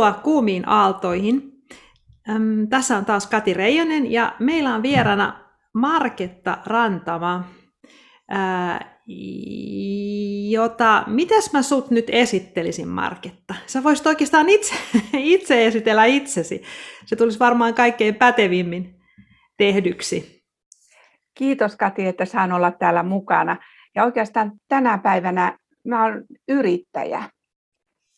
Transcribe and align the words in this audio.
Tervetuloa 0.00 0.22
kuumiin 0.22 0.68
aaltoihin. 0.68 1.52
Tässä 2.70 2.96
on 2.96 3.04
taas 3.04 3.26
Kati 3.26 3.54
Reijonen 3.54 4.12
ja 4.12 4.32
meillä 4.38 4.74
on 4.74 4.82
vierana 4.82 5.44
Marketta 5.74 6.58
Rantama, 6.66 7.44
jota, 10.50 11.04
mitäs 11.06 11.52
mä 11.52 11.62
sut 11.62 11.90
nyt 11.90 12.04
esittelisin 12.12 12.88
Marketta? 12.88 13.54
Sä 13.66 13.82
voisit 13.82 14.06
oikeastaan 14.06 14.48
itse, 14.48 14.74
itse 15.34 15.66
esitellä 15.66 16.04
itsesi. 16.04 16.62
Se 17.06 17.16
tulisi 17.16 17.38
varmaan 17.38 17.74
kaikkein 17.74 18.14
pätevimmin 18.14 18.94
tehdyksi. 19.56 20.44
Kiitos 21.34 21.76
Kati, 21.76 22.06
että 22.06 22.24
saan 22.24 22.52
olla 22.52 22.70
täällä 22.70 23.02
mukana. 23.02 23.56
Ja 23.94 24.04
oikeastaan 24.04 24.52
tänä 24.68 24.98
päivänä 24.98 25.58
mä 25.84 26.04
olen 26.04 26.24
yrittäjä. 26.48 27.22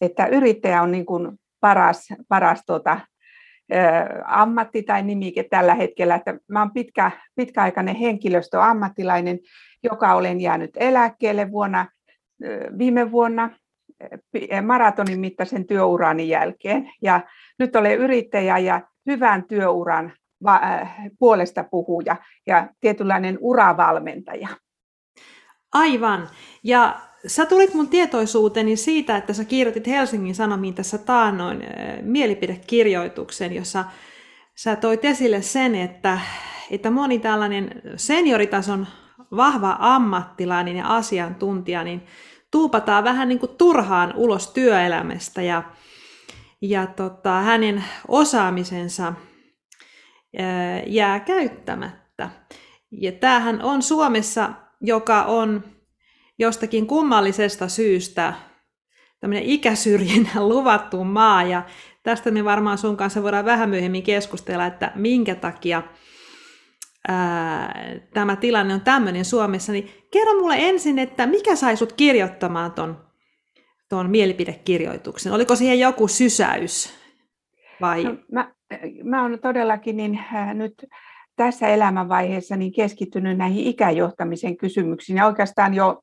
Että 0.01 0.27
yrittäjä 0.27 0.83
on 0.83 0.93
niin 0.93 1.07
kuin 1.07 1.42
paras, 1.63 2.09
paras 2.29 2.63
tuota, 2.67 3.01
ammatti 4.25 4.83
tai 4.83 5.03
nimike 5.03 5.43
tällä 5.43 5.75
hetkellä. 5.75 6.15
Että 6.15 6.35
mä 6.49 6.63
olen 6.63 6.73
pitkä, 6.73 7.11
pitkäaikainen 7.37 7.97
henkilöstöammattilainen, 7.97 9.39
joka 9.83 10.15
olen 10.15 10.41
jäänyt 10.41 10.71
eläkkeelle 10.77 11.51
vuonna, 11.51 11.87
viime 12.79 13.11
vuonna 13.11 13.51
maratonin 14.63 15.21
mittaisen 15.21 15.67
työurani 15.67 16.29
jälkeen. 16.29 16.91
Ja 17.03 17.21
nyt 17.59 17.77
olen 17.77 17.99
yrittäjä 17.99 18.59
ja 18.59 18.81
hyvän 19.07 19.45
työuran 19.45 20.13
puolesta 21.19 21.65
puhuja 21.65 22.17
ja 22.47 22.69
tietynlainen 22.81 23.39
uravalmentaja. 23.41 24.49
Aivan. 25.73 26.29
Ja 26.65 27.01
sä 27.27 27.47
tulit 27.47 27.75
mun 27.75 27.89
tietoisuuteni 27.89 28.77
siitä, 28.77 29.17
että 29.17 29.33
sä 29.33 29.45
kirjoitit 29.45 29.87
Helsingin 29.87 30.35
Sanomiin 30.35 30.75
tässä 30.75 30.99
taannoin 30.99 31.63
mielipidekirjoituksen, 32.03 33.55
jossa 33.55 33.85
sä 34.55 34.77
toit 34.77 35.05
esille 35.05 35.43
sen, 35.43 35.75
että, 35.75 36.21
että 36.71 36.91
moni 36.91 37.19
tällainen 37.19 37.83
senioritason 37.97 38.87
vahva 39.37 39.77
ammattilainen 39.81 40.77
ja 40.77 40.97
asiantuntija, 40.97 41.85
niin 41.85 42.07
tuupataan 42.51 43.05
vähän 43.05 43.29
niin 43.29 43.39
kuin 43.39 43.57
turhaan 43.59 44.13
ulos 44.17 44.49
työelämästä 44.49 45.43
ja, 45.43 45.63
ja 46.61 46.87
tota, 46.87 47.33
hänen 47.33 47.85
osaamisensa 48.09 49.13
jää 50.87 51.21
käyttämättä. 51.21 52.31
Ja 52.91 53.13
tämähän 53.13 53.63
on 53.63 53.83
Suomessa, 53.83 54.53
joka 54.81 55.23
on 55.23 55.65
jostakin 56.43 56.87
kummallisesta 56.87 57.69
syystä 57.69 58.35
tämmöinen 59.21 59.45
ikäsyrjinnän 59.45 60.49
luvattu 60.55 61.05
maa, 61.05 61.43
ja 61.43 61.63
tästä 62.03 62.31
me 62.31 62.45
varmaan 62.45 62.79
sun 62.79 62.97
kanssa 62.97 63.23
voidaan 63.23 63.45
vähän 63.45 63.71
myöhemmin 63.71 64.03
keskustella, 64.03 64.67
että 64.67 64.93
minkä 64.95 65.35
takia 65.35 65.83
ää, 67.09 67.75
tämä 68.15 68.37
tilanne 68.37 68.75
on 68.75 68.81
tämmöinen 68.81 69.25
Suomessa, 69.25 69.73
niin 69.73 69.91
kerro 70.11 70.41
mulle 70.41 70.57
ensin, 70.59 70.99
että 70.99 71.27
mikä 71.27 71.57
sai 71.57 71.77
sut 71.77 71.93
kirjoittamaan 71.93 72.73
ton, 72.73 73.05
ton 73.89 74.11
mielipidekirjoituksen? 74.11 75.33
Oliko 75.33 75.57
siihen 75.57 75.81
joku 75.81 76.09
sysäys? 76.09 76.95
Vai? 77.81 78.05
No, 78.05 78.17
mä, 78.33 78.53
mä 79.05 79.25
olen 79.25 79.39
todellakin 79.39 79.97
niin, 79.97 80.19
äh, 80.35 80.55
nyt 80.55 80.87
tässä 81.37 81.69
elämänvaiheessa 81.69 82.57
niin 82.57 82.73
keskittynyt 82.73 83.39
näihin 83.39 83.67
ikäjohtamisen 83.67 84.57
kysymyksiin 84.57 85.17
ja 85.17 85.27
oikeastaan 85.27 85.75
jo 85.75 86.03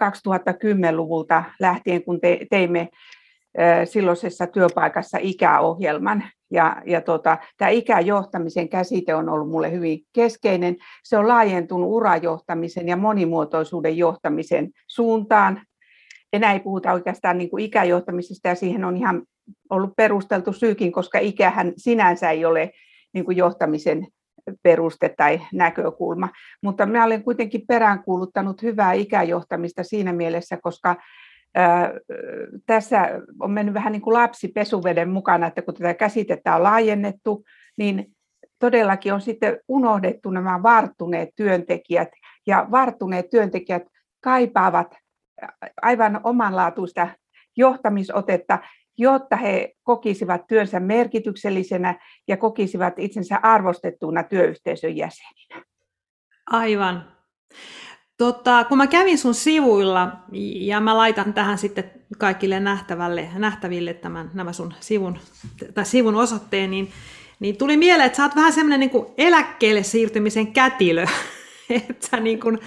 2010-luvulta 0.00 1.44
lähtien, 1.60 2.04
kun 2.04 2.20
te, 2.20 2.46
teimme 2.50 2.88
silloisessa 3.84 4.46
työpaikassa 4.46 5.18
ikäohjelman. 5.20 6.24
Ja, 6.50 6.82
ja 6.86 7.00
tota, 7.00 7.38
tämä 7.56 7.68
ikäjohtamisen 7.68 8.68
käsite 8.68 9.14
on 9.14 9.28
ollut 9.28 9.48
minulle 9.48 9.72
hyvin 9.72 10.00
keskeinen. 10.12 10.76
Se 11.04 11.18
on 11.18 11.28
laajentunut 11.28 11.90
urajohtamisen 11.90 12.88
ja 12.88 12.96
monimuotoisuuden 12.96 13.96
johtamisen 13.96 14.70
suuntaan. 14.86 15.62
Enää 16.32 16.52
ei 16.52 16.60
puhuta 16.60 16.92
oikeastaan 16.92 17.38
niin 17.38 17.50
kuin 17.50 17.64
ikäjohtamisesta 17.64 18.48
ja 18.48 18.54
siihen 18.54 18.84
on 18.84 18.96
ihan 18.96 19.22
ollut 19.70 19.92
perusteltu 19.96 20.52
syykin, 20.52 20.92
koska 20.92 21.18
ikähän 21.18 21.72
sinänsä 21.76 22.30
ei 22.30 22.44
ole 22.44 22.70
niin 23.14 23.24
kuin 23.24 23.36
johtamisen 23.36 24.06
peruste 24.62 25.08
tai 25.08 25.40
näkökulma. 25.52 26.28
Mutta 26.62 26.86
minä 26.86 27.04
olen 27.04 27.24
kuitenkin 27.24 27.62
peräänkuuluttanut 27.68 28.62
hyvää 28.62 28.92
ikäjohtamista 28.92 29.82
siinä 29.82 30.12
mielessä, 30.12 30.58
koska 30.62 30.96
tässä 32.66 33.08
on 33.40 33.50
mennyt 33.50 33.74
vähän 33.74 33.92
niin 33.92 34.02
kuin 34.02 34.14
lapsi 34.14 34.48
pesuveden 34.48 35.10
mukana, 35.10 35.46
että 35.46 35.62
kun 35.62 35.74
tätä 35.74 35.94
käsitettä 35.94 36.56
on 36.56 36.62
laajennettu, 36.62 37.44
niin 37.78 38.06
todellakin 38.58 39.14
on 39.14 39.20
sitten 39.20 39.58
unohdettu 39.68 40.30
nämä 40.30 40.62
varttuneet 40.62 41.28
työntekijät, 41.36 42.08
ja 42.46 42.66
varttuneet 42.70 43.30
työntekijät 43.30 43.82
kaipaavat 44.20 44.96
aivan 45.82 46.20
omanlaatuista 46.24 47.08
johtamisotetta, 47.56 48.58
jotta 48.98 49.36
he 49.36 49.74
kokisivat 49.82 50.46
työnsä 50.46 50.80
merkityksellisenä 50.80 52.00
ja 52.28 52.36
kokisivat 52.36 52.98
itsensä 52.98 53.40
arvostettuna 53.42 54.22
työyhteisön 54.22 54.96
jäseninä. 54.96 55.64
Aivan. 56.50 57.12
Tota, 58.18 58.64
kun 58.64 58.78
mä 58.78 58.86
kävin 58.86 59.18
sun 59.18 59.34
sivuilla, 59.34 60.12
ja 60.54 60.80
mä 60.80 60.96
laitan 60.96 61.34
tähän 61.34 61.58
sitten 61.58 61.90
kaikille 62.18 62.60
nähtävälle, 62.60 63.28
nähtäville 63.34 63.94
tämän, 63.94 64.30
nämä 64.34 64.52
sun 64.52 64.74
sivun, 64.80 65.18
tai 65.74 65.84
sivun 65.84 66.16
osoitteen, 66.16 66.70
niin, 66.70 66.92
niin 67.40 67.56
tuli 67.56 67.76
mieleen, 67.76 68.06
että 68.06 68.16
sä 68.16 68.22
oot 68.22 68.36
vähän 68.36 68.52
semmoinen 68.52 68.80
niin 68.80 69.06
eläkkeelle 69.18 69.82
siirtymisen 69.82 70.52
kätilö, 70.52 71.06
että 71.88 72.06
sä 72.06 72.16
niin 72.16 72.40
kuin 72.40 72.58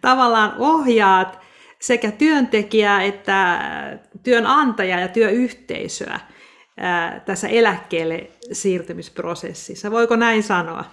tavallaan 0.00 0.54
ohjaat 0.58 1.49
sekä 1.80 2.10
työntekijää 2.10 3.02
että 3.02 3.58
työnantajaa 4.22 5.00
ja 5.00 5.08
työyhteisöä 5.08 6.20
tässä 7.26 7.48
eläkkeelle 7.48 8.30
siirtymisprosessissa. 8.52 9.90
Voiko 9.90 10.16
näin 10.16 10.42
sanoa? 10.42 10.84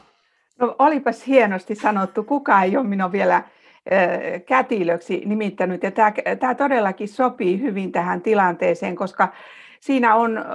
No, 0.60 0.76
olipas 0.80 1.28
hienosti 1.28 1.76
sanottu. 1.76 2.24
Kukaan 2.24 2.64
ei 2.64 2.78
ole 2.78 2.88
minua 2.88 3.12
vielä 3.12 3.44
kätilöksi 4.46 5.22
nimittänyt. 5.26 5.84
Ja 5.84 5.92
tämä, 5.92 6.14
tämä 6.40 6.56
todellakin 6.56 7.08
sopii 7.08 7.62
hyvin 7.62 7.92
tähän 7.92 8.22
tilanteeseen, 8.22 8.96
koska 8.96 9.34
siinä 9.80 10.16
on 10.16 10.46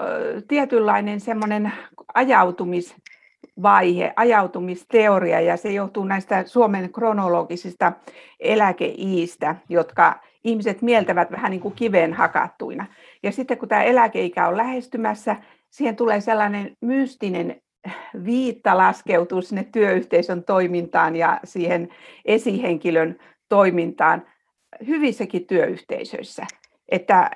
tietynlainen 0.48 1.20
semmoinen 1.20 1.72
ajautumis, 2.14 2.96
vaihe, 3.62 4.12
ajautumisteoria, 4.16 5.40
ja 5.40 5.56
se 5.56 5.72
johtuu 5.72 6.04
näistä 6.04 6.44
Suomen 6.46 6.92
kronologisista 6.92 7.92
eläkeiistä, 8.40 9.56
jotka 9.68 10.20
ihmiset 10.44 10.82
mieltävät 10.82 11.30
vähän 11.30 11.50
niin 11.50 11.60
kuin 11.60 11.74
kiveen 11.74 12.12
hakattuina. 12.12 12.86
Ja 13.22 13.32
sitten 13.32 13.58
kun 13.58 13.68
tämä 13.68 13.82
eläkeikä 13.82 14.48
on 14.48 14.56
lähestymässä, 14.56 15.36
siihen 15.70 15.96
tulee 15.96 16.20
sellainen 16.20 16.76
mystinen 16.80 17.60
viitta 18.24 18.76
laskeutuu 18.76 19.42
sinne 19.42 19.64
työyhteisön 19.72 20.44
toimintaan 20.44 21.16
ja 21.16 21.40
siihen 21.44 21.88
esihenkilön 22.24 23.18
toimintaan 23.48 24.26
hyvissäkin 24.86 25.46
työyhteisöissä. 25.46 26.46
Että 26.88 27.30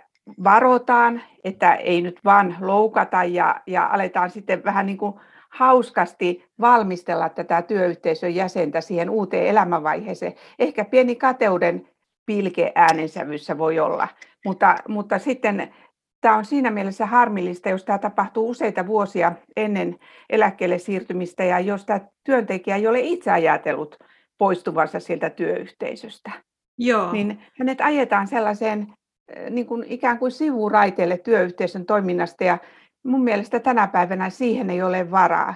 varotaan, 0.44 1.22
että 1.44 1.74
ei 1.74 2.02
nyt 2.02 2.20
vaan 2.24 2.56
loukata 2.60 3.24
ja, 3.24 3.60
ja 3.66 3.86
aletaan 3.86 4.30
sitten 4.30 4.64
vähän 4.64 4.86
niin 4.86 4.98
kuin 4.98 5.14
hauskasti 5.56 6.44
valmistella 6.60 7.28
tätä 7.28 7.62
työyhteisön 7.62 8.34
jäsentä 8.34 8.80
siihen 8.80 9.10
uuteen 9.10 9.46
elämänvaiheeseen. 9.46 10.34
Ehkä 10.58 10.84
pieni 10.84 11.16
kateuden 11.16 11.88
pilke 12.26 12.72
äänensävyssä 12.74 13.58
voi 13.58 13.78
olla, 13.78 14.08
mutta, 14.44 14.76
mutta 14.88 15.18
sitten 15.18 15.74
tämä 16.20 16.36
on 16.36 16.44
siinä 16.44 16.70
mielessä 16.70 17.06
harmillista, 17.06 17.68
jos 17.68 17.84
tämä 17.84 17.98
tapahtuu 17.98 18.50
useita 18.50 18.86
vuosia 18.86 19.32
ennen 19.56 19.98
eläkkeelle 20.30 20.78
siirtymistä 20.78 21.44
ja 21.44 21.60
jos 21.60 21.84
tämä 21.84 22.00
työntekijä 22.24 22.76
ei 22.76 22.86
ole 22.86 23.00
itse 23.00 23.30
ajatellut 23.30 23.96
poistuvansa 24.38 25.00
sieltä 25.00 25.30
työyhteisöstä. 25.30 26.30
Joo. 26.78 27.12
Niin 27.12 27.42
hänet 27.58 27.80
ajetaan 27.80 28.26
sellaiseen 28.26 28.86
eh, 29.28 29.50
niin 29.50 29.66
kuin 29.66 29.84
ikään 29.88 30.18
kuin 30.18 30.32
sivuraiteelle 30.32 31.18
työyhteisön 31.18 31.86
toiminnasta 31.86 32.44
ja 32.44 32.58
mun 33.06 33.24
mielestä 33.24 33.60
tänä 33.60 33.86
päivänä 33.86 34.30
siihen 34.30 34.70
ei 34.70 34.82
ole 34.82 35.10
varaa 35.10 35.54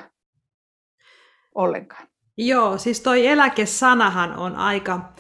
ollenkaan. 1.54 2.06
Joo, 2.36 2.78
siis 2.78 3.00
toi 3.00 3.26
eläkesanahan 3.26 4.36
on 4.36 4.56
aika 4.56 5.12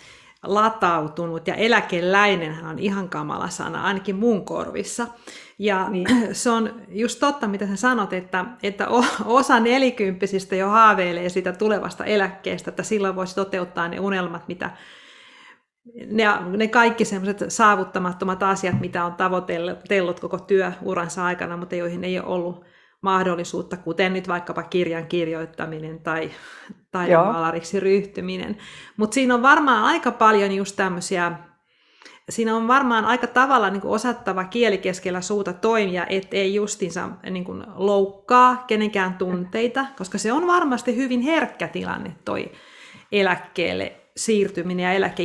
latautunut 0.42 1.48
ja 1.48 1.54
eläkeläinenhän 1.54 2.66
on 2.66 2.78
ihan 2.78 3.08
kamala 3.08 3.48
sana, 3.48 3.84
ainakin 3.84 4.16
mun 4.16 4.44
korvissa. 4.44 5.06
Ja 5.58 5.88
niin. 5.88 6.06
se 6.32 6.50
on 6.50 6.82
just 6.88 7.20
totta, 7.20 7.48
mitä 7.48 7.66
sä 7.66 7.76
sanot, 7.76 8.12
että, 8.12 8.44
että 8.62 8.86
osa 9.24 9.60
nelikymppisistä 9.60 10.56
jo 10.56 10.68
haaveilee 10.68 11.28
sitä 11.28 11.52
tulevasta 11.52 12.04
eläkkeestä, 12.04 12.70
että 12.70 12.82
silloin 12.82 13.16
voisi 13.16 13.34
toteuttaa 13.34 13.88
ne 13.88 14.00
unelmat, 14.00 14.48
mitä 14.48 14.70
ne, 16.10 16.24
ne 16.56 16.68
kaikki 16.68 17.04
semmoiset 17.04 17.44
saavuttamattomat 17.48 18.42
asiat, 18.42 18.80
mitä 18.80 19.04
on 19.04 19.14
tavoitellut 19.14 20.20
koko 20.20 20.38
työuransa 20.38 21.24
aikana, 21.24 21.56
mutta 21.56 21.74
joihin 21.74 22.04
ei 22.04 22.18
ole 22.18 22.26
ollut 22.26 22.64
mahdollisuutta, 23.02 23.76
kuten 23.76 24.12
nyt 24.12 24.28
vaikkapa 24.28 24.62
kirjan 24.62 25.06
kirjoittaminen 25.06 26.00
tai 26.00 26.30
taidemaalariksi 26.92 27.80
ryhtyminen. 27.80 28.56
Mutta 28.96 29.14
siinä 29.14 29.34
on 29.34 29.42
varmaan 29.42 29.84
aika 29.84 30.10
paljon 30.10 30.52
just 30.52 30.76
tämmöisiä, 30.76 31.32
siinä 32.28 32.56
on 32.56 32.68
varmaan 32.68 33.04
aika 33.04 33.26
tavalla 33.26 33.70
niin 33.70 33.80
kuin 33.80 33.94
osattava 33.94 34.44
kieli 34.44 34.78
keskellä 34.78 35.20
suuta 35.20 35.52
toimia, 35.52 36.06
ettei 36.08 36.54
justinsa 36.54 37.08
niin 37.30 37.44
kuin 37.44 37.64
loukkaa 37.74 38.64
kenenkään 38.66 39.14
tunteita, 39.14 39.86
koska 39.98 40.18
se 40.18 40.32
on 40.32 40.46
varmasti 40.46 40.96
hyvin 40.96 41.20
herkkä 41.20 41.68
tilanne 41.68 42.16
toi 42.24 42.52
eläkkeelle 43.12 43.96
siirtyminen 44.16 44.84
ja 44.84 44.92
eläke, 44.92 45.22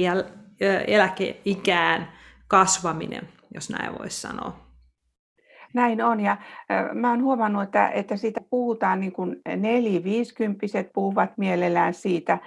eläkeikään 0.88 2.08
kasvaminen, 2.48 3.28
jos 3.54 3.70
näin 3.70 4.00
voisi 4.00 4.22
sanoa. 4.22 4.66
Näin 5.74 6.02
on, 6.02 6.20
ja 6.20 6.38
mä 6.94 7.10
oon 7.10 7.24
huomannut, 7.24 7.64
että, 7.64 7.90
että 7.90 8.18
siitä 8.18 8.42
puhutaan, 8.50 9.00
niin 9.00 9.12
kuin 9.12 9.42
neli-viisikymppiset 9.58 10.94
puhuvat 10.94 11.38
mielellään 11.38 11.94
siitä, 11.94 12.38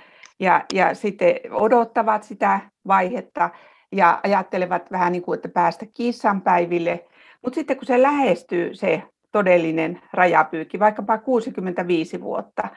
ja, 0.41 0.65
ja 0.75 0.95
sitten 0.95 1.35
odottavat 1.51 2.23
sitä 2.23 2.61
vaihetta, 2.87 3.51
ja 3.93 4.21
ajattelevat 4.25 4.91
vähän 4.91 5.13
niin 5.13 5.23
kuin, 5.23 5.37
että 5.37 5.49
päästä 5.49 5.87
kissanpäiville. 5.95 7.05
Mutta 7.43 7.55
sitten 7.55 7.77
kun 7.77 7.87
se 7.87 8.03
lähestyy 8.03 8.75
se 8.75 9.03
todellinen 9.33 10.01
rajapyykki, 10.13 10.79
vaikkapa 10.79 11.19
65 11.19 12.21
vuotta, 12.21 12.69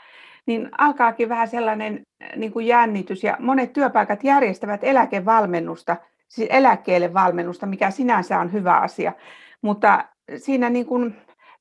niin 0.47 0.69
alkaakin 0.77 1.29
vähän 1.29 1.47
sellainen 1.47 2.01
niin 2.35 2.51
kuin 2.51 2.67
jännitys. 2.67 3.23
Ja 3.23 3.37
monet 3.39 3.73
työpaikat 3.73 4.23
järjestävät 4.23 4.83
eläkevalmennusta, 4.83 5.97
siis 6.27 6.49
eläkkeelle 6.51 7.13
valmennusta, 7.13 7.65
mikä 7.65 7.91
sinänsä 7.91 8.39
on 8.39 8.53
hyvä 8.53 8.77
asia. 8.77 9.13
Mutta 9.61 10.05
siinä 10.37 10.69
niin 10.69 10.85
kuin 10.85 11.15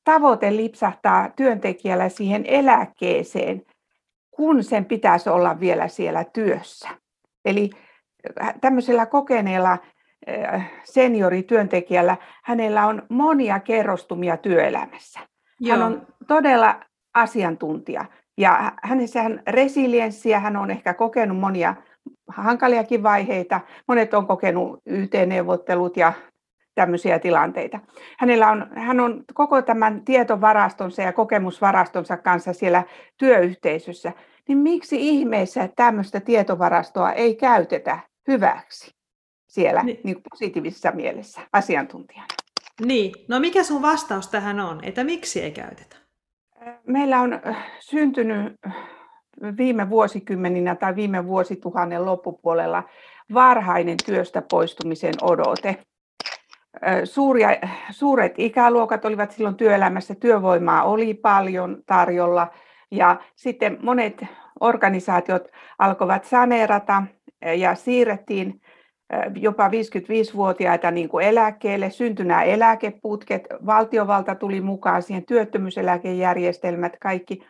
tavoite 0.04 0.56
lipsahtaa 0.56 1.28
työntekijällä 1.36 2.08
siihen 2.08 2.44
eläkkeeseen, 2.46 3.62
kun 4.30 4.64
sen 4.64 4.84
pitäisi 4.84 5.30
olla 5.30 5.60
vielä 5.60 5.88
siellä 5.88 6.24
työssä. 6.24 6.88
Eli 7.44 7.70
äh, 8.42 8.54
tämmöisellä 8.60 9.06
kokeneella 9.06 9.78
äh, 10.28 10.70
seniorityöntekijällä, 10.84 12.16
hänellä 12.44 12.86
on 12.86 13.02
monia 13.08 13.60
kerrostumia 13.60 14.36
työelämässä. 14.36 15.20
Joo. 15.60 15.76
Hän 15.76 15.86
on 15.86 16.06
todella 16.26 16.80
asiantuntija 17.14 18.04
ja 18.40 18.72
hänessä 18.82 19.22
on 19.22 19.40
resilienssiä, 19.46 20.40
hän 20.40 20.56
on 20.56 20.70
ehkä 20.70 20.94
kokenut 20.94 21.38
monia 21.38 21.75
hankaliakin 22.28 23.02
vaiheita. 23.02 23.60
Monet 23.88 24.14
on 24.14 24.26
kokenut 24.26 24.81
YT-neuvottelut 24.87 25.96
ja 25.96 26.12
tämmöisiä 26.75 27.19
tilanteita. 27.19 27.81
Hänellä 28.19 28.50
on, 28.50 28.70
hän 28.75 29.00
on 29.00 29.25
koko 29.34 29.62
tämän 29.62 30.04
tietovarastonsa 30.04 31.02
ja 31.02 31.12
kokemusvarastonsa 31.12 32.16
kanssa 32.16 32.52
siellä 32.52 32.82
työyhteisössä. 33.16 34.12
Niin 34.48 34.58
miksi 34.58 35.08
ihmeessä 35.08 35.69
tämmöistä 35.76 36.20
tietovarastoa 36.20 37.12
ei 37.12 37.34
käytetä 37.34 37.98
hyväksi 38.28 38.90
siellä 39.48 39.82
niin. 39.82 40.00
Niin 40.04 40.22
positiivisessa 40.31 40.90
mielessä 40.90 41.40
asiantuntijana? 41.52 42.26
Niin, 42.84 43.12
no 43.28 43.40
mikä 43.40 43.62
sun 43.62 43.82
vastaus 43.82 44.28
tähän 44.28 44.60
on, 44.60 44.84
että 44.84 45.04
miksi 45.04 45.42
ei 45.42 45.50
käytetä? 45.50 46.00
Meillä 46.87 47.20
on 47.20 47.32
äh, 47.32 47.56
syntynyt 47.81 48.56
äh, 48.67 48.75
viime 49.56 49.90
vuosikymmeninä 49.90 50.75
tai 50.75 50.96
viime 50.96 51.26
vuosituhannen 51.26 52.06
loppupuolella 52.06 52.82
varhainen 53.34 53.96
työstä 54.06 54.43
poistumisen 54.50 55.14
odote. 55.22 55.76
Suuria, 57.05 57.49
suuret 57.90 58.34
ikäluokat 58.38 59.05
olivat 59.05 59.31
silloin 59.31 59.55
työelämässä, 59.55 60.14
työvoimaa 60.14 60.84
oli 60.84 61.14
paljon 61.14 61.82
tarjolla 61.87 62.50
ja 62.90 63.20
sitten 63.37 63.78
monet 63.82 64.25
organisaatiot 64.61 65.49
alkoivat 65.78 66.25
saneerata 66.25 67.02
ja 67.56 67.75
siirrettiin 67.75 68.61
jopa 69.34 69.68
55-vuotiaita 69.68 70.90
niin 70.90 71.08
kuin 71.08 71.26
eläkkeelle, 71.26 71.90
syntyi 71.90 72.26
nämä 72.26 72.42
eläkeputket, 72.42 73.46
valtiovalta 73.66 74.34
tuli 74.34 74.60
mukaan 74.60 75.02
siihen, 75.02 75.26
työttömyyseläkejärjestelmät, 75.26 76.96
kaikki. 77.00 77.42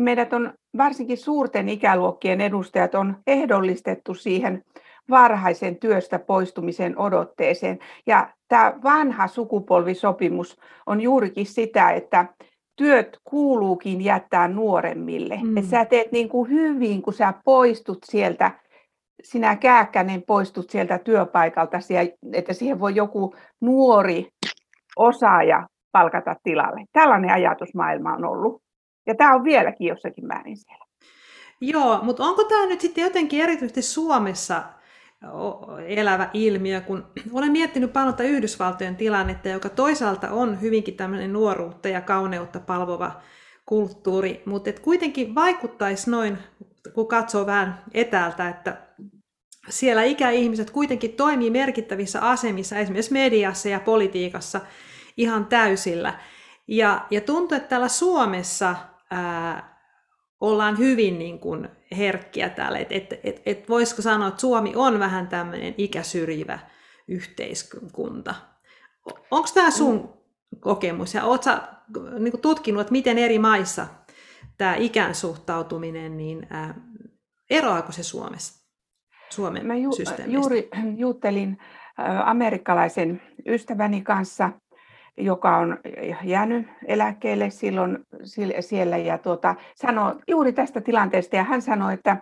Meidät 0.00 0.32
on, 0.32 0.52
varsinkin 0.76 1.18
suurten 1.18 1.68
ikäluokkien 1.68 2.40
edustajat, 2.40 2.94
on 2.94 3.16
ehdollistettu 3.26 4.14
siihen 4.14 4.64
varhaisen 5.10 5.76
työstä 5.76 6.18
poistumisen 6.18 6.98
odotteeseen. 6.98 7.78
Ja 8.06 8.28
tämä 8.48 8.72
vanha 8.82 9.26
sukupolvisopimus 9.26 10.60
on 10.86 11.00
juurikin 11.00 11.46
sitä, 11.46 11.90
että 11.90 12.26
työt 12.76 13.18
kuuluukin 13.24 14.04
jättää 14.04 14.48
nuoremmille. 14.48 15.40
Mm. 15.42 15.56
Että 15.56 15.70
sä 15.70 15.84
teet 15.84 16.12
niin 16.12 16.28
kuin 16.28 16.50
hyvin, 16.50 17.02
kun 17.02 17.14
sä 17.14 17.34
poistut 17.44 17.98
sieltä, 18.04 18.50
sinä 19.24 19.56
kääkkänen 19.56 20.22
poistut 20.22 20.70
sieltä 20.70 20.98
työpaikalta, 20.98 21.78
että 22.32 22.52
siihen 22.52 22.80
voi 22.80 22.94
joku 22.94 23.34
nuori 23.60 24.28
osaaja 24.96 25.68
palkata 25.92 26.36
tilalle. 26.42 26.84
Tällainen 26.92 27.30
ajatusmaailma 27.30 28.12
on 28.12 28.24
ollut. 28.24 28.62
Ja 29.06 29.14
tämä 29.14 29.34
on 29.34 29.44
vieläkin 29.44 29.86
jossakin 29.86 30.26
määrin 30.26 30.56
siellä. 30.56 30.84
Joo, 31.60 31.98
mutta 32.02 32.24
onko 32.24 32.44
tämä 32.44 32.66
nyt 32.66 32.80
sitten 32.80 33.04
jotenkin 33.04 33.40
erityisesti 33.40 33.82
Suomessa 33.82 34.62
elävä 35.86 36.30
ilmiö, 36.32 36.80
kun 36.80 37.06
olen 37.32 37.52
miettinyt 37.52 37.92
paljon 37.92 38.14
tätä 38.14 38.28
Yhdysvaltojen 38.28 38.96
tilannetta, 38.96 39.48
joka 39.48 39.68
toisaalta 39.68 40.30
on 40.30 40.60
hyvinkin 40.60 40.96
tämmöinen 40.96 41.32
nuoruutta 41.32 41.88
ja 41.88 42.00
kauneutta 42.00 42.60
palvova 42.60 43.12
kulttuuri, 43.66 44.42
mutta 44.46 44.70
et 44.70 44.80
kuitenkin 44.80 45.34
vaikuttaisi 45.34 46.10
noin, 46.10 46.38
kun 46.94 47.08
katsoo 47.08 47.46
vähän 47.46 47.82
etäältä, 47.94 48.48
että 48.48 48.76
siellä 49.68 50.02
ikäihmiset 50.02 50.70
kuitenkin 50.70 51.12
toimii 51.12 51.50
merkittävissä 51.50 52.20
asemissa, 52.20 52.78
esimerkiksi 52.78 53.12
mediassa 53.12 53.68
ja 53.68 53.80
politiikassa 53.80 54.60
ihan 55.16 55.46
täysillä. 55.46 56.20
Ja, 56.68 57.06
ja 57.10 57.20
tuntuu, 57.20 57.56
että 57.56 57.68
täällä 57.68 57.88
Suomessa 57.88 58.76
ää, 59.10 59.78
ollaan 60.40 60.78
hyvin 60.78 61.18
niin 61.18 61.38
kuin 61.38 61.68
herkkiä 61.98 62.48
täällä. 62.48 62.78
Et, 62.78 62.92
et, 62.92 63.14
et, 63.24 63.42
et 63.46 63.68
voisiko 63.68 64.02
sanoa, 64.02 64.28
että 64.28 64.40
Suomi 64.40 64.72
on 64.76 64.98
vähän 64.98 65.28
tämmöinen 65.28 65.74
ikäsyrjivä 65.78 66.58
yhteiskunta. 67.08 68.34
Onko 69.30 69.48
tämä 69.54 69.70
sun 69.70 69.96
mm. 69.96 70.60
kokemus 70.60 71.14
ja 71.14 71.24
oletko 71.24 71.50
niin 72.18 72.40
tutkinut, 72.40 72.80
että 72.80 72.92
miten 72.92 73.18
eri 73.18 73.38
maissa 73.38 73.86
tämä 74.58 74.74
ikään 74.74 75.14
suhtautuminen, 75.14 76.16
niin 76.16 76.46
ää, 76.50 76.74
eroaako 77.50 77.92
se 77.92 78.02
Suomessa? 78.02 78.68
Suomen 79.30 79.66
Mä 79.66 79.74
ju- 79.76 79.90
juuri 80.26 80.68
juttelin 80.96 81.58
amerikkalaisen 82.24 83.22
ystäväni 83.46 84.02
kanssa 84.02 84.52
joka 85.20 85.56
on 85.56 85.78
jäänyt 86.24 86.66
eläkkeelle 86.86 87.50
silloin 87.50 87.98
siellä 88.60 88.96
ja 88.96 89.18
tuota, 89.18 89.54
sanoi 89.74 90.14
juuri 90.28 90.52
tästä 90.52 90.80
tilanteesta 90.80 91.36
ja 91.36 91.44
hän 91.44 91.62
sanoi, 91.62 91.94
että, 91.94 92.16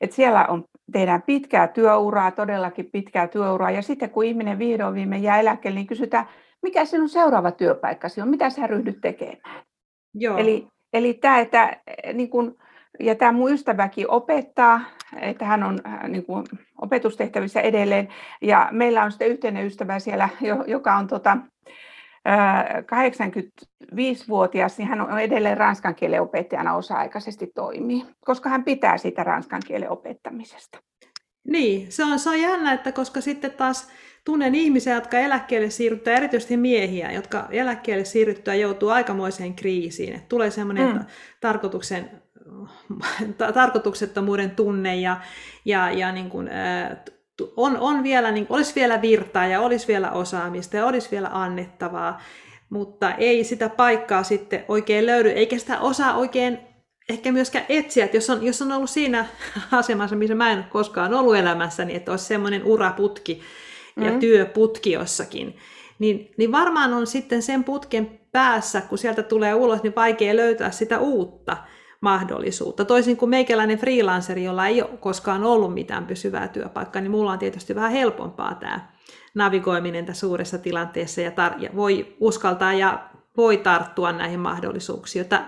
että 0.00 0.16
siellä 0.16 0.46
on, 0.46 0.64
tehdään 0.92 1.22
pitkää 1.22 1.68
työuraa, 1.68 2.30
todellakin 2.30 2.90
pitkää 2.92 3.28
työuraa 3.28 3.70
ja 3.70 3.82
sitten 3.82 4.10
kun 4.10 4.24
ihminen 4.24 4.58
vihdoin 4.58 4.94
viime 4.94 5.18
jää 5.18 5.40
eläkkeelle, 5.40 5.80
niin 5.80 5.86
kysytään, 5.86 6.28
mikä 6.62 6.84
sinun 6.84 7.08
seuraava 7.08 7.50
työpaikkasi 7.50 8.20
on, 8.20 8.28
mitä 8.28 8.50
sä 8.50 8.66
ryhdyt 8.66 9.00
tekemään. 9.00 9.64
Joo. 10.14 10.38
Eli, 10.38 10.66
eli 10.92 11.14
tämä, 11.14 11.38
että 11.38 11.76
niin 12.12 12.30
kun, 12.30 12.58
ja 13.00 13.14
tämä 13.14 13.32
mun 13.32 13.52
ystäväkin 13.52 14.10
opettaa, 14.10 14.80
että 15.20 15.44
hän 15.44 15.62
on 15.62 15.78
niin 16.08 16.24
kuin, 16.24 16.44
opetustehtävissä 16.80 17.60
edelleen. 17.60 18.08
Ja 18.42 18.68
meillä 18.70 19.04
on 19.04 19.10
sitten 19.10 19.28
yhteinen 19.28 19.66
ystävä 19.66 19.98
siellä, 19.98 20.28
joka 20.66 20.96
on 20.96 21.06
tota, 21.06 21.36
85-vuotias, 22.82 24.78
niin 24.78 24.88
hän 24.88 25.00
on 25.00 25.20
edelleen 25.20 25.56
ranskan 25.56 25.94
kielen 25.94 26.22
opettajana 26.22 26.74
osa-aikaisesti 26.74 27.46
toimii, 27.54 28.04
koska 28.24 28.48
hän 28.48 28.64
pitää 28.64 28.98
siitä 28.98 29.24
ranskan 29.24 29.62
kielen 29.66 29.90
opettamisesta. 29.90 30.78
Niin, 31.44 31.92
se 31.92 32.04
on, 32.04 32.18
se 32.18 32.30
on 32.30 32.40
jännä, 32.40 32.72
että 32.72 32.92
koska 32.92 33.20
sitten 33.20 33.50
taas 33.50 33.88
tunnen 34.24 34.54
ihmisiä, 34.54 34.94
jotka 34.94 35.18
eläkkeelle 35.18 35.70
siirryttyä, 35.70 36.14
erityisesti 36.14 36.56
miehiä, 36.56 37.12
jotka 37.12 37.48
eläkkeelle 37.50 38.04
siirryttyä 38.04 38.54
joutuu 38.54 38.88
aikamoiseen 38.88 39.54
kriisiin. 39.54 40.14
Että 40.14 40.28
tulee 40.28 40.50
semmoinen 40.50 40.92
mm. 40.92 41.04
tarkoituksen, 41.40 42.10
tarkoituksettomuuden 43.54 44.50
tunne 44.50 44.96
ja, 44.96 45.20
ja, 45.64 45.90
ja 45.90 46.12
niin 46.12 46.30
kuin, 46.30 46.50
on, 47.56 47.76
on 47.76 48.02
vielä, 48.02 48.30
niin, 48.30 48.46
olisi 48.48 48.74
vielä 48.74 49.02
virtaa 49.02 49.46
ja 49.46 49.60
olisi 49.60 49.88
vielä 49.88 50.10
osaamista 50.10 50.76
ja 50.76 50.86
olisi 50.86 51.10
vielä 51.10 51.28
annettavaa, 51.32 52.20
mutta 52.70 53.14
ei 53.14 53.44
sitä 53.44 53.68
paikkaa 53.68 54.22
sitten 54.22 54.64
oikein 54.68 55.06
löydy, 55.06 55.30
eikä 55.30 55.58
sitä 55.58 55.80
osaa 55.80 56.14
oikein 56.14 56.58
ehkä 57.08 57.32
myöskään 57.32 57.66
etsiä, 57.68 58.04
että 58.04 58.16
jos 58.16 58.30
on, 58.30 58.42
jos 58.42 58.62
on 58.62 58.72
ollut 58.72 58.90
siinä 58.90 59.26
asemassa, 59.72 60.16
missä 60.16 60.34
mä 60.34 60.50
en 60.50 60.58
ole 60.58 60.66
koskaan 60.70 61.14
ollut 61.14 61.36
elämässäni, 61.36 61.94
että 61.94 62.10
olisi 62.10 62.24
semmoinen 62.24 62.64
uraputki 62.64 63.42
ja 63.96 64.10
mm. 64.10 64.20
työputki 64.20 64.92
jossakin, 64.92 65.56
niin, 65.98 66.30
niin 66.36 66.52
varmaan 66.52 66.92
on 66.92 67.06
sitten 67.06 67.42
sen 67.42 67.64
putken 67.64 68.20
päässä, 68.32 68.80
kun 68.80 68.98
sieltä 68.98 69.22
tulee 69.22 69.54
ulos, 69.54 69.82
niin 69.82 69.94
vaikea 69.96 70.36
löytää 70.36 70.70
sitä 70.70 70.98
uutta 70.98 71.56
mahdollisuutta. 72.00 72.84
Toisin 72.84 73.16
kuin 73.16 73.30
meikäläinen 73.30 73.78
freelanceri, 73.78 74.44
jolla 74.44 74.66
ei 74.66 74.82
ole 74.82 74.98
koskaan 75.00 75.44
ollut 75.44 75.74
mitään 75.74 76.06
pysyvää 76.06 76.48
työpaikkaa, 76.48 77.02
niin 77.02 77.10
mulla 77.10 77.32
on 77.32 77.38
tietysti 77.38 77.74
vähän 77.74 77.92
helpompaa 77.92 78.54
tämä 78.54 78.88
navigoiminen 79.34 80.06
tässä 80.06 80.20
suuressa 80.20 80.58
tilanteessa 80.58 81.20
ja, 81.20 81.30
tar- 81.30 81.62
ja 81.62 81.70
voi 81.76 82.16
uskaltaa 82.20 82.72
ja 82.72 83.08
voi 83.36 83.56
tarttua 83.56 84.12
näihin 84.12 84.40
mahdollisuuksiin, 84.40 85.20
joita 85.20 85.40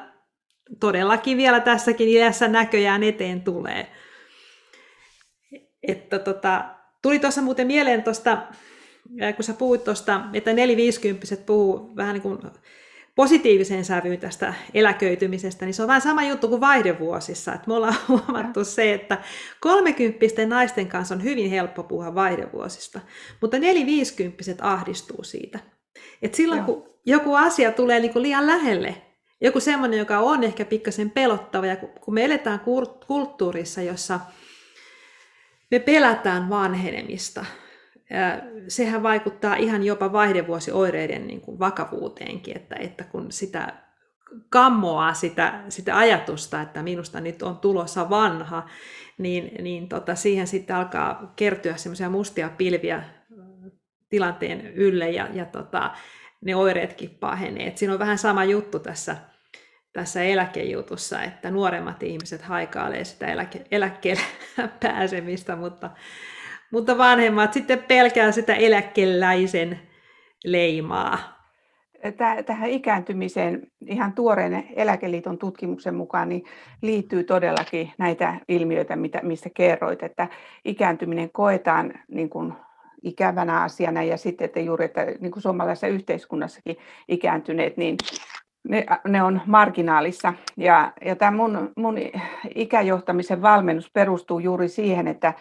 todellakin 0.80 1.36
vielä 1.36 1.60
tässäkin 1.60 2.08
iässä 2.08 2.48
näköjään 2.48 3.02
eteen 3.02 3.40
tulee. 3.40 3.86
Että 5.82 6.18
tota, 6.18 6.64
tuli 7.02 7.18
tuossa 7.18 7.42
muuten 7.42 7.66
mieleen 7.66 8.02
tuosta, 8.02 8.46
kun 9.36 9.44
sä 9.44 9.52
puhuit 9.52 9.84
tuosta, 9.84 10.20
että 10.32 10.52
neliviisikymppiset 10.52 11.46
puhuu 11.46 11.96
vähän 11.96 12.14
niin 12.14 12.22
kuin 12.22 12.38
positiiviseen 13.14 13.84
sävyyn 13.84 14.20
tästä 14.20 14.54
eläköitymisestä, 14.74 15.64
niin 15.64 15.74
se 15.74 15.82
on 15.82 15.88
vähän 15.88 16.00
sama 16.00 16.24
juttu 16.24 16.48
kuin 16.48 16.60
vaihdevuosissa. 16.60 17.52
Että 17.52 17.68
me 17.68 17.74
ollaan 17.74 17.96
huomattu 18.08 18.64
se, 18.64 18.94
että 18.94 19.18
kolmekymppisten 19.60 20.48
naisten 20.48 20.88
kanssa 20.88 21.14
on 21.14 21.22
hyvin 21.22 21.50
helppo 21.50 21.82
puhua 21.82 22.14
vaihdevuosista, 22.14 23.00
mutta 23.40 23.58
neliviisikymppiset 23.58 24.58
ahdistuu 24.60 25.24
siitä. 25.24 25.58
Et 26.22 26.34
silloin 26.34 26.58
Joo. 26.58 26.66
kun 26.66 26.94
joku 27.06 27.34
asia 27.34 27.72
tulee 27.72 28.00
niin 28.00 28.12
kuin 28.12 28.22
liian 28.22 28.46
lähelle, 28.46 28.94
joku 29.40 29.60
semmoinen, 29.60 29.98
joka 29.98 30.18
on 30.18 30.44
ehkä 30.44 30.64
pikkasen 30.64 31.10
pelottava, 31.10 31.66
ja 31.66 31.76
kun 31.76 32.14
me 32.14 32.24
eletään 32.24 32.60
kulttuurissa, 33.06 33.82
jossa 33.82 34.20
me 35.70 35.78
pelätään 35.78 36.48
vanhenemista, 36.48 37.44
sehän 38.68 39.02
vaikuttaa 39.02 39.56
ihan 39.56 39.82
jopa 39.82 40.12
vaihdevuosioireiden 40.12 41.26
niin 41.26 41.40
kuin 41.40 41.58
vakavuuteenkin, 41.58 42.56
että, 42.56 42.76
että 42.76 43.04
kun 43.04 43.32
sitä 43.32 43.84
kammoaa 44.48 45.14
sitä, 45.14 45.64
sitä 45.68 45.98
ajatusta, 45.98 46.60
että 46.60 46.82
minusta 46.82 47.20
nyt 47.20 47.42
on 47.42 47.58
tulossa 47.58 48.10
vanha, 48.10 48.68
niin, 49.18 49.64
niin 49.64 49.88
tota, 49.88 50.14
siihen 50.14 50.46
sitten 50.46 50.76
alkaa 50.76 51.32
kertyä 51.36 51.76
semmoisia 51.76 52.10
mustia 52.10 52.50
pilviä 52.56 53.02
tilanteen 54.08 54.66
ylle 54.66 55.10
ja, 55.10 55.28
ja 55.32 55.44
tota, 55.44 55.90
ne 56.44 56.56
oireetkin 56.56 57.10
pahenee. 57.10 57.66
Et 57.66 57.78
siinä 57.78 57.92
on 57.92 57.98
vähän 57.98 58.18
sama 58.18 58.44
juttu 58.44 58.78
tässä, 58.78 59.16
tässä 59.92 60.22
eläkejutussa, 60.22 61.22
että 61.22 61.50
nuoremmat 61.50 62.02
ihmiset 62.02 62.42
haikailee 62.42 63.04
sitä 63.04 63.26
eläke, 63.26 63.64
eläkkeelle 63.70 64.22
pääsemistä, 64.82 65.56
mutta, 65.56 65.90
mutta 66.72 66.98
vanhemmat 66.98 67.52
sitten 67.52 67.78
pelkää 67.78 68.32
sitä 68.32 68.54
eläkeläisen 68.54 69.80
leimaa. 70.44 71.34
Tähän 72.46 72.70
ikääntymiseen 72.70 73.66
ihan 73.86 74.12
tuoreen 74.12 74.64
Eläkeliiton 74.76 75.38
tutkimuksen 75.38 75.94
mukaan 75.94 76.28
niin 76.28 76.44
liittyy 76.82 77.24
todellakin 77.24 77.92
näitä 77.98 78.40
ilmiöitä, 78.48 78.96
mitä, 78.96 79.20
mistä 79.22 79.50
kerroit, 79.54 80.02
että 80.02 80.28
ikääntyminen 80.64 81.30
koetaan 81.32 81.92
niin 82.08 82.30
kuin 82.30 82.52
ikävänä 83.04 83.62
asiana 83.62 84.02
ja 84.02 84.16
sitten, 84.16 84.44
että 84.44 84.60
juuri, 84.60 84.84
että 84.84 85.04
niin 85.20 85.32
kuin 85.32 85.42
suomalaisessa 85.42 85.86
yhteiskunnassakin 85.86 86.76
ikääntyneet, 87.08 87.76
niin 87.76 87.96
ne, 88.68 88.86
ne 89.08 89.22
on 89.22 89.40
marginaalissa. 89.46 90.34
Ja, 90.56 90.92
ja 91.04 91.16
tämä 91.16 91.30
mun, 91.30 91.72
mun 91.76 91.96
ikäjohtamisen 92.54 93.42
valmennus 93.42 93.90
perustuu 93.92 94.38
juuri 94.38 94.68
siihen, 94.68 95.08
että, 95.08 95.34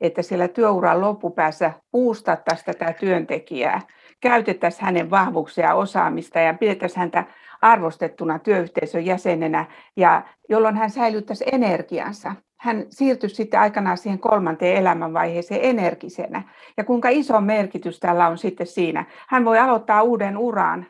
että 0.00 0.22
siellä 0.22 0.48
työuran 0.48 1.00
loppupäässä 1.00 1.72
puustattaisiin 1.90 2.66
tätä 2.66 2.92
työntekijää, 2.92 3.80
käytettäisiin 4.20 4.84
hänen 4.84 5.10
vahvuuksia 5.10 5.66
ja 5.66 5.74
osaamista 5.74 6.40
ja 6.40 6.54
pidettäisiin 6.54 6.98
häntä 6.98 7.24
arvostettuna 7.62 8.38
työyhteisön 8.38 9.06
jäsenenä, 9.06 9.66
ja 9.96 10.22
jolloin 10.48 10.76
hän 10.76 10.90
säilyttäisi 10.90 11.44
energiansa 11.52 12.34
hän 12.60 12.86
siirtyi 12.90 13.28
sitten 13.28 13.60
aikanaan 13.60 13.98
siihen 13.98 14.18
kolmanteen 14.18 14.76
elämänvaiheeseen 14.76 15.60
energisenä. 15.62 16.42
Ja 16.76 16.84
kuinka 16.84 17.08
iso 17.08 17.40
merkitys 17.40 18.00
tällä 18.00 18.28
on 18.28 18.38
sitten 18.38 18.66
siinä. 18.66 19.04
Hän 19.28 19.44
voi 19.44 19.58
aloittaa 19.58 20.02
uuden 20.02 20.38
uran. 20.38 20.86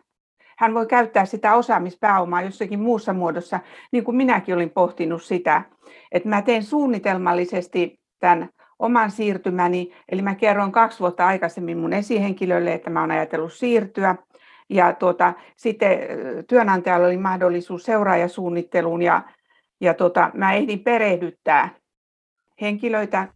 Hän 0.59 0.75
voi 0.75 0.87
käyttää 0.87 1.25
sitä 1.25 1.55
osaamispääomaa 1.55 2.43
jossakin 2.43 2.81
muussa 2.81 3.13
muodossa, 3.13 3.61
niin 3.93 4.05
kuin 4.05 4.17
minäkin 4.17 4.55
olin 4.55 4.71
pohtinut 4.71 5.23
sitä, 5.23 5.63
että 6.13 6.29
mä 6.29 6.43
teen 6.43 6.63
suunnitelmallisesti 6.63 8.01
tämän 8.21 8.49
oman 8.79 9.11
siirtymäni, 9.11 9.93
eli 10.09 10.23
mä 10.23 10.35
kerron 10.35 10.73
kaksi 10.73 11.01
vuotta 11.01 11.27
aikaisemmin 11.27 11.79
mun 11.79 11.93
esihenkilölle, 11.93 12.73
että 12.73 12.91
mä 12.91 13.01
oon 13.01 13.11
ajatellut 13.11 13.53
siirtyä, 13.53 14.17
ja 14.69 14.93
tuota, 14.93 15.33
sitten 15.57 15.99
työnantajalla 16.49 17.07
oli 17.07 17.17
mahdollisuus 17.17 17.83
seuraajasuunnitteluun 17.85 19.03
ja 19.03 19.23
ja 19.81 19.95
tota, 19.95 20.31
mä 20.35 20.53
ehdin 20.53 20.81
perehdyttää 20.81 21.69
henkilöitä 22.61 23.29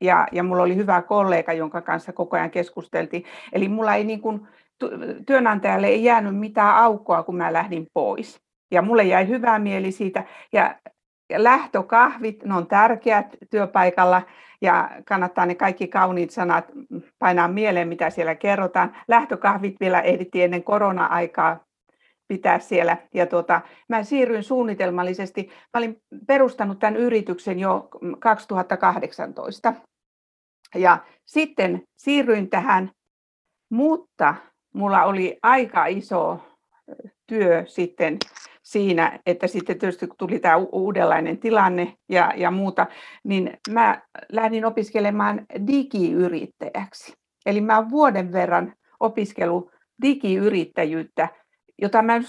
ja, 0.00 0.26
ja 0.32 0.42
mulla 0.42 0.62
oli 0.62 0.76
hyvä 0.76 1.02
kollega, 1.02 1.52
jonka 1.52 1.80
kanssa 1.80 2.12
koko 2.12 2.36
ajan 2.36 2.50
keskusteltiin. 2.50 3.24
Eli 3.52 3.68
mulla 3.68 3.94
ei 3.94 4.04
niin 4.04 4.20
kuin, 4.20 4.48
työnantajalle 5.26 5.86
ei 5.86 6.04
jäänyt 6.04 6.38
mitään 6.38 6.74
aukkoa, 6.74 7.22
kun 7.22 7.36
mä 7.36 7.52
lähdin 7.52 7.86
pois. 7.94 8.40
Ja 8.70 8.82
mulle 8.82 9.04
jäi 9.04 9.28
hyvä 9.28 9.58
mieli 9.58 9.92
siitä. 9.92 10.24
Ja, 10.52 10.76
ja 11.30 11.44
lähtökahvit, 11.44 12.44
ne 12.44 12.54
on 12.54 12.66
tärkeät 12.66 13.26
työpaikalla 13.50 14.22
ja 14.62 14.90
kannattaa 15.04 15.46
ne 15.46 15.54
kaikki 15.54 15.88
kauniit 15.88 16.30
sanat 16.30 16.64
painaa 17.18 17.48
mieleen, 17.48 17.88
mitä 17.88 18.10
siellä 18.10 18.34
kerrotaan. 18.34 18.96
Lähtökahvit 19.08 19.76
vielä 19.80 20.00
ehdittiin 20.00 20.44
ennen 20.44 20.64
korona-aikaa 20.64 21.65
pitää 22.28 22.58
siellä. 22.58 22.96
Ja 23.14 23.26
tuota, 23.26 23.60
mä 23.88 24.02
siirryin 24.02 24.42
suunnitelmallisesti. 24.42 25.50
Mä 25.74 25.78
olin 25.78 25.96
perustanut 26.26 26.78
tämän 26.78 26.96
yrityksen 26.96 27.58
jo 27.58 27.88
2018. 28.18 29.74
Ja 30.74 30.98
sitten 31.26 31.82
siirryin 31.96 32.50
tähän, 32.50 32.90
mutta 33.70 34.34
mulla 34.74 35.04
oli 35.04 35.38
aika 35.42 35.86
iso 35.86 36.40
työ 37.26 37.64
sitten 37.66 38.18
siinä, 38.62 39.18
että 39.26 39.46
sitten 39.46 39.78
tietysti 39.78 40.06
kun 40.06 40.16
tuli 40.18 40.38
tämä 40.38 40.56
uudenlainen 40.56 41.38
tilanne 41.38 41.96
ja, 42.08 42.32
ja 42.36 42.50
muuta, 42.50 42.86
niin 43.24 43.58
mä 43.70 44.02
lähdin 44.32 44.64
opiskelemaan 44.64 45.46
digiyrittäjäksi. 45.66 47.12
Eli 47.46 47.60
mä 47.60 47.90
vuoden 47.90 48.32
verran 48.32 48.72
opiskellut 49.00 49.70
digiyrittäjyyttä 50.02 51.28
jota 51.82 52.02
mä 52.02 52.20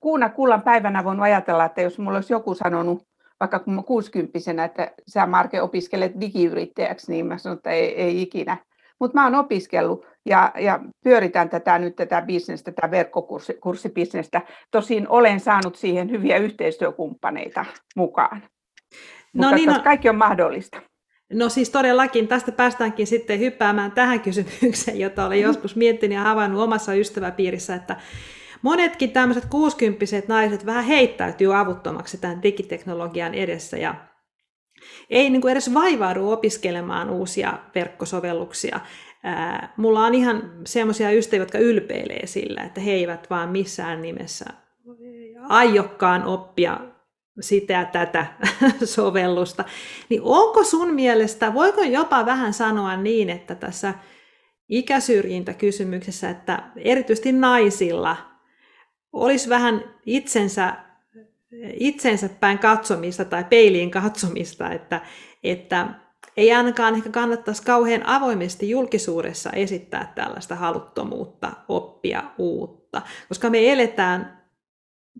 kuuna 0.00 0.28
kullan 0.28 0.62
päivänä 0.62 1.04
voin 1.04 1.20
ajatella, 1.20 1.64
että 1.64 1.82
jos 1.82 1.98
mulla 1.98 2.18
olisi 2.18 2.32
joku 2.32 2.54
sanonut, 2.54 3.02
vaikka 3.40 3.58
kun 3.58 3.74
mä 3.74 3.82
60 3.82 4.64
että 4.64 4.92
sä 5.08 5.26
Marke 5.26 5.62
opiskelet 5.62 6.20
digiyrittäjäksi, 6.20 7.12
niin 7.12 7.26
mä 7.26 7.38
sanon, 7.38 7.56
että 7.56 7.70
ei, 7.70 8.02
ei 8.02 8.22
ikinä. 8.22 8.56
Mutta 9.00 9.18
mä 9.18 9.24
oon 9.24 9.34
opiskellut 9.34 10.06
ja, 10.26 10.52
ja 10.60 10.80
pyöritän 11.04 11.48
tätä 11.48 11.78
nyt 11.78 11.96
tätä 11.96 12.22
bisnestä, 12.22 12.72
tätä 12.72 12.90
verkkokurssibisnestä. 12.90 14.42
Tosin 14.70 15.08
olen 15.08 15.40
saanut 15.40 15.76
siihen 15.76 16.10
hyviä 16.10 16.36
yhteistyökumppaneita 16.36 17.64
mukaan. 17.96 18.42
No 19.34 19.42
Mutta 19.42 19.54
niin, 19.54 19.70
no, 19.70 19.80
kaikki 19.84 20.08
on 20.08 20.16
mahdollista. 20.16 20.82
No 21.32 21.48
siis 21.48 21.70
todellakin, 21.70 22.28
tästä 22.28 22.52
päästäänkin 22.52 23.06
sitten 23.06 23.38
hyppäämään 23.38 23.92
tähän 23.92 24.20
kysymykseen, 24.20 24.98
jota 24.98 25.26
olen 25.26 25.40
joskus 25.48 25.76
miettinyt 25.76 26.16
ja 26.16 26.22
havainnut 26.22 26.62
omassa 26.62 26.94
ystäväpiirissä, 26.94 27.74
että 27.74 27.96
monetkin 28.62 29.10
tämmöiset 29.10 29.44
60 29.44 30.04
naiset 30.28 30.66
vähän 30.66 30.84
heittäytyy 30.84 31.58
avuttomaksi 31.58 32.18
tämän 32.18 32.42
digiteknologian 32.42 33.34
edessä 33.34 33.76
ja 33.76 33.94
ei 35.10 35.30
niin 35.30 35.40
kuin 35.40 35.52
edes 35.52 35.74
vaivaudu 35.74 36.30
opiskelemaan 36.30 37.10
uusia 37.10 37.58
verkkosovelluksia. 37.74 38.80
Ää, 39.22 39.72
mulla 39.76 40.04
on 40.04 40.14
ihan 40.14 40.52
semmoisia 40.64 41.10
ystäviä, 41.10 41.42
jotka 41.42 41.58
ylpeilee 41.58 42.26
sillä, 42.26 42.62
että 42.62 42.80
he 42.80 42.92
eivät 42.92 43.30
vaan 43.30 43.48
missään 43.48 44.02
nimessä 44.02 44.44
aiokkaan 45.48 46.24
oppia 46.24 46.80
sitä 47.40 47.84
tätä 47.84 48.26
sovellusta. 48.84 49.64
Niin 50.08 50.20
onko 50.24 50.64
sun 50.64 50.94
mielestä, 50.94 51.54
voiko 51.54 51.82
jopa 51.82 52.26
vähän 52.26 52.52
sanoa 52.52 52.96
niin, 52.96 53.30
että 53.30 53.54
tässä 53.54 53.94
ikäsyrjintäkysymyksessä, 54.68 56.30
että 56.30 56.62
erityisesti 56.76 57.32
naisilla 57.32 58.16
olisi 59.16 59.48
vähän 59.48 59.84
itsensä, 60.06 60.76
itsensä 61.74 62.28
päin 62.28 62.58
katsomista 62.58 63.24
tai 63.24 63.44
peiliin 63.44 63.90
katsomista, 63.90 64.70
että, 64.70 65.00
että 65.44 65.88
ei 66.36 66.52
ainakaan 66.52 66.94
ehkä 66.94 67.10
kannattaisi 67.10 67.62
kauhean 67.62 68.06
avoimesti 68.06 68.70
julkisuudessa 68.70 69.50
esittää 69.50 70.12
tällaista 70.14 70.54
haluttomuutta 70.54 71.52
oppia 71.68 72.22
uutta, 72.38 73.02
koska 73.28 73.50
me 73.50 73.72
eletään 73.72 74.46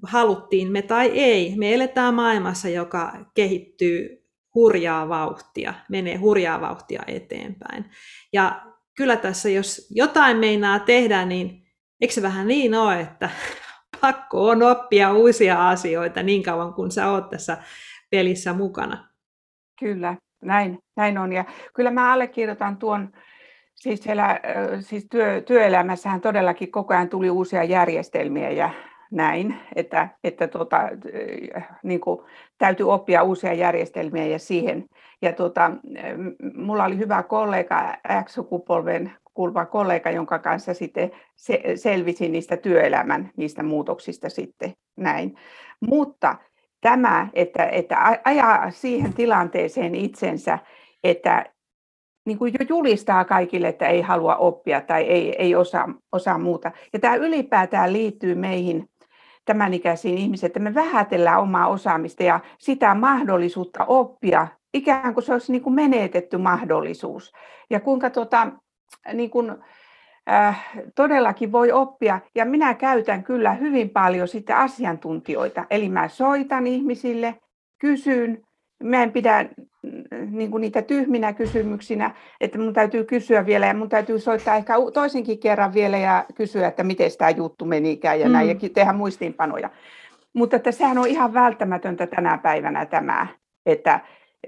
haluttiin 0.03 0.73
me 0.73 0.83
tai 0.83 1.07
ei, 1.07 1.55
me 1.57 1.75
eletään 1.75 2.15
maailmassa, 2.15 2.69
joka 2.69 3.13
kehittyy 3.35 4.27
hurjaa 4.55 5.09
vauhtia, 5.09 5.75
menee 5.89 6.17
hurjaa 6.17 6.61
vauhtia 6.61 7.03
eteenpäin. 7.07 7.91
Ja 8.33 8.63
kyllä 8.97 9.17
tässä, 9.17 9.49
jos 9.49 9.87
jotain 9.91 10.37
meinaa 10.37 10.79
tehdä, 10.79 11.25
niin 11.25 11.63
eikö 12.01 12.15
se 12.15 12.23
vähän 12.23 12.49
niin 12.49 12.75
ole, 12.75 13.01
että 13.01 13.31
pakko 14.01 14.47
on 14.49 14.63
oppia 14.63 15.13
uusia 15.13 15.69
asioita 15.69 16.23
niin 16.23 16.43
kauan 16.43 16.75
kuin 16.75 16.91
sä 16.91 17.11
oot 17.11 17.31
tässä 17.31 17.57
pelissä 18.11 18.53
mukana. 18.53 19.09
Kyllä, 19.81 20.17
näin, 20.43 20.79
näin 20.97 21.19
on. 21.19 21.33
Ja 21.33 21.45
kyllä 21.75 21.91
mä 21.91 22.13
allekirjoitan 22.13 22.77
tuon, 22.77 23.13
siis, 23.75 24.01
siellä, 24.01 24.41
siis 24.81 25.07
työ, 25.11 25.41
työelämässähän 25.41 26.21
todellakin 26.21 26.71
koko 26.71 26.95
ajan 26.95 27.09
tuli 27.09 27.31
uusia 27.31 27.65
järjestelmiä 27.65 28.51
ja 28.51 28.71
näin, 29.11 29.57
että, 29.77 30.09
että 30.25 30.49
tota, 30.49 30.81
niin 31.83 32.01
kuin, 32.01 32.21
täytyy 32.59 32.93
oppia 32.93 33.23
uusia 33.23 33.53
järjestelmiä 33.53 34.27
ja 34.27 34.39
siihen. 34.39 34.85
Ja 35.23 35.33
tota, 35.33 35.71
mulla 36.55 36.85
oli 36.85 36.99
hyvä 36.99 37.23
kollega, 37.23 37.97
X-sukupolven 38.25 39.13
kuuluva 39.37 39.67
kollega, 39.67 40.11
jonka 40.11 40.39
kanssa 40.39 40.75
sitten 40.75 41.11
se, 41.37 41.63
selvisin 41.75 42.33
niistä 42.33 42.57
työelämän 42.57 43.31
niistä 43.37 43.63
muutoksista 43.63 44.29
sitten 44.29 44.73
näin. 44.97 45.37
Mutta 45.81 46.37
tämä, 46.81 47.29
että, 47.35 47.67
että 47.67 48.21
ajaa 48.25 48.71
siihen 48.71 49.13
tilanteeseen 49.15 49.95
itsensä, 49.95 50.59
että 51.05 51.45
niin 52.27 52.39
kuin 52.39 52.55
jo 52.61 52.67
julistaa 52.69 53.25
kaikille, 53.25 53.69
että 53.69 53.87
ei 53.87 54.01
halua 54.01 54.37
oppia 54.37 54.81
tai 54.81 55.03
ei, 55.03 55.37
ei 55.39 55.55
osaa, 55.55 55.95
osaa 56.13 56.39
muuta. 56.39 56.73
Ja 56.93 56.99
tämä 56.99 57.15
ylipäätään 57.15 57.93
liittyy 57.93 58.35
meihin 58.35 58.89
tämän 59.45 59.75
ikäisiin 59.75 60.19
ihmisiin, 60.19 60.47
että 60.49 60.61
me 60.61 60.75
vähätellään 60.75 61.41
omaa 61.41 61.69
osaamista 61.69 62.23
ja 62.23 62.41
sitä 62.59 62.95
mahdollisuutta 62.95 63.85
oppia, 63.85 64.49
ikään 64.75 65.15
kuin 65.15 65.25
se 65.25 65.33
olisi 65.33 65.53
niin 65.53 65.63
kuin 65.63 65.75
menetetty 65.75 66.39
mahdollisuus. 66.39 67.33
Ja 67.71 67.81
kuinka 67.81 68.11
tuota, 68.11 68.53
niin 69.13 69.31
kuin, 69.31 69.53
äh, 70.31 70.71
todellakin 70.95 71.53
voi 71.53 71.73
oppia, 71.73 72.21
ja 72.35 72.45
minä 72.45 72.75
käytän 72.75 73.25
kyllä 73.25 73.53
hyvin 73.53 73.91
paljon 73.91 74.29
sitten 74.29 74.57
asiantuntijoita, 74.57 75.65
eli 75.71 75.89
mä 75.89 76.09
soitan 76.09 76.67
ihmisille, 76.67 77.35
kysyn, 77.79 78.47
mä 78.83 79.03
en 79.03 79.13
pidä 79.13 79.49
mm, 79.83 80.05
niin 80.31 80.51
kuin 80.51 80.61
niitä 80.61 80.83
tyhminä 80.83 81.33
kysymyksinä, 81.33 82.15
että 82.41 82.59
mun 82.59 82.73
täytyy 82.73 83.05
kysyä 83.05 83.47
vielä 83.47 83.67
ja 83.67 83.75
mun 83.75 83.89
täytyy 83.89 84.19
soittaa 84.19 84.57
ehkä 84.57 84.75
toisenkin 84.95 85.39
kerran 85.39 85.75
vielä 85.75 85.99
ja 85.99 86.25
kysyä, 86.35 86.69
että 86.69 86.85
miten 86.85 87.11
tämä 87.19 87.31
juttu 87.31 87.65
menikään 87.65 88.21
ja 88.21 88.27
mm. 88.27 88.33
näin, 88.33 88.49
ja 88.49 88.69
tehdä 88.75 88.93
muistiinpanoja. 88.93 89.71
Mutta 90.33 90.57
että 90.57 90.73
sehän 90.73 90.99
on 90.99 91.07
ihan 91.07 91.35
välttämätöntä 91.35 92.07
tänä 92.07 92.39
päivänä 92.39 92.87
tämä, 92.87 93.27
että 93.67 94.01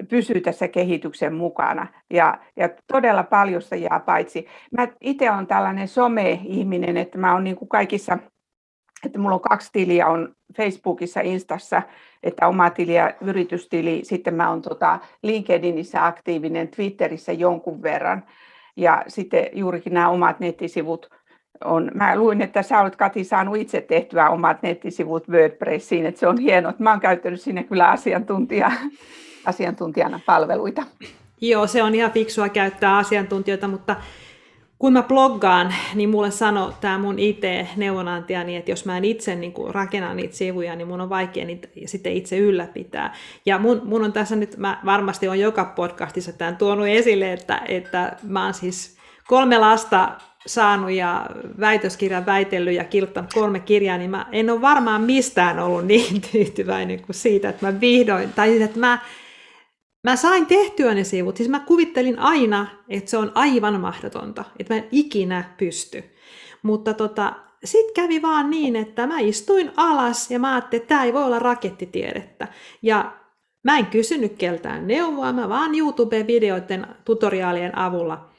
pysyy 0.09 0.41
tässä 0.41 0.69
kehityksen 0.69 1.35
mukana. 1.35 1.87
Ja, 2.11 2.39
ja 2.57 2.69
todella 2.93 3.23
paljon 3.23 3.63
se 3.63 3.77
jää 3.77 4.01
paitsi. 4.07 4.47
Mä 4.77 4.89
itse 5.01 5.31
olen 5.31 5.47
tällainen 5.47 5.89
some-ihminen, 5.89 6.97
että 6.97 7.19
mä 7.19 7.33
oon 7.33 7.45
niin 7.45 7.57
kuin 7.57 7.69
kaikissa, 7.69 8.19
että 9.07 9.19
mulla 9.19 9.35
on 9.35 9.41
kaksi 9.41 9.73
tiliä, 9.73 10.07
on 10.07 10.35
Facebookissa, 10.57 11.21
Instassa, 11.21 11.83
että 12.23 12.47
oma 12.47 12.71
tili 12.71 12.95
ja 12.95 13.15
yritystili. 13.21 14.01
Sitten 14.03 14.35
mä 14.35 14.51
oon 14.51 14.63
tota 14.63 14.99
LinkedInissä 15.23 16.07
aktiivinen, 16.07 16.69
Twitterissä 16.69 17.33
jonkun 17.33 17.83
verran. 17.83 18.25
Ja 18.77 19.05
sitten 19.09 19.47
juurikin 19.53 19.95
nämä 19.95 20.09
omat 20.09 20.41
nettisivut 20.41 21.11
on, 21.65 21.91
mä 21.95 22.17
luin, 22.17 22.43
että 22.43 22.63
sä 22.63 22.81
olet 22.81 22.97
Kati 22.97 23.25
saanut 23.25 23.57
itse 23.57 23.81
tehtyä 23.81 24.31
omat 24.31 24.63
nettisivut 24.63 25.29
WordPressiin, 25.29 26.07
että 26.07 26.21
se 26.21 26.29
on 26.29 26.39
hienoa, 26.39 26.73
mä 26.79 26.91
oon 26.91 27.01
käyttänyt 27.01 27.41
sinne 27.41 27.63
kyllä 27.63 27.91
asiantuntija 27.91 28.71
asiantuntijana 29.49 30.21
palveluita. 30.27 30.83
Joo, 31.41 31.67
se 31.67 31.83
on 31.83 31.95
ihan 31.95 32.13
fiksua 32.13 32.49
käyttää 32.49 32.97
asiantuntijoita, 32.97 33.69
mutta 33.69 33.97
kun 34.79 34.93
mä 34.93 35.03
bloggaan, 35.03 35.75
niin 35.95 36.09
mulle 36.09 36.31
sanoo 36.31 36.73
tämä 36.81 36.99
mun 36.99 37.19
IT-neuvonantajani, 37.19 38.57
että 38.57 38.71
jos 38.71 38.85
mä 38.85 38.97
en 38.97 39.05
itse 39.05 39.37
niin 39.37 39.55
rakenna 39.69 40.15
niitä 40.15 40.37
sivuja, 40.37 40.77
niin 40.77 40.89
mun 40.89 41.01
on 41.01 41.09
vaikea 41.09 41.45
niitä 41.45 41.69
sitten 41.87 42.13
itse 42.13 42.39
ylläpitää. 42.39 43.15
Ja 43.47 43.59
mun, 43.59 43.81
mun 43.85 44.05
on 44.05 44.13
tässä 44.13 44.37
nyt, 44.37 44.57
mä 44.57 44.81
varmasti 44.85 45.29
on 45.29 45.41
joka 45.41 45.65
podcastissa 45.65 46.33
tämän 46.33 46.57
tuonut 46.57 46.87
esille, 46.87 47.33
että, 47.33 47.63
että 47.69 48.17
mä 48.23 48.45
oon 48.45 48.55
siis 48.55 48.99
kolme 49.29 49.59
lasta 49.59 50.11
saanut 50.47 50.91
ja 50.91 51.27
väitöskirjan 51.61 52.27
väitellyt 52.27 52.75
ja 52.75 52.85
kirjoittanut 52.85 53.33
kolme 53.35 53.61
kirjaa, 53.61 53.99
niin 53.99 54.11
mä 54.11 54.27
en 54.33 54.51
ole 54.51 54.61
varmaan 54.61 55.03
mistään 55.03 55.59
ollut 55.59 55.87
niin 55.87 56.21
tyytyväinen 56.33 57.03
kuin 57.03 57.17
siitä, 57.17 57.49
että 57.49 57.67
mä 57.67 57.81
vihdoin, 57.81 58.33
tai 58.33 58.63
että 58.63 58.79
mä 58.79 58.99
Mä 60.05 60.17
sain 60.17 60.47
tehtyä 60.47 60.95
ne 60.95 61.05
sivut, 61.05 61.37
siis 61.37 61.49
mä 61.49 61.61
kuvittelin 61.61 62.19
aina, 62.19 62.67
että 62.89 63.11
se 63.11 63.17
on 63.17 63.33
aivan 63.35 63.81
mahdotonta, 63.81 64.45
että 64.59 64.75
mä 64.75 64.79
en 64.79 64.89
ikinä 64.93 65.55
pysty. 65.59 66.05
Mutta 66.63 66.95
tota, 66.95 67.33
sitten 67.65 67.95
kävi 67.95 68.23
vaan 68.23 68.51
niin, 68.51 68.77
että 68.77 69.07
mä 69.07 69.21
istuin 69.21 69.73
alas 69.77 70.31
ja 70.31 70.39
mä 70.39 70.53
ajattelin, 70.53 70.83
että 70.83 70.89
tämä 70.89 71.05
ei 71.05 71.13
voi 71.13 71.25
olla 71.25 71.39
rakettitiedettä. 71.39 72.49
Ja 72.83 73.13
mä 73.65 73.79
en 73.79 73.87
kysynyt 73.87 74.33
keltään 74.39 74.87
neuvoa, 74.87 75.33
mä 75.33 75.49
vaan 75.49 75.75
YouTube-videoiden 75.75 76.87
tutoriaalien 77.05 77.79
avulla 77.79 78.31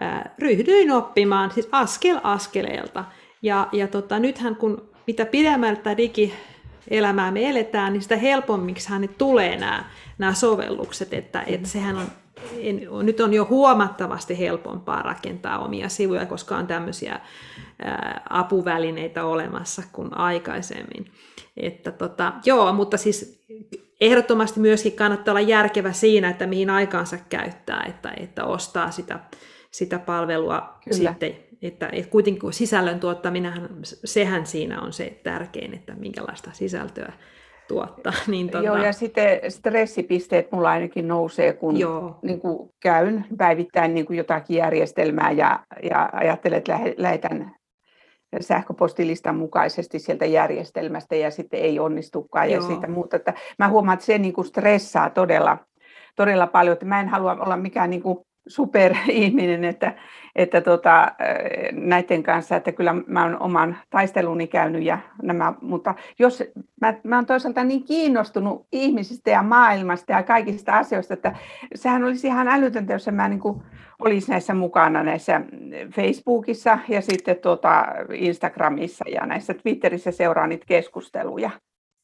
ää, 0.00 0.34
ryhdyin 0.38 0.90
oppimaan 0.90 1.50
siis 1.50 1.68
askel 1.72 2.20
askeleelta. 2.22 3.04
Ja, 3.42 3.68
ja 3.72 3.88
tota, 3.88 4.18
nythän 4.18 4.56
kun 4.56 4.90
mitä 5.06 5.26
pidemmältä 5.26 5.96
digi 5.96 6.32
elämää 6.88 7.30
me 7.30 7.48
eletään, 7.48 7.92
niin 7.92 8.02
sitä 8.02 8.16
helpommiksi 8.16 8.98
ne 8.98 9.08
tulee 9.08 9.56
nämä, 9.56 9.84
nämä 10.18 10.34
sovellukset, 10.34 11.14
että, 11.14 11.42
että 11.46 11.68
sehän 11.68 11.96
on, 11.96 12.06
en, 12.60 12.88
nyt 13.02 13.20
on 13.20 13.34
jo 13.34 13.46
huomattavasti 13.50 14.38
helpompaa 14.38 15.02
rakentaa 15.02 15.58
omia 15.58 15.88
sivuja, 15.88 16.26
koska 16.26 16.56
on 16.56 16.66
tämmöisiä 16.66 17.20
ää, 17.82 18.22
apuvälineitä 18.30 19.24
olemassa 19.24 19.82
kuin 19.92 20.18
aikaisemmin. 20.18 21.06
Että 21.56 21.92
tota, 21.92 22.32
joo, 22.44 22.72
mutta 22.72 22.96
siis 22.96 23.44
ehdottomasti 24.00 24.60
myöskin 24.60 24.92
kannattaa 24.92 25.32
olla 25.32 25.40
järkevä 25.40 25.92
siinä, 25.92 26.28
että 26.28 26.46
mihin 26.46 26.70
aikaansa 26.70 27.18
käyttää, 27.28 27.84
että, 27.88 28.12
että 28.16 28.44
ostaa 28.44 28.90
sitä, 28.90 29.20
sitä 29.70 29.98
palvelua 29.98 30.78
Kyllä. 30.84 31.10
sitten 31.10 31.36
että, 31.62 31.88
että 31.92 32.10
kuitenkin 32.10 32.52
sisällön 32.52 33.00
tuottaminen, 33.00 33.52
sehän 33.82 34.46
siinä 34.46 34.80
on 34.80 34.92
se 34.92 35.20
tärkein, 35.22 35.74
että 35.74 35.94
minkälaista 35.94 36.50
sisältöä 36.52 37.12
tuottaa. 37.68 38.12
Niin 38.26 38.50
tuota... 38.50 38.66
Joo, 38.66 38.76
ja 38.76 38.92
sitten 38.92 39.40
stressipisteet 39.48 40.52
mulla 40.52 40.70
ainakin 40.70 41.08
nousee, 41.08 41.52
kun 41.52 41.76
Joo. 41.76 42.18
Niin 42.22 42.40
kuin 42.40 42.70
käyn 42.80 43.24
päivittäin 43.38 43.94
niin 43.94 44.06
kuin 44.06 44.16
jotakin 44.16 44.56
järjestelmää 44.56 45.30
ja, 45.30 45.60
ja 45.90 46.10
ajattelen, 46.12 46.58
että 46.58 46.80
lähetän 46.96 47.56
sähköpostilistan 48.40 49.36
mukaisesti 49.36 49.98
sieltä 49.98 50.26
järjestelmästä 50.26 51.16
ja 51.16 51.30
sitten 51.30 51.60
ei 51.60 51.78
onnistukaan 51.78 52.50
Joo. 52.50 52.62
ja 52.62 52.66
siitä 52.66 52.88
muuta. 52.88 53.16
Että 53.16 53.34
mä 53.58 53.68
huomaan, 53.68 53.94
että 53.94 54.06
se 54.06 54.18
niin 54.18 54.32
kuin 54.32 54.44
stressaa 54.44 55.10
todella, 55.10 55.58
todella 56.16 56.46
paljon, 56.46 56.72
että 56.72 56.86
mä 56.86 57.00
en 57.00 57.08
halua 57.08 57.32
olla 57.32 57.56
mikään 57.56 57.90
niin 57.90 58.02
kuin 58.02 58.18
superihminen, 58.46 59.64
että, 59.64 59.94
että 60.36 60.60
tota, 60.60 61.12
näiden 61.72 62.22
kanssa, 62.22 62.56
että 62.56 62.72
kyllä 62.72 62.94
mä 63.06 63.24
olen 63.24 63.42
oman 63.42 63.76
taisteluni 63.90 64.46
käynyt 64.46 64.82
ja 64.82 64.98
nämä, 65.22 65.54
mutta 65.60 65.94
jos 66.18 66.42
mä, 66.80 66.94
mä 67.04 67.16
olen 67.16 67.26
toisaalta 67.26 67.64
niin 67.64 67.84
kiinnostunut 67.84 68.66
ihmisistä 68.72 69.30
ja 69.30 69.42
maailmasta 69.42 70.12
ja 70.12 70.22
kaikista 70.22 70.72
asioista, 70.72 71.14
että 71.14 71.36
sehän 71.74 72.04
olisi 72.04 72.26
ihan 72.26 72.48
älytöntä, 72.48 72.92
jos 72.92 73.08
mä 73.12 73.28
niin 73.28 73.40
kuin 73.40 73.62
olisi 73.98 74.30
näissä 74.30 74.54
mukana 74.54 75.02
näissä 75.02 75.40
Facebookissa 75.94 76.78
ja 76.88 77.00
sitten 77.00 77.36
tuota 77.36 77.86
Instagramissa 78.12 79.04
ja 79.08 79.26
näissä 79.26 79.54
Twitterissä 79.54 80.10
seuraa 80.10 80.46
niitä 80.46 80.66
keskusteluja. 80.68 81.50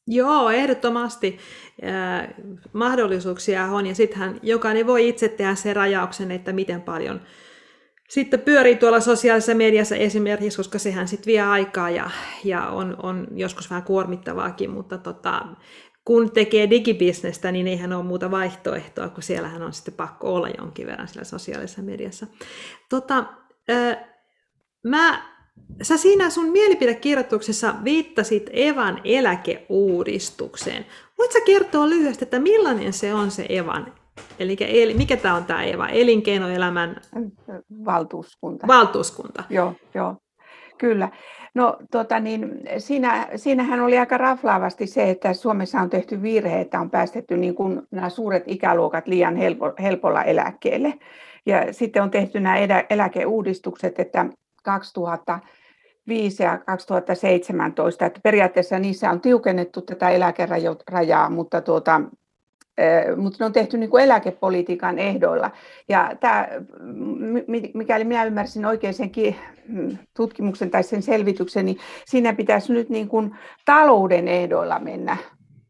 Joo, 0.07 0.49
ehdottomasti 0.49 1.37
äh, 1.83 2.27
mahdollisuuksia 2.73 3.65
on 3.65 3.85
ja 3.85 3.95
sittenhän 3.95 4.39
jokainen 4.43 4.87
voi 4.87 5.09
itse 5.09 5.29
tehdä 5.29 5.55
sen 5.55 5.75
rajauksen, 5.75 6.31
että 6.31 6.53
miten 6.53 6.81
paljon 6.81 7.21
sitten 8.09 8.39
pyörii 8.39 8.75
tuolla 8.75 8.99
sosiaalisessa 8.99 9.55
mediassa 9.55 9.95
esimerkiksi, 9.95 10.57
koska 10.57 10.79
sehän 10.79 11.07
sitten 11.07 11.25
vie 11.31 11.41
aikaa 11.41 11.89
ja, 11.89 12.09
ja 12.43 12.67
on, 12.67 12.95
on 13.03 13.27
joskus 13.35 13.69
vähän 13.69 13.83
kuormittavaakin, 13.83 14.69
mutta 14.69 14.97
tota, 14.97 15.45
kun 16.05 16.31
tekee 16.31 16.69
digibisnestä, 16.69 17.51
niin 17.51 17.67
eihän 17.67 17.93
ole 17.93 18.03
muuta 18.03 18.31
vaihtoehtoa, 18.31 19.09
kun 19.09 19.23
siellähän 19.23 19.61
on 19.61 19.73
sitten 19.73 19.93
pakko 19.93 20.33
olla 20.33 20.49
jonkin 20.57 20.87
verran 20.87 21.07
sillä 21.07 21.23
sosiaalisessa 21.23 21.81
mediassa. 21.81 22.27
Tota, 22.89 23.25
äh, 23.69 23.97
mä 24.83 25.32
Sä 25.81 25.97
siinä 25.97 26.29
sun 26.29 26.51
mielipidekirjoituksessa 26.51 27.75
viittasit 27.83 28.49
Evan 28.53 29.01
eläkeuudistukseen. 29.03 30.85
Voitko 31.17 31.39
kertoa 31.45 31.89
lyhyesti, 31.89 32.25
että 32.25 32.39
millainen 32.39 32.93
se 32.93 33.13
on 33.13 33.31
se 33.31 33.45
Evan? 33.49 33.93
Eli 34.39 34.93
mikä 34.97 35.17
tämä 35.17 35.35
on 35.35 35.45
tämä 35.45 35.63
Eva? 35.63 35.87
Elinkeinoelämän 35.87 37.01
valtuuskunta. 37.85 38.67
Valtuuskunta. 38.67 39.43
Joo, 39.49 39.73
joo. 39.93 40.15
Kyllä. 40.77 41.09
No 41.55 41.77
tota 41.91 42.19
niin, 42.19 42.59
siinä, 42.77 43.27
siinähän 43.35 43.81
oli 43.81 43.97
aika 43.97 44.17
raflaavasti 44.17 44.87
se, 44.87 45.09
että 45.09 45.33
Suomessa 45.33 45.79
on 45.79 45.89
tehty 45.89 46.21
virhe, 46.21 46.61
että 46.61 46.79
on 46.79 46.89
päästetty 46.89 47.37
niin 47.37 47.55
kuin 47.55 47.81
nämä 47.91 48.09
suuret 48.09 48.43
ikäluokat 48.47 49.07
liian 49.07 49.35
helpo, 49.35 49.73
helpolla 49.81 50.23
eläkkeelle. 50.23 50.93
Ja 51.45 51.73
sitten 51.73 52.03
on 52.03 52.11
tehty 52.11 52.39
nämä 52.39 52.57
eläkeuudistukset, 52.89 53.99
että 53.99 54.25
2005 54.63 56.43
ja 56.43 56.57
2017, 56.57 58.05
että 58.05 58.19
periaatteessa 58.23 58.79
niissä 58.79 59.09
on 59.09 59.21
tiukennettu 59.21 59.81
tätä 59.81 60.09
eläkerajaa, 60.09 61.29
mutta 61.29 61.61
tuota, 61.61 62.01
mutta 63.17 63.37
ne 63.39 63.45
on 63.45 63.53
tehty 63.53 63.77
niin 63.77 63.89
kuin 63.89 64.03
eläkepolitiikan 64.03 64.99
ehdoilla. 64.99 65.51
Ja 65.89 66.11
tämä, 66.19 66.47
mikäli 67.73 68.03
minä 68.03 68.23
ymmärsin 68.23 68.65
oikein 68.65 68.93
sen 68.93 69.11
tutkimuksen 70.17 70.71
tai 70.71 70.83
sen 70.83 71.01
selvityksen, 71.01 71.65
niin 71.65 71.77
siinä 72.05 72.33
pitäisi 72.33 72.73
nyt 72.73 72.89
niin 72.89 73.07
kuin 73.07 73.35
talouden 73.65 74.27
ehdoilla 74.27 74.79
mennä 74.79 75.17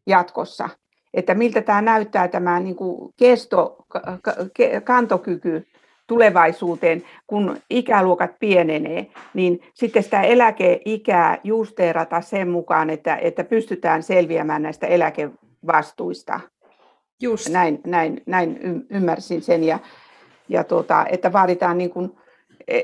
jatkossa. 0.06 0.68
Että 1.14 1.34
miltä 1.34 1.62
tämä 1.62 1.82
näyttää 1.82 2.28
tämä 2.28 2.60
niin 2.60 2.76
kuin 2.76 3.14
kesto, 3.16 3.76
kantokyky 4.84 5.66
tulevaisuuteen, 6.06 7.02
kun 7.26 7.56
ikäluokat 7.70 8.30
pienenee, 8.40 9.06
niin 9.34 9.60
sitten 9.74 10.02
sitä 10.02 10.22
eläkeikää 10.22 11.38
justeerata 11.44 12.20
sen 12.20 12.48
mukaan, 12.48 12.90
että, 12.90 13.16
että 13.16 13.44
pystytään 13.44 14.02
selviämään 14.02 14.62
näistä 14.62 14.86
eläkevastuista. 14.86 16.40
Just. 17.22 17.48
Näin, 17.48 17.80
näin, 17.86 18.22
näin 18.26 18.58
ymmärsin 18.90 19.42
sen, 19.42 19.64
ja, 19.64 19.78
ja 20.48 20.64
tuota, 20.64 21.06
että 21.10 21.32
vaaditaan 21.32 21.78
niin 21.78 21.90
kuin 21.90 22.18
e, 22.68 22.82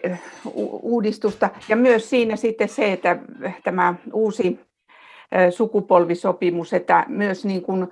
uudistusta. 0.83 1.51
Ja 1.69 1.77
myös 1.77 2.11
siinä 2.11 2.37
sitten 2.37 2.69
se, 2.69 2.93
että 2.93 3.19
tämä 3.65 3.95
uusi 4.13 4.61
e, 5.33 5.51
sukupolvisopimus, 5.51 6.73
että 6.73 7.05
myös 7.09 7.45
niin 7.45 7.63
kuin 7.63 7.89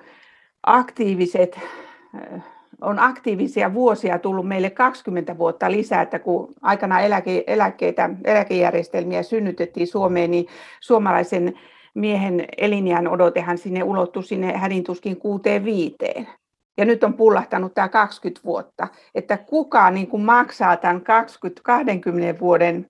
aktiiviset 0.67 1.57
e, 1.57 2.41
on 2.81 2.99
aktiivisia 2.99 3.75
vuosia 3.75 4.19
tullut 4.19 4.49
meille 4.49 4.71
20 4.71 5.38
vuotta 5.38 5.71
lisää, 5.71 6.03
että 6.03 6.19
kun 6.19 6.55
aikana 6.62 7.01
eläke, 7.01 7.45
eläkkeitä, 7.47 8.11
eläkejärjestelmiä 8.25 9.23
synnytettiin 9.23 9.87
Suomeen, 9.87 10.31
niin 10.31 10.47
suomalaisen 10.81 11.55
miehen 11.95 12.45
elinjään 12.59 13.09
odotehan 13.09 13.59
sinne 13.59 13.83
ulottui 13.83 14.25
sinne 14.25 14.57
hädintuskin 14.57 15.17
kuuteen 15.17 15.64
viiteen. 15.64 16.29
Ja 16.77 16.85
nyt 16.85 17.05
on 17.05 17.14
pullahtanut 17.14 17.75
tämä 17.75 17.88
20 17.88 18.41
vuotta, 18.45 18.88
että 19.14 19.37
kuka 19.37 19.91
niin 19.91 20.07
kuin 20.07 20.23
maksaa 20.23 20.77
tämän 20.77 21.01
20, 21.01 21.61
20 21.64 22.41
vuoden 22.41 22.87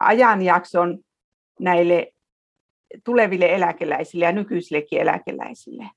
ajanjakson 0.00 0.98
näille 1.60 2.12
tuleville 3.04 3.54
eläkeläisille 3.54 4.24
ja 4.24 4.32
nykyisillekin 4.32 5.00
eläkeläisille. 5.00 5.90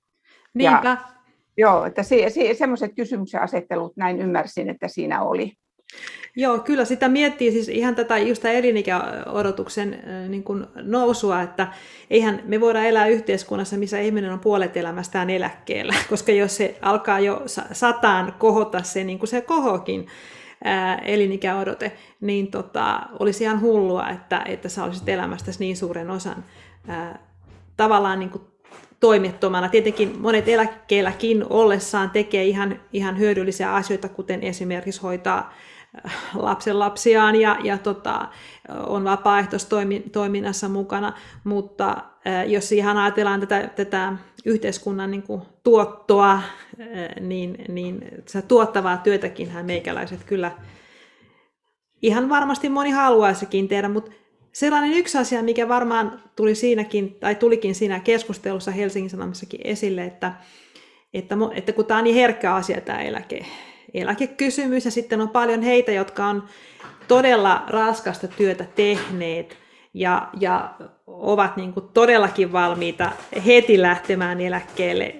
Niinpä. 0.54 0.90
Ja, 0.90 1.23
joo, 1.58 1.86
että 1.86 2.04
se, 2.04 2.30
se, 2.30 2.54
semmoiset 2.54 2.92
kysymyksen 2.96 3.42
asettelut 3.42 3.98
näin 3.98 4.20
ymmärsin, 4.20 4.70
että 4.70 4.88
siinä 4.88 5.24
oli. 5.24 5.54
Joo, 6.36 6.60
kyllä 6.60 6.86
sitä 6.86 7.10
miettii 7.10 7.52
siis 7.52 7.70
ihan 7.70 7.96
tätä 7.96 8.18
just 8.18 8.46
elinikäodotuksen 8.46 10.04
niin 10.30 10.44
kuin 10.44 10.66
nousua, 10.76 11.42
että 11.42 11.68
eihän 12.10 12.42
me 12.46 12.62
voida 12.62 12.84
elää 12.84 13.08
yhteiskunnassa, 13.08 13.78
missä 13.78 14.00
ihminen 14.00 14.32
on 14.32 14.40
puolet 14.40 14.78
elämästään 14.78 15.30
eläkkeellä, 15.30 15.94
koska 16.10 16.32
jos 16.32 16.58
se 16.58 16.78
alkaa 16.82 17.20
jo 17.20 17.42
sataan 17.72 18.34
kohota 18.40 18.84
se, 18.84 19.04
niin 19.04 19.20
kuin 19.20 19.30
se 19.30 19.42
kohokin, 19.42 20.08
elinikäodote, 21.06 21.92
niin 22.22 22.52
tota, 22.52 23.02
olisi 23.20 23.44
ihan 23.44 23.62
hullua, 23.62 24.10
että, 24.10 24.44
että 24.46 24.70
sä 24.70 24.84
olisit 24.84 25.10
elämästäsi 25.10 25.60
niin 25.60 25.78
suuren 25.78 26.12
osan 26.12 26.46
ää, 26.88 27.20
tavallaan 27.78 28.20
niin 28.20 28.30
kuin 28.30 28.44
toimettomana. 29.04 29.70
Tietenkin 29.70 30.16
monet 30.20 30.48
eläkkeelläkin 30.48 31.46
ollessaan 31.50 32.10
tekee 32.10 32.44
ihan, 32.44 32.80
ihan 32.94 33.20
hyödyllisiä 33.20 33.74
asioita, 33.74 34.10
kuten 34.10 34.44
esimerkiksi 34.44 35.02
hoitaa 35.02 35.54
lapsen 36.34 36.80
lapsiaan 36.80 37.36
ja, 37.36 37.58
ja 37.64 37.78
tota, 37.78 38.28
on 38.88 39.04
vapaaehtoistoiminnassa 39.04 40.70
mukana, 40.70 41.14
mutta 41.44 41.98
jos 42.48 42.72
ihan 42.72 42.98
ajatellaan 42.98 43.40
tätä, 43.40 43.70
tätä 43.76 44.14
yhteiskunnan 44.46 45.12
niin 45.12 45.24
kuin 45.24 45.42
tuottoa, 45.64 46.42
niin, 47.20 47.66
niin 47.70 48.06
se 48.26 48.42
tuottavaa 48.42 48.98
työtäkin 48.98 49.52
meikäläiset 49.62 50.24
kyllä 50.24 50.52
ihan 52.02 52.30
varmasti 52.30 52.70
moni 52.70 52.90
haluaisikin 52.90 53.68
tehdä, 53.68 53.90
mutta 53.90 54.12
sellainen 54.54 54.94
yksi 54.94 55.18
asia, 55.18 55.44
mikä 55.44 55.68
varmaan 55.68 56.22
tuli 56.36 56.56
siinäkin, 56.56 57.16
tai 57.20 57.36
tulikin 57.36 57.76
siinä 57.76 58.00
keskustelussa 58.00 58.72
Helsingin 58.72 59.10
Sanomissakin 59.10 59.62
esille, 59.64 60.04
että, 60.04 60.34
että, 61.14 61.36
että 61.56 61.74
kun 61.74 61.86
tämä 61.86 61.98
on 61.98 62.04
niin 62.04 62.16
herkkä 62.16 62.56
asia 62.56 62.82
tämä 62.82 63.02
eläke, 63.02 63.46
eläkekysymys 63.94 64.86
ja 64.86 64.92
sitten 64.92 65.22
on 65.22 65.30
paljon 65.30 65.62
heitä, 65.62 65.92
jotka 65.92 66.26
on 66.26 66.44
todella 67.08 67.64
raskasta 67.68 68.28
työtä 68.28 68.66
tehneet 68.76 69.58
ja, 69.94 70.30
ja 70.40 70.76
ovat 71.08 71.58
niin 71.58 71.74
kuin 71.74 71.86
todellakin 71.94 72.52
valmiita 72.52 73.12
heti 73.46 73.82
lähtemään 73.82 74.42
eläkkeelle, 74.42 75.16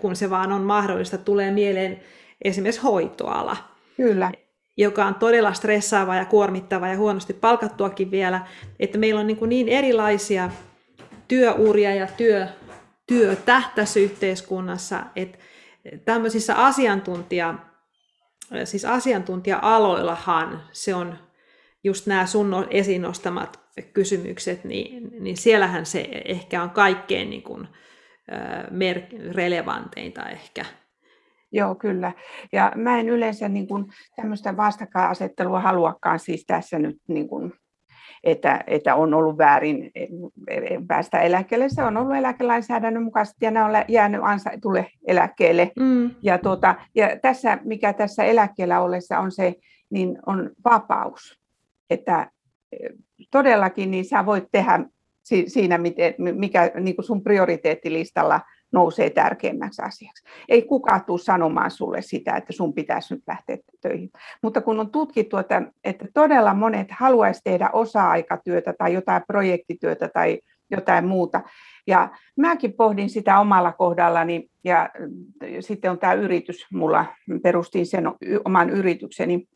kun 0.00 0.16
se 0.16 0.30
vaan 0.30 0.52
on 0.52 0.62
mahdollista. 0.62 1.18
Tulee 1.18 1.50
mieleen 1.50 2.00
esimerkiksi 2.42 2.80
hoitoala. 2.80 3.56
Kyllä. 3.96 4.32
Joka 4.80 5.04
on 5.04 5.14
todella 5.14 5.52
stressaava 5.52 6.16
ja 6.16 6.24
kuormittava 6.24 6.88
ja 6.88 6.96
huonosti 6.96 7.32
palkattuakin 7.32 8.10
vielä. 8.10 8.46
Että 8.80 8.98
meillä 8.98 9.20
on 9.20 9.26
niin, 9.26 9.48
niin 9.48 9.68
erilaisia 9.68 10.50
työuria 11.28 11.94
ja 11.94 12.06
työ, 12.16 12.46
työtä 13.06 13.62
tässä 13.74 14.00
yhteiskunnassa, 14.00 15.02
että 15.16 15.38
tämmöisissä 16.04 16.54
asiantuntija 16.54 17.54
siis 18.64 18.84
asiantuntija-aloillahan 18.84 20.62
se 20.72 20.94
on 20.94 21.18
just 21.84 22.06
nämä 22.06 22.26
sun 22.26 22.50
no, 22.50 22.66
esiin 22.70 23.02
nostamat 23.02 23.60
kysymykset, 23.92 24.64
niin, 24.64 25.10
niin 25.20 25.36
siellähän 25.36 25.86
se 25.86 26.08
ehkä 26.24 26.62
on 26.62 26.70
kaikkein 26.70 27.30
niin 27.30 27.42
kuin, 27.42 27.68
mer- 28.70 29.32
relevanteinta 29.32 30.28
ehkä. 30.28 30.64
Joo, 31.52 31.74
kyllä. 31.74 32.12
Ja 32.52 32.72
mä 32.76 32.98
en 32.98 33.08
yleensä 33.08 33.48
niin 33.48 33.68
kuin, 33.68 33.86
tämmöistä 34.16 34.56
vastakkainasettelua 34.56 35.60
haluakaan 35.60 36.18
siis 36.18 36.44
tässä 36.46 36.78
nyt 36.78 36.96
niin 37.08 37.28
kuin, 37.28 37.52
että, 38.24 38.64
että 38.66 38.94
on 38.94 39.14
ollut 39.14 39.38
väärin 39.38 39.90
päästä 40.88 41.20
eläkkeelle. 41.20 41.68
Se 41.68 41.82
on 41.82 41.96
ollut 41.96 42.16
eläkelainsäädännön 42.16 43.02
mukaisesti 43.02 43.44
ja 43.44 43.50
ne 43.50 43.62
on 43.62 43.70
jäänyt 43.88 44.20
ansaitulle 44.24 44.90
eläkkeelle. 45.06 45.72
Mm. 45.80 46.10
Ja, 46.22 46.38
tuota, 46.38 46.74
ja 46.94 47.16
tässä, 47.22 47.58
mikä 47.64 47.92
tässä 47.92 48.24
eläkkeellä 48.24 48.80
ollessa 48.80 49.18
on 49.18 49.32
se, 49.32 49.54
niin 49.90 50.18
on 50.26 50.50
vapaus. 50.64 51.40
Että 51.90 52.30
e, 52.72 52.76
todellakin 53.30 53.90
niin 53.90 54.04
sä 54.04 54.26
voit 54.26 54.44
tehdä 54.52 54.80
siinä, 55.46 55.78
mikä 56.34 56.70
niin 56.80 56.96
kuin 56.96 57.06
sun 57.06 57.22
prioriteettilistalla 57.22 58.40
nousee 58.72 59.10
tärkeimmäksi 59.10 59.82
asiaksi. 59.82 60.24
Ei 60.48 60.62
kukaan 60.62 61.04
tule 61.04 61.18
sanomaan 61.18 61.70
sulle 61.70 62.02
sitä, 62.02 62.36
että 62.36 62.52
sun 62.52 62.74
pitäisi 62.74 63.14
nyt 63.14 63.22
lähteä 63.26 63.58
töihin. 63.80 64.10
Mutta 64.42 64.60
kun 64.60 64.80
on 64.80 64.90
tutkittu, 64.90 65.36
että, 65.36 65.62
että 65.84 66.06
todella 66.14 66.54
monet 66.54 66.88
haluaisi 66.90 67.40
tehdä 67.44 67.70
osa-aikatyötä 67.72 68.74
tai 68.78 68.94
jotain 68.94 69.22
projektityötä 69.26 70.08
tai 70.08 70.40
jotain 70.70 71.06
muuta. 71.06 71.42
Ja 71.86 72.10
mäkin 72.36 72.72
pohdin 72.72 73.10
sitä 73.10 73.40
omalla 73.40 73.72
kohdallani 73.72 74.50
ja 74.64 74.90
sitten 75.60 75.90
on 75.90 75.98
tämä 75.98 76.12
yritys, 76.12 76.66
mulla 76.72 77.06
perustin 77.42 77.86
sen 77.86 78.04
oman 78.44 78.70
yritykseni, 78.70 79.48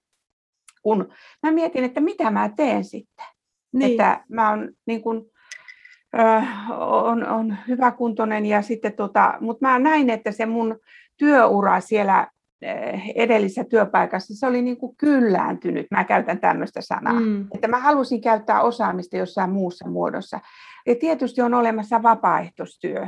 kun 0.83 1.12
mä 1.42 1.53
mietin, 1.53 1.85
että 1.85 2.00
mitä 2.00 2.31
mä 2.31 2.50
teen 2.57 2.85
sitten. 2.85 3.27
Niin. 3.72 3.90
Että 3.90 4.24
mä 4.29 4.50
oon 4.50 4.70
niin 4.87 5.03
kuin 5.03 5.24
on, 6.79 7.29
on 7.29 7.57
hyväkuntoinen, 7.68 8.46
ja 8.46 8.62
sitten 8.62 8.92
tota, 8.92 9.35
mutta 9.40 9.66
mä 9.66 9.79
näin, 9.79 10.11
että 10.11 10.33
se 10.33 10.46
mun 10.46 10.79
työura 11.16 11.81
siellä 11.81 12.29
edellisessä 13.14 13.64
työpaikassa, 13.64 14.35
se 14.37 14.46
oli 14.46 14.62
niin 14.62 14.77
kuin 14.77 14.96
kyllääntynyt, 14.96 15.87
mä 15.90 16.05
käytän 16.05 16.40
tämmöistä 16.40 16.81
sanaa, 16.81 17.20
mm. 17.20 17.46
että 17.55 17.68
mä 17.68 17.79
halusin 17.79 18.20
käyttää 18.20 18.62
osaamista 18.62 19.16
jossain 19.16 19.50
muussa 19.50 19.88
muodossa. 19.88 20.40
Ja 20.87 20.94
tietysti 20.94 21.42
on 21.42 21.55
olemassa 21.55 22.03
vapaaehtoistyö, 22.03 23.07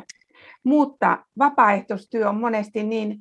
mutta 0.64 1.19
vapaaehtoistyö 1.38 2.29
on 2.29 2.40
monesti 2.40 2.83
niin 2.83 3.19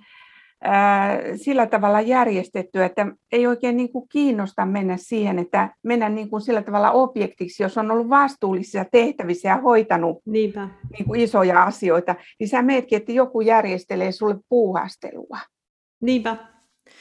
sillä 1.36 1.68
tavalla 1.68 2.02
järjestetty, 2.02 2.84
että 2.84 3.08
ei 3.32 3.48
oikein 3.48 3.78
niin 3.78 3.92
kuin 3.92 4.10
kiinnosta 4.10 4.66
mennä 4.66 4.98
siihen, 4.98 5.40
että 5.40 5.70
mennä 5.84 6.10
niin 6.10 6.30
kuin 6.30 6.42
sillä 6.42 6.62
tavalla 6.62 6.92
objektiksi, 6.92 7.64
jos 7.64 7.78
on 7.78 7.92
ollut 7.92 8.10
vastuullisia 8.10 8.86
tehtävissä 8.92 9.50
ja 9.50 9.58
hoitanut 9.58 10.22
Niinpä. 10.26 10.70
Niin 10.92 11.06
kuin 11.06 11.22
isoja 11.22 11.64
asioita, 11.64 12.16
niin 12.40 12.48
sä 12.48 12.62
meetkin, 12.62 12.98
että 12.98 13.12
joku 13.12 13.42
järjestelee 13.42 14.12
sulle 14.12 14.36
puuhastelua. 14.50 15.38
Niinpä. 16.02 16.38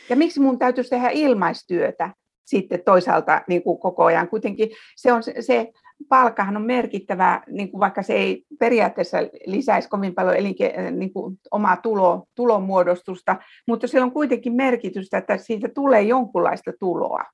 Ja 0.09 0.17
miksi 0.17 0.41
mun 0.41 0.59
täytyisi 0.59 0.91
tehdä 0.91 1.11
ilmaistyötä 1.13 2.11
sitten 2.45 2.83
toisaalta 2.85 3.43
niin 3.49 3.63
kuin 3.63 3.79
koko 3.79 4.05
ajan? 4.05 4.29
Kuitenkin 4.29 4.71
se 4.97 5.13
on 5.13 5.23
se, 5.23 5.35
se 5.41 5.71
palkkahan 6.09 6.57
on 6.57 6.63
merkittävä, 6.63 7.43
niin 7.47 7.71
kuin 7.71 7.81
vaikka 7.81 8.03
se 8.03 8.13
ei 8.13 8.45
periaatteessa 8.59 9.19
lisäisi 9.47 9.89
kovin 9.89 10.15
paljon 10.15 10.37
elinke, 10.37 10.91
niin 10.91 11.13
kuin 11.13 11.39
omaa 11.51 11.77
tulo, 11.77 12.25
tulonmuodostusta, 12.35 13.37
mutta 13.69 13.87
sillä 13.87 14.05
on 14.05 14.13
kuitenkin 14.13 14.53
merkitystä, 14.53 15.19
että 15.19 15.37
siitä 15.39 15.69
tulee 15.75 16.03
jonkunlaista 16.03 16.73
tuloa 16.81 17.25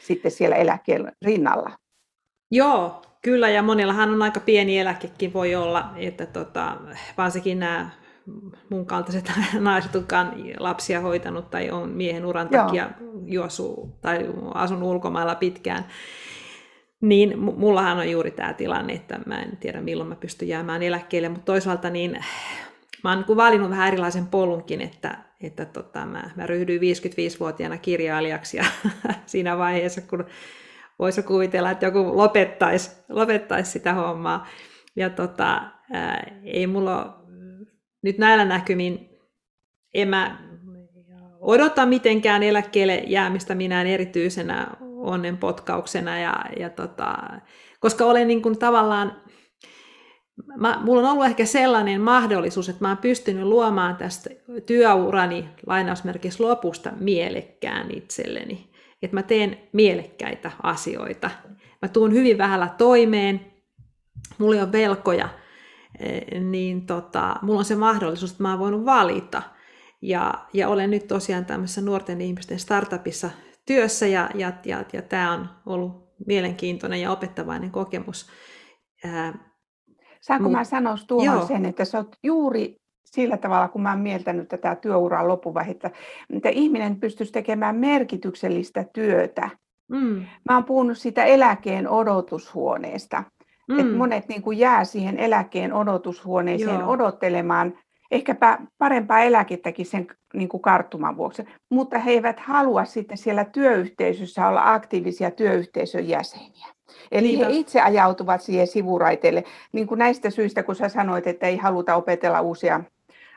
sitten 0.00 0.30
siellä 0.30 0.56
eläkkeen 0.56 1.12
rinnalla. 1.24 1.70
Joo, 2.50 3.02
kyllä, 3.22 3.48
ja 3.48 3.62
monillahan 3.62 4.10
on 4.10 4.22
aika 4.22 4.40
pieni 4.40 4.78
eläkekin 4.78 5.32
voi 5.32 5.54
olla, 5.54 5.90
että 5.96 6.26
tota, 6.26 6.76
varsinkin 7.18 7.58
nämä 7.58 7.90
mun 8.70 8.86
kaltaiset 8.86 9.32
naiset, 9.58 9.94
jotka 9.94 10.18
on 10.18 10.32
lapsia 10.58 11.00
hoitanut 11.00 11.50
tai 11.50 11.70
on 11.70 11.88
miehen 11.88 12.26
uran 12.26 12.48
takia 12.48 12.90
juosu 13.24 13.96
tai 14.00 14.30
asunut 14.54 14.90
ulkomailla 14.90 15.34
pitkään, 15.34 15.84
niin 17.00 17.38
mullahan 17.38 17.98
on 17.98 18.10
juuri 18.10 18.30
tämä 18.30 18.52
tilanne, 18.52 18.92
että 18.92 19.20
mä 19.26 19.42
en 19.42 19.56
tiedä 19.56 19.80
milloin 19.80 20.08
mä 20.08 20.14
pystyn 20.14 20.48
jäämään 20.48 20.82
eläkkeelle, 20.82 21.28
mutta 21.28 21.44
toisaalta 21.44 21.90
niin 21.90 22.24
mä 23.04 23.10
oon 23.10 23.24
niin 23.28 23.36
valinnut 23.36 23.70
vähän 23.70 23.88
erilaisen 23.88 24.26
polunkin, 24.26 24.80
että, 24.80 25.18
että 25.40 25.64
tota, 25.64 26.06
mä, 26.06 26.30
mä 26.36 26.46
ryhdyin 26.46 26.80
55-vuotiaana 26.80 27.78
kirjailijaksi 27.78 28.56
ja 28.56 28.64
siinä 29.26 29.58
vaiheessa, 29.58 30.00
kun 30.00 30.24
voisi 30.98 31.22
kuvitella, 31.22 31.70
että 31.70 31.86
joku 31.86 32.16
lopettaisi, 32.16 32.90
lopettaisi 33.08 33.70
sitä 33.70 33.94
hommaa. 33.94 34.46
Ja 34.96 35.10
tota, 35.10 35.62
ää, 35.92 36.26
ei 36.44 36.66
mulla 36.66 37.22
nyt 38.02 38.18
näillä 38.18 38.44
näkymin, 38.44 39.10
en 39.94 40.08
mä 40.08 40.38
odota 41.40 41.86
mitenkään 41.86 42.42
eläkkeelle 42.42 43.02
jäämistä 43.06 43.54
minään 43.54 43.86
erityisenä 43.86 44.66
onnenpotkauksena, 45.00 46.18
ja, 46.18 46.44
ja 46.58 46.70
tota, 46.70 47.18
koska 47.80 48.04
olen 48.04 48.28
niin 48.28 48.42
kuin 48.42 48.58
tavallaan, 48.58 49.12
mä, 50.56 50.80
mulla 50.82 51.00
on 51.00 51.12
ollut 51.12 51.26
ehkä 51.26 51.44
sellainen 51.44 52.00
mahdollisuus, 52.00 52.68
että 52.68 52.84
mä 52.84 52.88
oon 52.88 52.96
pystynyt 52.96 53.44
luomaan 53.44 53.96
tästä 53.96 54.30
työurani 54.66 55.48
lainausmerkissä 55.66 56.44
lopusta 56.44 56.92
mielekkään 57.00 57.90
itselleni. 57.90 58.70
Että 59.02 59.16
mä 59.16 59.22
teen 59.22 59.58
mielekkäitä 59.72 60.50
asioita. 60.62 61.30
Mä 61.82 61.88
tuun 61.88 62.12
hyvin 62.12 62.38
vähällä 62.38 62.68
toimeen, 62.78 63.40
mulla 64.38 64.62
on 64.62 64.72
velkoja, 64.72 65.28
e, 65.98 66.40
niin 66.40 66.86
tota, 66.86 67.36
mulla 67.42 67.58
on 67.58 67.64
se 67.64 67.76
mahdollisuus, 67.76 68.30
että 68.30 68.42
mä 68.42 68.50
oon 68.50 68.58
voinut 68.58 68.84
valita. 68.84 69.42
Ja, 70.02 70.34
ja 70.52 70.68
olen 70.68 70.90
nyt 70.90 71.08
tosiaan 71.08 71.44
tämmöisessä 71.44 71.80
nuorten 71.80 72.20
ihmisten 72.20 72.58
startupissa 72.58 73.30
työssä 73.70 74.06
ja, 74.06 74.30
ja, 74.34 74.52
ja, 74.64 74.84
ja 74.92 75.02
tämä 75.02 75.32
on 75.32 75.48
ollut 75.66 76.08
mielenkiintoinen 76.26 77.00
ja 77.00 77.10
opettavainen 77.10 77.70
kokemus. 77.70 78.30
Saanko 80.20 80.42
Mut, 80.42 80.52
mä 80.52 80.64
sanoa 80.64 80.96
tuohon 81.06 81.36
joo. 81.36 81.46
sen, 81.46 81.66
että 81.66 81.84
sä 81.84 81.98
oot 81.98 82.16
juuri 82.22 82.76
sillä 83.04 83.36
tavalla, 83.36 83.68
kun 83.68 83.82
mä 83.82 83.90
oon 83.90 84.00
mieltänyt 84.00 84.48
tätä 84.48 84.74
työuraa 84.74 85.28
loppuvaihetta, 85.28 85.90
että 86.30 86.48
ihminen 86.48 87.00
pystyisi 87.00 87.32
tekemään 87.32 87.76
merkityksellistä 87.76 88.84
työtä. 88.92 89.50
Mm. 89.90 90.24
Mä 90.48 90.54
oon 90.54 90.64
puhunut 90.64 90.98
siitä 90.98 91.24
eläkeen 91.24 91.88
odotushuoneesta. 91.88 93.24
Mm. 93.68 93.78
Että 93.78 93.96
monet 93.96 94.28
niin 94.28 94.42
kuin 94.42 94.58
jää 94.58 94.84
siihen 94.84 95.18
eläkeen 95.18 95.72
odotushuoneeseen 95.72 96.80
Joo. 96.80 96.90
odottelemaan 96.90 97.78
ehkäpä 98.10 98.58
parempaa 98.78 99.20
eläkettäkin 99.20 99.86
sen 99.86 100.06
niin 100.34 100.48
kuin 100.48 100.60
karttuman 100.60 101.16
vuoksi, 101.16 101.44
mutta 101.70 101.98
he 101.98 102.10
eivät 102.10 102.40
halua 102.40 102.84
sitten 102.84 103.18
siellä 103.18 103.44
työyhteisössä 103.44 104.48
olla 104.48 104.72
aktiivisia 104.72 105.30
työyhteisön 105.30 106.08
jäseniä. 106.08 106.66
Eli 107.12 107.28
Niinpä. 107.28 107.46
he 107.46 107.52
itse 107.52 107.80
ajautuvat 107.80 108.42
siihen 108.42 108.66
sivuraiteelle, 108.66 109.44
niin 109.72 109.86
kuin 109.86 109.98
näistä 109.98 110.30
syistä, 110.30 110.62
kun 110.62 110.76
sä 110.76 110.88
sanoit, 110.88 111.26
että 111.26 111.46
ei 111.46 111.56
haluta 111.56 111.94
opetella 111.94 112.40
uusia 112.40 112.80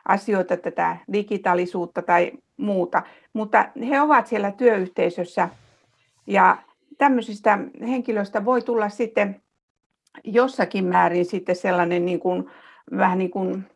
asioita, 0.08 0.56
tätä 0.56 0.96
digitaalisuutta 1.12 2.02
tai 2.02 2.32
muuta, 2.56 3.02
mutta 3.32 3.68
he 3.88 4.00
ovat 4.00 4.26
siellä 4.26 4.50
työyhteisössä 4.50 5.48
ja 6.26 6.56
tämmöisistä 6.98 7.58
henkilöistä 7.80 8.44
voi 8.44 8.62
tulla 8.62 8.88
sitten 8.88 9.42
jossakin 10.24 10.84
määrin 10.84 11.24
sitten 11.24 11.56
sellainen 11.56 12.06
niin 12.06 12.20
kuin, 12.20 12.50
vähän 12.96 13.18
niin 13.18 13.30
kuin 13.30 13.66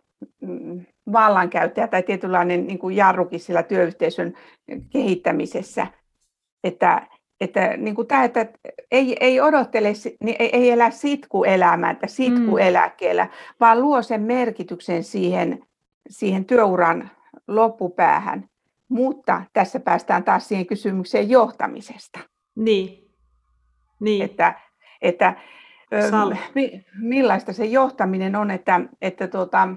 vallankäyttäjä 1.12 1.88
tai 1.88 2.02
tietynlainen 2.02 2.66
niin 2.66 2.78
kuin 2.78 2.96
jarrukin 2.96 3.40
sillä 3.40 3.62
työyhteisön 3.62 4.34
kehittämisessä. 4.90 5.86
Että, 6.64 7.06
että, 7.40 7.76
niin 7.76 7.94
kuin 7.94 8.08
tämä, 8.08 8.24
että 8.24 8.46
ei, 8.90 9.16
ei 9.20 9.40
odottele, 9.40 9.92
niin 10.24 10.36
ei, 10.38 10.50
ei 10.52 10.70
elä 10.70 10.90
sitkuelämää, 10.90 11.90
että 11.90 12.06
sitkueläkkeellä, 12.06 13.24
mm. 13.24 13.30
vaan 13.60 13.80
luo 13.80 14.02
sen 14.02 14.22
merkityksen 14.22 15.04
siihen, 15.04 15.62
siihen 16.08 16.44
työuran 16.44 17.10
loppupäähän. 17.48 18.48
Mutta 18.88 19.42
tässä 19.52 19.80
päästään 19.80 20.24
taas 20.24 20.48
siihen 20.48 20.66
kysymykseen 20.66 21.30
johtamisesta. 21.30 22.18
Niin. 22.56 23.10
niin. 24.00 24.24
Että, 24.24 24.54
että 25.02 25.34
millaista 27.00 27.52
se 27.52 27.64
johtaminen 27.64 28.36
on, 28.36 28.50
että, 28.50 28.80
että 29.02 29.28
tuota, 29.28 29.68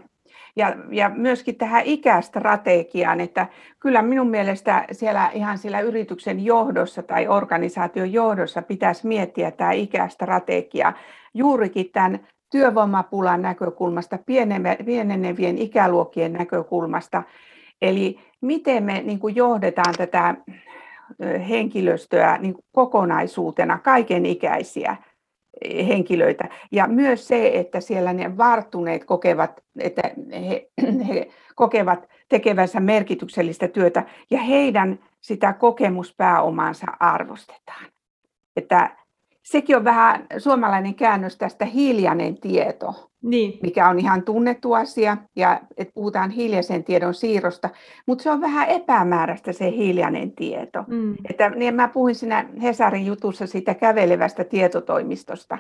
ja, 0.56 0.76
ja 0.90 1.12
myöskin 1.16 1.56
tähän 1.56 1.82
ikästrategiaan, 1.86 3.22
että 3.22 3.48
kyllä 3.80 4.02
minun 4.02 4.30
mielestä 4.30 4.86
siellä 4.92 5.30
ihan 5.34 5.58
siellä 5.58 5.80
yrityksen 5.80 6.46
johdossa 6.46 7.04
tai 7.04 7.28
organisaation 7.28 8.14
johdossa 8.14 8.62
pitäisi 8.62 9.08
miettiä 9.08 9.52
tämä 9.52 9.72
ikästrategia 9.72 10.94
juurikin 11.34 11.90
tämän 11.94 12.20
työvoimapulan 12.52 13.42
näkökulmasta, 13.42 14.20
pienenevien 14.86 15.58
ikäluokkien 15.58 16.34
näkökulmasta. 16.34 17.24
Eli 17.82 18.20
miten 18.42 18.84
me 18.84 19.02
niin 19.02 19.20
kuin 19.20 19.36
johdetaan 19.36 19.94
tätä 19.98 20.36
henkilöstöä 21.50 22.38
niin 22.38 22.56
kokonaisuutena, 22.72 23.80
kaiken 23.80 24.26
ikäisiä 24.26 24.98
henkilöitä. 25.88 26.50
Ja 26.72 26.88
myös 26.88 27.28
se, 27.28 27.52
että 27.54 27.80
siellä 27.80 28.14
ne 28.14 28.38
varttuneet 28.38 29.06
kokevat, 29.06 29.64
että 29.80 30.02
he, 30.50 30.70
he 31.08 31.28
kokevat 31.56 32.10
tekevänsä 32.30 32.80
merkityksellistä 32.80 33.68
työtä 33.68 34.04
ja 34.32 34.40
heidän 34.40 35.00
sitä 35.22 35.54
kokemuspääomaansa 35.54 36.88
arvostetaan. 37.00 37.86
Että 38.56 38.98
sekin 39.52 39.78
on 39.78 39.84
vähän 39.84 40.26
suomalainen 40.38 40.96
käännös 40.96 41.38
tästä 41.38 41.66
hiljainen 41.66 42.38
tieto, 42.38 43.10
niin. 43.24 43.60
mikä 43.64 43.90
on 43.90 44.00
ihan 44.00 44.24
tunnettu 44.24 44.74
asia, 44.74 45.18
ja 45.36 45.62
että 45.78 45.94
puhutaan 45.94 46.30
hiljaisen 46.30 46.84
tiedon 46.84 47.14
siirrosta, 47.14 47.70
mutta 48.06 48.24
se 48.24 48.32
on 48.32 48.42
vähän 48.42 48.70
epämääräistä 48.70 49.54
se 49.54 49.72
hiljainen 49.72 50.32
tieto. 50.32 50.84
Mm. 50.88 51.16
Että, 51.30 51.50
niin 51.50 51.76
mä 51.76 51.88
puhuin 51.88 52.16
siinä 52.16 52.46
Hesarin 52.62 53.06
jutussa 53.06 53.48
siitä 53.48 53.74
kävelevästä 53.74 54.44
tietotoimistosta, 54.44 55.58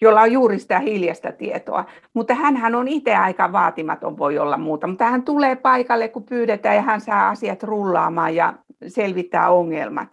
jolla 0.00 0.20
on 0.20 0.32
juuri 0.32 0.58
sitä 0.58 0.78
hiljaista 0.78 1.32
tietoa. 1.32 1.84
Mutta 2.14 2.34
hän 2.34 2.74
on 2.74 2.88
itse 2.88 3.14
aika 3.14 3.52
vaatimaton, 3.52 4.18
voi 4.18 4.38
olla 4.38 4.56
muuta. 4.56 4.86
Mutta 4.86 5.04
hän 5.04 5.22
tulee 5.22 5.56
paikalle, 5.56 6.08
kun 6.08 6.24
pyydetään, 6.24 6.76
ja 6.76 6.82
hän 6.82 7.00
saa 7.00 7.28
asiat 7.28 7.62
rullaamaan 7.62 8.34
ja 8.34 8.54
selvittää 8.86 9.50
ongelmat. 9.50 10.08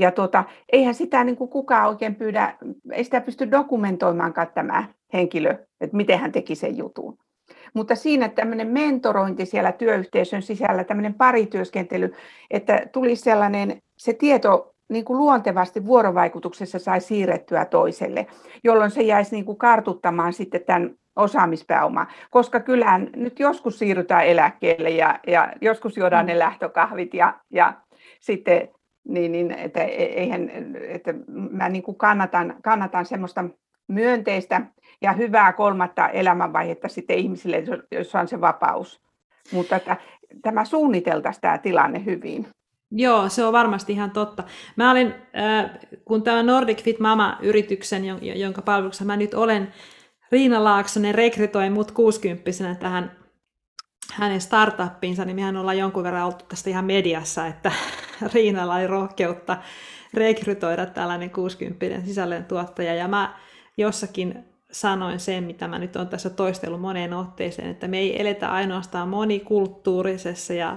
Ja 0.00 0.10
tuota, 0.10 0.44
eihän 0.72 0.94
sitä 0.94 1.24
niin 1.24 1.36
kuin 1.36 1.50
kukaan 1.50 1.88
oikein 1.88 2.14
pyydä, 2.14 2.54
ei 2.92 3.04
sitä 3.04 3.20
pysty 3.20 3.50
dokumentoimaankaan 3.50 4.48
tämä 4.54 4.84
henkilö, 5.12 5.50
että 5.80 5.96
miten 5.96 6.18
hän 6.18 6.32
teki 6.32 6.54
sen 6.54 6.76
jutun. 6.76 7.18
Mutta 7.74 7.94
siinä 7.94 8.28
tämmöinen 8.28 8.68
mentorointi 8.68 9.46
siellä 9.46 9.72
työyhteisön 9.72 10.42
sisällä, 10.42 10.84
tämmöinen 10.84 11.14
parityöskentely, 11.14 12.12
että 12.50 12.82
tuli 12.92 13.16
sellainen, 13.16 13.82
se 13.98 14.12
tieto 14.12 14.74
niin 14.88 15.04
kuin 15.04 15.18
luontevasti 15.18 15.86
vuorovaikutuksessa 15.86 16.78
sai 16.78 17.00
siirrettyä 17.00 17.64
toiselle, 17.64 18.26
jolloin 18.64 18.90
se 18.90 19.02
jäisi 19.02 19.34
niin 19.34 19.44
kuin 19.44 19.58
kartuttamaan 19.58 20.32
sitten 20.32 20.64
tämän 20.64 20.94
osaamispääoma, 21.16 22.06
koska 22.30 22.60
kyllähän 22.60 23.10
nyt 23.16 23.40
joskus 23.40 23.78
siirrytään 23.78 24.26
eläkkeelle 24.26 24.90
ja, 24.90 25.18
ja 25.26 25.52
joskus 25.60 25.96
juodaan 25.96 26.24
mm. 26.24 26.26
ne 26.26 26.38
lähtökahvit 26.38 27.14
ja, 27.14 27.34
ja 27.50 27.74
sitten 28.20 28.68
niin, 29.10 29.32
niin 29.32 29.50
että, 29.50 29.84
e, 29.84 30.04
eihän, 30.04 30.50
että 30.88 31.14
mä 31.50 31.68
niin 31.68 31.82
kuin 31.82 31.96
kannatan, 31.96 32.56
kannatan 32.62 33.06
semmoista 33.06 33.44
myönteistä 33.88 34.62
ja 35.02 35.12
hyvää 35.12 35.52
kolmatta 35.52 36.08
elämänvaihetta 36.08 36.88
sitten 36.88 37.18
ihmisille, 37.18 37.64
jos 37.92 38.14
on 38.14 38.28
se 38.28 38.40
vapaus. 38.40 39.00
Mutta 39.52 39.76
että 39.76 39.96
tämä 40.42 40.64
suunniteltaisiin 40.64 41.40
tämä 41.40 41.58
tilanne 41.58 42.04
hyvin. 42.04 42.46
Joo, 42.90 43.28
se 43.28 43.44
on 43.44 43.52
varmasti 43.52 43.92
ihan 43.92 44.10
totta. 44.10 44.44
Mä 44.76 44.90
olin, 44.90 45.14
äh, 45.38 45.70
kun 46.04 46.22
tämä 46.22 46.42
Nordic 46.42 46.82
Fit 46.82 47.00
Mama-yrityksen, 47.00 48.02
jonka 48.22 48.62
palveluksessa 48.62 49.04
mä 49.04 49.16
nyt 49.16 49.34
olen, 49.34 49.72
Riina 50.32 50.64
Laaksonen 50.64 51.14
rekrytoi 51.14 51.70
mut 51.70 51.90
60 51.90 52.74
tähän 52.80 53.19
hänen 54.12 54.40
startuppinsa, 54.40 55.24
niin 55.24 55.36
mehän 55.36 55.56
ollaan 55.56 55.78
jonkun 55.78 56.02
verran 56.02 56.26
oltu 56.26 56.44
tästä 56.48 56.70
ihan 56.70 56.84
mediassa, 56.84 57.46
että 57.46 57.72
Riinalla 58.34 58.74
oli 58.74 58.86
rohkeutta 58.86 59.56
rekrytoida 60.14 60.86
tällainen 60.86 61.30
60 61.30 62.00
sisällön 62.04 62.44
tuottaja, 62.44 62.94
ja 62.94 63.08
mä 63.08 63.34
jossakin 63.76 64.44
sanoin 64.72 65.20
sen, 65.20 65.44
mitä 65.44 65.68
mä 65.68 65.78
nyt 65.78 65.96
olen 65.96 66.08
tässä 66.08 66.30
toistellut 66.30 66.80
moneen 66.80 67.12
otteeseen, 67.12 67.70
että 67.70 67.88
me 67.88 67.98
ei 67.98 68.20
eletä 68.20 68.52
ainoastaan 68.52 69.08
monikulttuurisessa 69.08 70.54
ja 70.54 70.76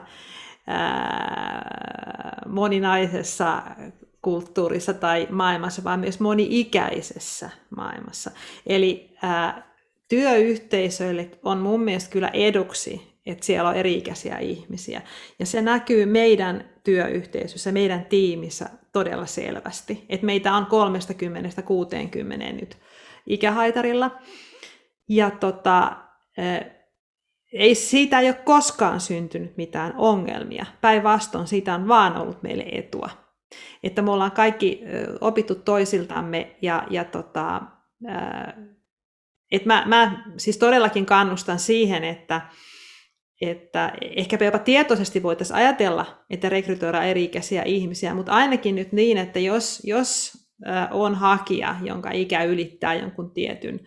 ää, 0.67 2.41
moninaisessa 2.47 3.61
kulttuurissa 4.21 4.93
tai 4.93 5.27
maailmassa, 5.31 5.83
vaan 5.83 5.99
myös 5.99 6.19
moni-ikäisessä 6.19 7.49
maailmassa. 7.75 8.31
Eli 8.67 9.17
ää, 9.21 9.73
työyhteisöille 10.09 11.31
on 11.43 11.57
mun 11.57 11.81
mielestä 11.81 12.11
kyllä 12.11 12.27
eduksi, 12.27 13.12
että 13.25 13.45
siellä 13.45 13.69
on 13.69 13.75
eri-ikäisiä 13.75 14.37
ihmisiä. 14.37 15.01
Ja 15.39 15.45
se 15.45 15.61
näkyy 15.61 16.05
meidän 16.05 16.69
työyhteisössä, 16.83 17.71
meidän 17.71 18.05
tiimissä 18.05 18.69
todella 18.91 19.25
selvästi. 19.25 20.05
Että 20.09 20.25
meitä 20.25 20.53
on 20.53 20.67
30-60 22.49 22.53
nyt 22.53 22.77
ikähaitarilla. 23.27 24.11
Ja 25.09 25.31
tota, 25.31 25.97
ei 27.53 27.75
siitä 27.75 28.19
ei 28.19 28.27
ole 28.27 28.33
koskaan 28.33 28.99
syntynyt 28.99 29.57
mitään 29.57 29.93
ongelmia. 29.97 30.65
Päinvastoin 30.81 31.47
siitä 31.47 31.75
on 31.75 31.87
vaan 31.87 32.17
ollut 32.17 32.43
meille 32.43 32.65
etua. 32.71 33.09
Että 33.83 34.01
me 34.01 34.11
ollaan 34.11 34.31
kaikki 34.31 34.81
opittu 35.21 35.55
toisiltamme 35.55 36.55
ja, 36.61 36.87
ja 36.89 37.03
tota, 37.03 37.61
et 39.51 39.65
mä, 39.65 39.83
mä 39.87 40.23
siis 40.37 40.57
todellakin 40.57 41.05
kannustan 41.05 41.59
siihen, 41.59 42.03
että, 42.03 42.41
että 43.41 43.93
ehkä 44.01 44.45
jopa 44.45 44.59
tietoisesti 44.59 45.23
voitaisiin 45.23 45.57
ajatella, 45.57 46.23
että 46.29 46.49
rekrytoidaan 46.49 47.05
eri-ikäisiä 47.05 47.63
ihmisiä, 47.63 48.13
mutta 48.13 48.31
ainakin 48.31 48.75
nyt 48.75 48.91
niin, 48.91 49.17
että 49.17 49.39
jos, 49.39 49.81
jos 49.85 50.33
on 50.91 51.15
hakija, 51.15 51.75
jonka 51.81 52.11
ikä 52.11 52.43
ylittää 52.43 52.93
jonkun 52.93 53.33
tietyn 53.33 53.79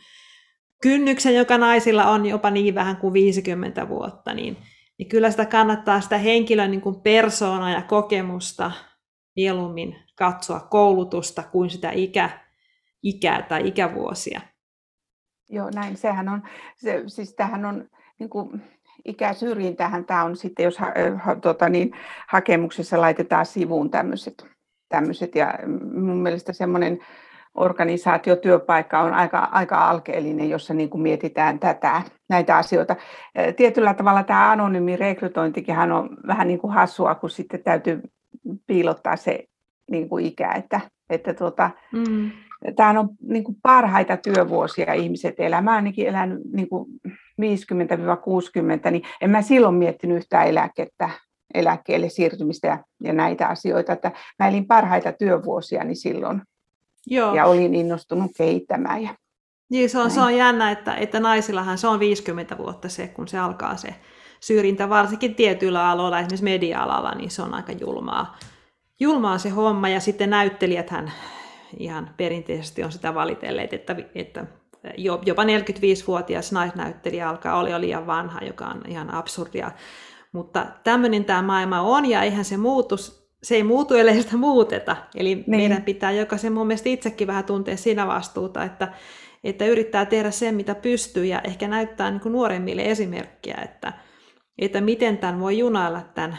kynnyksen, 0.82 1.34
joka 1.34 1.58
naisilla 1.58 2.10
on 2.10 2.26
jopa 2.26 2.50
niin 2.50 2.74
vähän 2.74 2.96
kuin 2.96 3.12
50 3.12 3.88
vuotta, 3.88 4.34
niin, 4.34 4.56
niin 4.98 5.08
kyllä 5.08 5.30
sitä 5.30 5.46
kannattaa 5.46 6.00
sitä 6.00 6.18
henkilön 6.18 6.70
niin 6.70 6.80
kuin 6.80 7.00
persoonaa 7.00 7.70
ja 7.70 7.82
kokemusta 7.82 8.72
mieluummin 9.36 9.96
katsoa 10.18 10.60
koulutusta 10.60 11.42
kuin 11.42 11.70
sitä 11.70 11.90
ikä, 11.90 12.30
ikää 13.02 13.42
tai 13.42 13.68
ikävuosia. 13.68 14.40
Joo, 15.48 15.70
näin. 15.74 15.96
Sehän 15.96 16.28
on, 16.28 16.42
se, 16.76 17.02
siis 17.06 17.34
tämähän 17.34 17.64
on 17.64 17.88
niin 18.18 18.30
kuin, 18.30 18.62
ikäsyrjintähän 19.04 20.04
tämä 20.04 20.24
on 20.24 20.36
sitten, 20.36 20.64
jos 20.64 20.78
ha, 20.78 20.92
ha, 21.16 21.36
tota 21.36 21.68
niin, 21.68 21.92
hakemuksessa 22.28 23.00
laitetaan 23.00 23.46
sivuun 23.46 23.90
tämmöiset. 23.90 24.46
tämmöiset. 24.88 25.34
Ja 25.34 25.54
mun 25.94 26.22
mielestä 26.22 26.52
semmoinen 26.52 26.98
organisaatiotyöpaikka 27.54 29.00
on 29.00 29.14
aika, 29.14 29.38
aika 29.38 29.88
alkeellinen, 29.88 30.50
jossa 30.50 30.74
niin 30.74 30.90
kuin 30.90 31.02
mietitään 31.02 31.58
tätä, 31.58 32.02
näitä 32.28 32.56
asioita. 32.56 32.96
Tietyllä 33.56 33.94
tavalla 33.94 34.22
tämä 34.22 34.50
anonyymi 34.50 34.96
rekrytointikin 34.96 35.78
on 35.78 36.16
vähän 36.26 36.48
niin 36.48 36.58
kuin 36.58 36.72
hassua, 36.72 37.14
kun 37.14 37.30
sitten 37.30 37.62
täytyy 37.62 38.02
piilottaa 38.66 39.16
se 39.16 39.44
niin 39.90 40.08
kuin 40.08 40.26
ikä, 40.26 40.52
että, 40.52 40.80
että 41.10 41.34
tuota, 41.34 41.70
mm 41.92 42.30
tämä 42.76 43.00
on 43.00 43.08
niin 43.22 43.44
kuin 43.44 43.56
parhaita 43.62 44.16
työvuosia 44.16 44.92
ihmiset 44.92 45.34
elää. 45.38 45.62
Mä 45.62 45.74
ainakin 45.74 46.06
elänyt 46.06 46.40
niin 46.52 46.68
kuin 46.68 46.88
50-60, 47.42 48.90
niin 48.90 49.02
en 49.20 49.30
mä 49.30 49.42
silloin 49.42 49.74
miettinyt 49.74 50.16
yhtään 50.16 50.46
eläkettä, 50.46 51.10
eläkkeelle 51.54 52.08
siirtymistä 52.08 52.68
ja, 52.68 52.78
ja 53.02 53.12
näitä 53.12 53.46
asioita. 53.48 53.92
Että 53.92 54.12
mä 54.38 54.48
elin 54.48 54.66
parhaita 54.66 55.12
työvuosia 55.12 55.84
niin 55.84 55.96
silloin 55.96 56.42
Joo. 57.06 57.34
ja 57.34 57.44
olin 57.44 57.74
innostunut 57.74 58.30
kehittämään. 58.36 59.02
Ja 59.02 59.14
niin, 59.70 59.90
se 59.90 59.98
on, 59.98 60.10
se 60.10 60.20
on 60.20 60.36
jännä, 60.36 60.70
että, 60.70 60.94
että 60.94 61.20
naisillahan 61.20 61.78
se 61.78 61.88
on 61.88 62.00
50 62.00 62.58
vuotta 62.58 62.88
se, 62.88 63.08
kun 63.08 63.28
se 63.28 63.38
alkaa 63.38 63.76
se 63.76 63.94
syrjintä, 64.40 64.88
varsinkin 64.88 65.34
tietyillä 65.34 65.90
aloilla, 65.90 66.18
esimerkiksi 66.18 66.44
media-alalla, 66.44 67.14
niin 67.14 67.30
se 67.30 67.42
on 67.42 67.54
aika 67.54 67.72
julmaa, 67.72 68.38
julmaa 69.00 69.38
se 69.38 69.48
homma. 69.48 69.88
Ja 69.88 70.00
sitten 70.00 70.30
näyttelijäthän 70.30 71.12
ihan 71.78 72.10
perinteisesti 72.16 72.84
on 72.84 72.92
sitä 72.92 73.14
valitelleet, 73.14 73.72
että, 73.72 73.96
että 74.14 74.44
jopa 75.26 75.44
45-vuotias 75.44 76.52
naisnäyttelijä 76.52 77.28
alkaa 77.28 77.58
olla 77.58 77.68
jo 77.68 77.80
liian 77.80 78.06
vanha, 78.06 78.40
joka 78.40 78.66
on 78.66 78.82
ihan 78.88 79.14
absurdia. 79.14 79.70
Mutta 80.32 80.66
tämmöinen 80.84 81.24
tämä 81.24 81.42
maailma 81.42 81.80
on, 81.80 82.06
ja 82.06 82.22
eihän 82.22 82.44
se 82.44 82.56
muutu, 82.56 82.96
se 83.42 83.54
ei 83.54 83.62
muutu, 83.62 83.94
ellei 83.94 84.22
sitä 84.22 84.36
muuteta. 84.36 84.96
Eli 85.14 85.34
niin. 85.34 85.44
meidän 85.46 85.82
pitää 85.82 86.12
jokaisen 86.12 86.52
mun 86.52 86.66
mielestä 86.66 86.88
itsekin 86.88 87.26
vähän 87.26 87.44
tuntea 87.44 87.76
siinä 87.76 88.06
vastuuta, 88.06 88.64
että, 88.64 88.92
että 89.44 89.66
yrittää 89.66 90.06
tehdä 90.06 90.30
sen, 90.30 90.54
mitä 90.54 90.74
pystyy, 90.74 91.24
ja 91.24 91.40
ehkä 91.44 91.68
näyttää 91.68 92.10
niin 92.10 92.20
kuin 92.20 92.32
nuoremmille 92.32 92.82
esimerkkiä, 92.90 93.58
että, 93.64 93.92
että 94.58 94.80
miten 94.80 95.18
tämän 95.18 95.40
voi 95.40 95.58
junailla 95.58 96.02
tämän, 96.14 96.38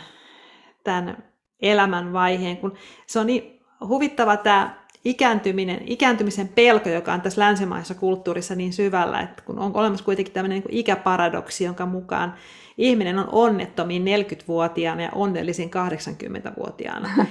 tämän 0.84 1.24
elämän 1.62 2.14
vaiheen, 2.14 2.58
kun 2.58 2.74
se 3.08 3.20
on 3.20 3.28
niin 3.28 3.60
huvittava 3.88 4.38
tämä 4.38 4.87
ikääntyminen, 5.08 5.82
ikääntymisen 5.86 6.48
pelko, 6.48 6.90
joka 6.90 7.14
on 7.14 7.22
tässä 7.22 7.42
länsimaisessa 7.42 7.96
kulttuurissa 7.96 8.56
niin 8.56 8.74
syvällä, 8.74 9.20
että 9.20 9.44
kun 9.46 9.60
on 9.60 9.72
olemassa 9.76 10.06
kuitenkin 10.06 10.34
tämmöinen 10.34 10.60
niin 10.60 10.78
ikäparadoksi, 10.80 11.64
jonka 11.64 11.86
mukaan 11.86 12.34
ihminen 12.78 13.20
on 13.20 13.30
onnettomin 13.32 14.06
40-vuotiaana 14.06 15.02
ja 15.02 15.10
onnellisin 15.16 15.70
80-vuotiaana. 15.70 17.10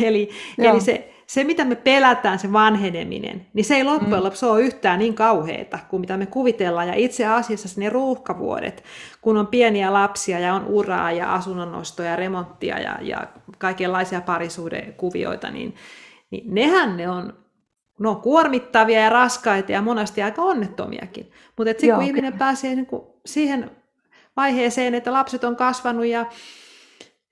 eli 0.00 0.30
eli 0.58 0.80
se, 0.80 1.12
se, 1.26 1.44
mitä 1.44 1.64
me 1.64 1.74
pelätään, 1.74 2.38
se 2.38 2.52
vanheneminen, 2.52 3.46
niin 3.54 3.64
se 3.64 3.74
ei 3.74 3.84
loppujen 3.84 4.20
mm. 4.20 4.24
lopuksi 4.24 4.46
ole 4.46 4.62
yhtään 4.62 4.98
niin 4.98 5.14
kauheita 5.14 5.78
kuin 5.90 6.00
mitä 6.00 6.16
me 6.16 6.26
kuvitellaan. 6.26 6.88
Ja 6.88 6.94
itse 6.94 7.26
asiassa 7.26 7.80
ne 7.80 7.88
ruuhkavuodet, 7.88 8.84
kun 9.20 9.36
on 9.36 9.46
pieniä 9.46 9.92
lapsia 9.92 10.38
ja 10.38 10.54
on 10.54 10.64
uraa 10.66 11.12
ja 11.12 11.34
asunnonnostoja 11.34 12.10
ja 12.10 12.16
remonttia 12.16 12.78
ja, 12.78 12.98
ja 13.00 13.26
kaikenlaisia 13.58 14.20
parisuudekuvioita, 14.20 15.50
niin 15.50 15.74
niin 16.30 16.54
nehän 16.54 16.96
ne 16.96 17.10
on, 17.10 17.32
ne 18.00 18.08
on 18.08 18.20
kuormittavia 18.20 19.00
ja 19.00 19.10
raskaita 19.10 19.72
ja 19.72 19.82
monesti 19.82 20.22
aika 20.22 20.42
onnettomiakin. 20.42 21.32
Mutta 21.56 21.70
sitten 21.70 21.94
kun 21.94 22.04
ihminen 22.04 22.38
pääsee 22.38 22.74
niin 22.74 22.86
kuin 22.86 23.02
siihen 23.26 23.70
vaiheeseen, 24.36 24.94
että 24.94 25.12
lapset 25.12 25.44
on 25.44 25.56
kasvanut 25.56 26.06
ja 26.06 26.26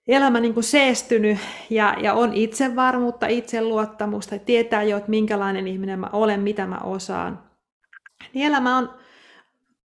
elämä 0.08 0.40
niin 0.40 0.54
kuin 0.54 0.64
seestynyt 0.64 1.38
ja, 1.70 1.96
ja 2.02 2.14
on 2.14 2.34
itsevarmuutta, 2.34 3.26
itseluottamusta 3.26 4.34
ja 4.34 4.38
tietää 4.38 4.82
jo, 4.82 4.96
että 4.96 5.10
minkälainen 5.10 5.66
ihminen 5.66 5.98
mä 5.98 6.10
olen, 6.12 6.40
mitä 6.40 6.66
mä 6.66 6.78
osaan, 6.78 7.42
niin 8.34 8.46
elämä 8.46 8.76
on 8.76 8.94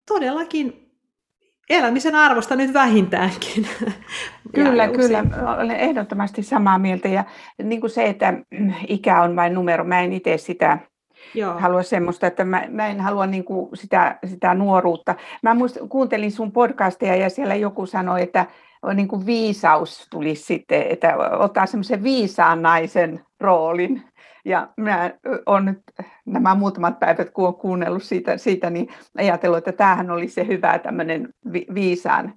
todellakin 0.07 0.90
elämisen 1.71 2.15
arvosta 2.15 2.55
nyt 2.55 2.73
vähintäänkin. 2.73 3.67
Kyllä, 4.55 4.87
kyllä. 4.87 5.23
Olen 5.57 5.71
ehdottomasti 5.71 6.43
samaa 6.43 6.79
mieltä. 6.79 7.07
Ja 7.07 7.23
niin 7.63 7.81
kuin 7.81 7.91
se, 7.91 8.05
että 8.05 8.33
ikä 8.87 9.21
on 9.21 9.35
vain 9.35 9.53
numero, 9.53 9.83
mä 9.83 10.01
en 10.01 10.13
itse 10.13 10.37
sitä 10.37 10.79
Joo. 11.33 11.53
halua 11.59 11.83
semmoista, 11.83 12.27
että 12.27 12.45
mä, 12.45 12.63
mä 12.69 12.87
en 12.87 13.01
halua 13.01 13.27
niin 13.27 13.43
kuin 13.43 13.69
sitä, 13.77 14.19
sitä 14.25 14.53
nuoruutta. 14.53 15.15
Mä 15.43 15.53
muist, 15.53 15.77
kuuntelin 15.89 16.31
sun 16.31 16.51
podcastia 16.51 17.15
ja 17.15 17.29
siellä 17.29 17.55
joku 17.55 17.85
sanoi, 17.85 18.21
että 18.21 18.45
niin 18.93 19.07
kuin 19.07 19.25
viisaus 19.25 20.07
tulisi 20.09 20.43
sitten, 20.43 20.83
että 20.89 21.15
ottaa 21.39 21.65
semmoisen 21.65 22.03
viisaan 22.03 22.61
naisen 22.61 23.25
roolin. 23.41 24.03
Ja 24.45 24.67
minä 24.77 25.13
olen 25.45 25.65
nyt 25.65 25.81
nämä 26.25 26.55
muutamat 26.55 26.99
päivät, 26.99 27.29
kun 27.29 27.45
olen 27.45 27.55
kuunnellut 27.55 28.03
siitä, 28.03 28.37
siitä 28.37 28.69
niin 28.69 28.87
ajatellut, 29.17 29.57
että 29.57 29.71
tämähän 29.71 30.11
oli 30.11 30.27
se 30.27 30.47
hyvä 30.47 30.79
tämmöinen 30.79 31.29
vi- 31.53 31.67
viisaan 31.73 32.33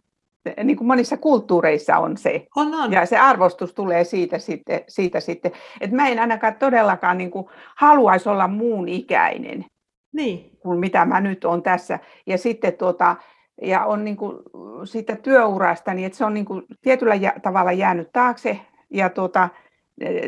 niin 0.64 0.76
kuin 0.76 0.86
monissa 0.86 1.16
kulttuureissa 1.16 1.98
on 1.98 2.16
se. 2.16 2.46
On, 2.56 2.74
on. 2.74 2.92
Ja 2.92 3.06
se 3.06 3.18
arvostus 3.18 3.74
tulee 3.74 4.04
siitä 4.04 4.38
sitten. 4.38 4.80
Siitä 4.88 5.20
sitten. 5.20 5.52
Että 5.80 5.96
mä 5.96 6.08
en 6.08 6.18
ainakaan 6.18 6.54
todellakaan 6.54 7.18
niin 7.18 7.30
kuin 7.30 7.46
haluaisi 7.76 8.28
olla 8.28 8.48
muun 8.48 8.88
ikäinen 8.88 9.64
niin. 10.12 10.50
kuin 10.58 10.78
mitä 10.78 11.04
mä 11.04 11.20
nyt 11.20 11.44
olen 11.44 11.62
tässä. 11.62 11.98
Ja 12.26 12.38
sitten 12.38 12.72
tuota, 12.72 13.16
ja 13.62 13.84
on 13.84 14.04
niin 14.04 14.16
kuin 14.16 14.38
siitä 14.84 15.16
työurasta, 15.16 15.94
niin 15.94 16.06
että 16.06 16.18
se 16.18 16.24
on 16.24 16.34
niin 16.34 16.46
kuin 16.46 16.62
tietyllä 16.82 17.14
tavalla 17.42 17.72
jäänyt 17.72 18.12
taakse. 18.12 18.60
Ja 18.90 19.08
tuota, 19.08 19.48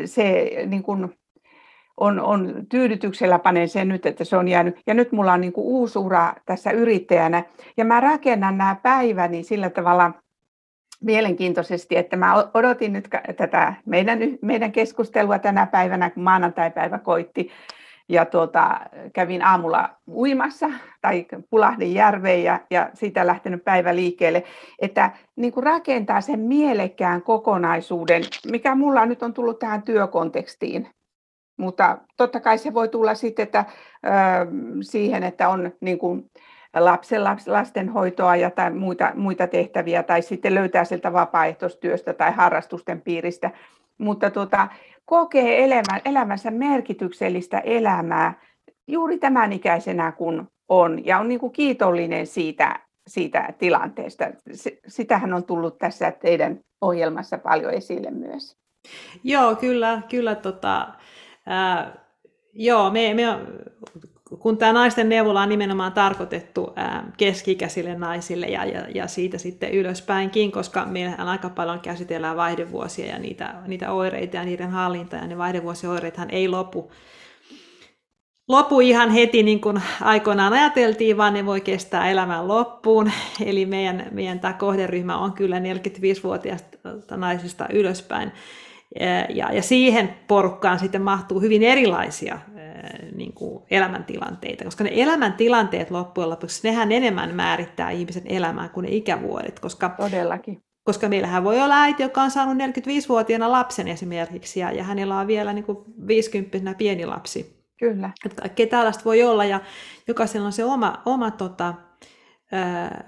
se 0.05 0.51
niin 0.65 0.83
kuin, 0.83 1.17
on, 1.97 2.19
on 2.19 2.53
tyydytyksellä 2.69 3.39
panen 3.39 3.69
sen 3.69 3.87
nyt, 3.87 4.05
että 4.05 4.23
se 4.23 4.37
on 4.37 4.47
jäänyt. 4.47 4.79
Ja 4.87 4.93
nyt 4.93 5.11
mulla 5.11 5.33
on 5.33 5.41
niin 5.41 5.53
kuin 5.53 5.67
uusi 5.67 5.99
ura 5.99 6.33
tässä 6.45 6.71
yrittäjänä. 6.71 7.43
Ja 7.77 7.85
mä 7.85 7.99
rakennan 7.99 8.57
nämä 8.57 8.75
päiväni 8.83 9.43
sillä 9.43 9.69
tavalla 9.69 10.11
mielenkiintoisesti, 11.01 11.97
että 11.97 12.15
mä 12.17 12.49
odotin 12.53 12.93
nyt 12.93 13.09
tätä 13.37 13.73
meidän, 13.85 14.19
meidän 14.41 14.71
keskustelua 14.71 15.39
tänä 15.39 15.65
päivänä, 15.65 16.09
kun 16.09 16.23
maanantai-päivä 16.23 16.99
koitti. 16.99 17.51
Ja 18.09 18.25
tuota, 18.25 18.79
kävin 19.13 19.43
aamulla 19.43 19.89
uimassa 20.07 20.69
tai 21.01 21.25
pulahdin 21.49 21.93
järveen 21.93 22.43
ja, 22.43 22.59
ja 22.69 22.89
siitä 22.93 23.27
lähtenyt 23.27 23.63
päivä 23.63 23.95
liikkeelle, 23.95 24.43
että 24.79 25.11
niin 25.35 25.53
kuin 25.53 25.63
rakentaa 25.63 26.21
sen 26.21 26.39
mielekkään 26.39 27.21
kokonaisuuden, 27.21 28.23
mikä 28.51 28.75
mulla 28.75 29.05
nyt 29.05 29.23
on 29.23 29.33
tullut 29.33 29.59
tähän 29.59 29.83
työkontekstiin. 29.83 30.89
Mutta 31.57 31.97
totta 32.17 32.39
kai 32.39 32.57
se 32.57 32.73
voi 32.73 32.89
tulla 32.89 33.15
sitten 33.15 33.43
että, 33.43 33.65
ö, 34.05 34.09
siihen, 34.81 35.23
että 35.23 35.49
on 35.49 35.71
niin 35.81 35.99
kuin, 35.99 36.29
lapsen 36.73 37.23
lastenhoitoa 37.47 38.35
ja 38.35 38.51
tai 38.51 38.71
muita, 38.71 39.11
muita 39.15 39.47
tehtäviä 39.47 40.03
tai 40.03 40.21
sitten 40.21 40.55
löytää 40.55 40.83
sieltä 40.83 41.13
vapaaehtoistyöstä 41.13 42.13
tai 42.13 42.31
harrastusten 42.31 43.01
piiristä. 43.01 43.51
Mutta 43.97 44.31
tuota, 44.31 44.67
kokee 45.07 45.63
elämä, 45.63 46.01
elämänsä 46.05 46.51
merkityksellistä 46.51 47.59
elämää 47.59 48.41
juuri 48.87 49.17
tämän 49.19 49.53
ikäisenä 49.53 50.11
kuin 50.11 50.47
on 50.69 51.05
ja 51.05 51.19
on 51.19 51.27
niin 51.27 51.39
kuin 51.39 51.51
kiitollinen 51.51 52.27
siitä, 52.27 52.79
siitä 53.07 53.53
tilanteesta. 53.57 54.25
Sitähän 54.87 55.33
on 55.33 55.43
tullut 55.43 55.77
tässä 55.77 56.11
teidän 56.11 56.59
ohjelmassa 56.81 57.37
paljon 57.37 57.73
esille 57.73 58.11
myös. 58.11 58.57
Joo, 59.23 59.55
kyllä, 59.55 60.01
kyllä 60.09 60.35
tota, 60.35 60.87
ää, 61.45 61.93
joo, 62.53 62.89
me, 62.89 63.13
me 63.13 63.23
kun 64.39 64.57
tämä 64.57 64.73
naisten 64.73 65.09
neuvola 65.09 65.41
on 65.41 65.49
nimenomaan 65.49 65.93
tarkoitettu 65.93 66.73
ää, 66.75 67.11
keski-ikäisille 67.17 67.95
naisille 67.95 68.45
ja, 68.45 68.65
ja, 68.65 68.85
ja 68.95 69.07
siitä 69.07 69.37
sitten 69.37 69.71
ylöspäinkin, 69.71 70.51
koska 70.51 70.85
meillähän 70.85 71.27
aika 71.27 71.49
paljon 71.49 71.79
käsitellään 71.79 72.37
vaihdevuosia 72.37 73.05
ja 73.05 73.19
niitä, 73.19 73.55
niitä 73.67 73.91
oireita 73.91 74.35
ja 74.35 74.43
niiden 74.43 74.71
hallintaa, 74.71 75.19
ja 75.19 75.27
ne 75.27 75.37
vaihdevuosioireithan 75.37 76.29
ei 76.29 76.47
lopu, 76.47 76.91
lopu 78.47 78.79
ihan 78.79 79.11
heti 79.11 79.43
niin 79.43 79.61
kuin 79.61 79.81
aikoinaan 80.01 80.53
ajateltiin, 80.53 81.17
vaan 81.17 81.33
ne 81.33 81.45
voi 81.45 81.61
kestää 81.61 82.09
elämän 82.09 82.47
loppuun. 82.47 83.11
Eli 83.45 83.65
meidän, 83.65 84.07
meidän 84.11 84.39
tämä 84.39 84.53
kohderyhmä 84.53 85.17
on 85.17 85.33
kyllä 85.33 85.59
45-vuotiaista 85.59 87.17
naisista 87.17 87.67
ylöspäin. 87.73 88.31
Ja, 89.29 89.53
ja 89.53 89.61
siihen 89.61 90.13
porukkaan 90.27 90.79
sitten 90.79 91.01
mahtuu 91.01 91.39
hyvin 91.39 91.63
erilaisia 91.63 92.39
niin 93.15 93.33
kuin 93.33 93.63
elämäntilanteita, 93.71 94.63
koska 94.63 94.83
ne 94.83 94.91
elämäntilanteet 94.93 95.91
loppujen 95.91 96.29
lopuksi, 96.29 96.67
nehän 96.67 96.91
enemmän 96.91 97.35
määrittää 97.35 97.91
ihmisen 97.91 98.23
elämää 98.25 98.69
kuin 98.69 98.83
ne 98.83 98.89
ikävuodet, 98.91 99.59
koska 99.59 99.89
Todellakin. 99.89 100.61
Koska 100.83 101.09
meillähän 101.09 101.43
voi 101.43 101.61
olla 101.61 101.81
äiti, 101.81 102.03
joka 102.03 102.21
on 102.21 102.31
saanut 102.31 102.57
45-vuotiaana 102.57 103.51
lapsen 103.51 103.87
esimerkiksi, 103.87 104.59
ja, 104.59 104.71
ja 104.71 104.83
hänellä 104.83 105.19
on 105.19 105.27
vielä 105.27 105.53
niin 105.53 105.65
kuin 105.65 105.77
50 106.07 106.77
pieni 106.77 107.05
lapsi. 107.05 107.57
Kyllä. 107.79 108.09
Että 108.25 108.41
kaikkea 108.41 108.67
tällaista 108.67 109.03
voi 109.05 109.23
olla, 109.23 109.45
ja 109.45 109.59
jokaisella 110.07 110.45
on 110.45 110.53
se 110.53 110.63
oma, 110.63 111.01
oma, 111.05 111.31
tota, 111.31 111.73
ö, 112.53 113.03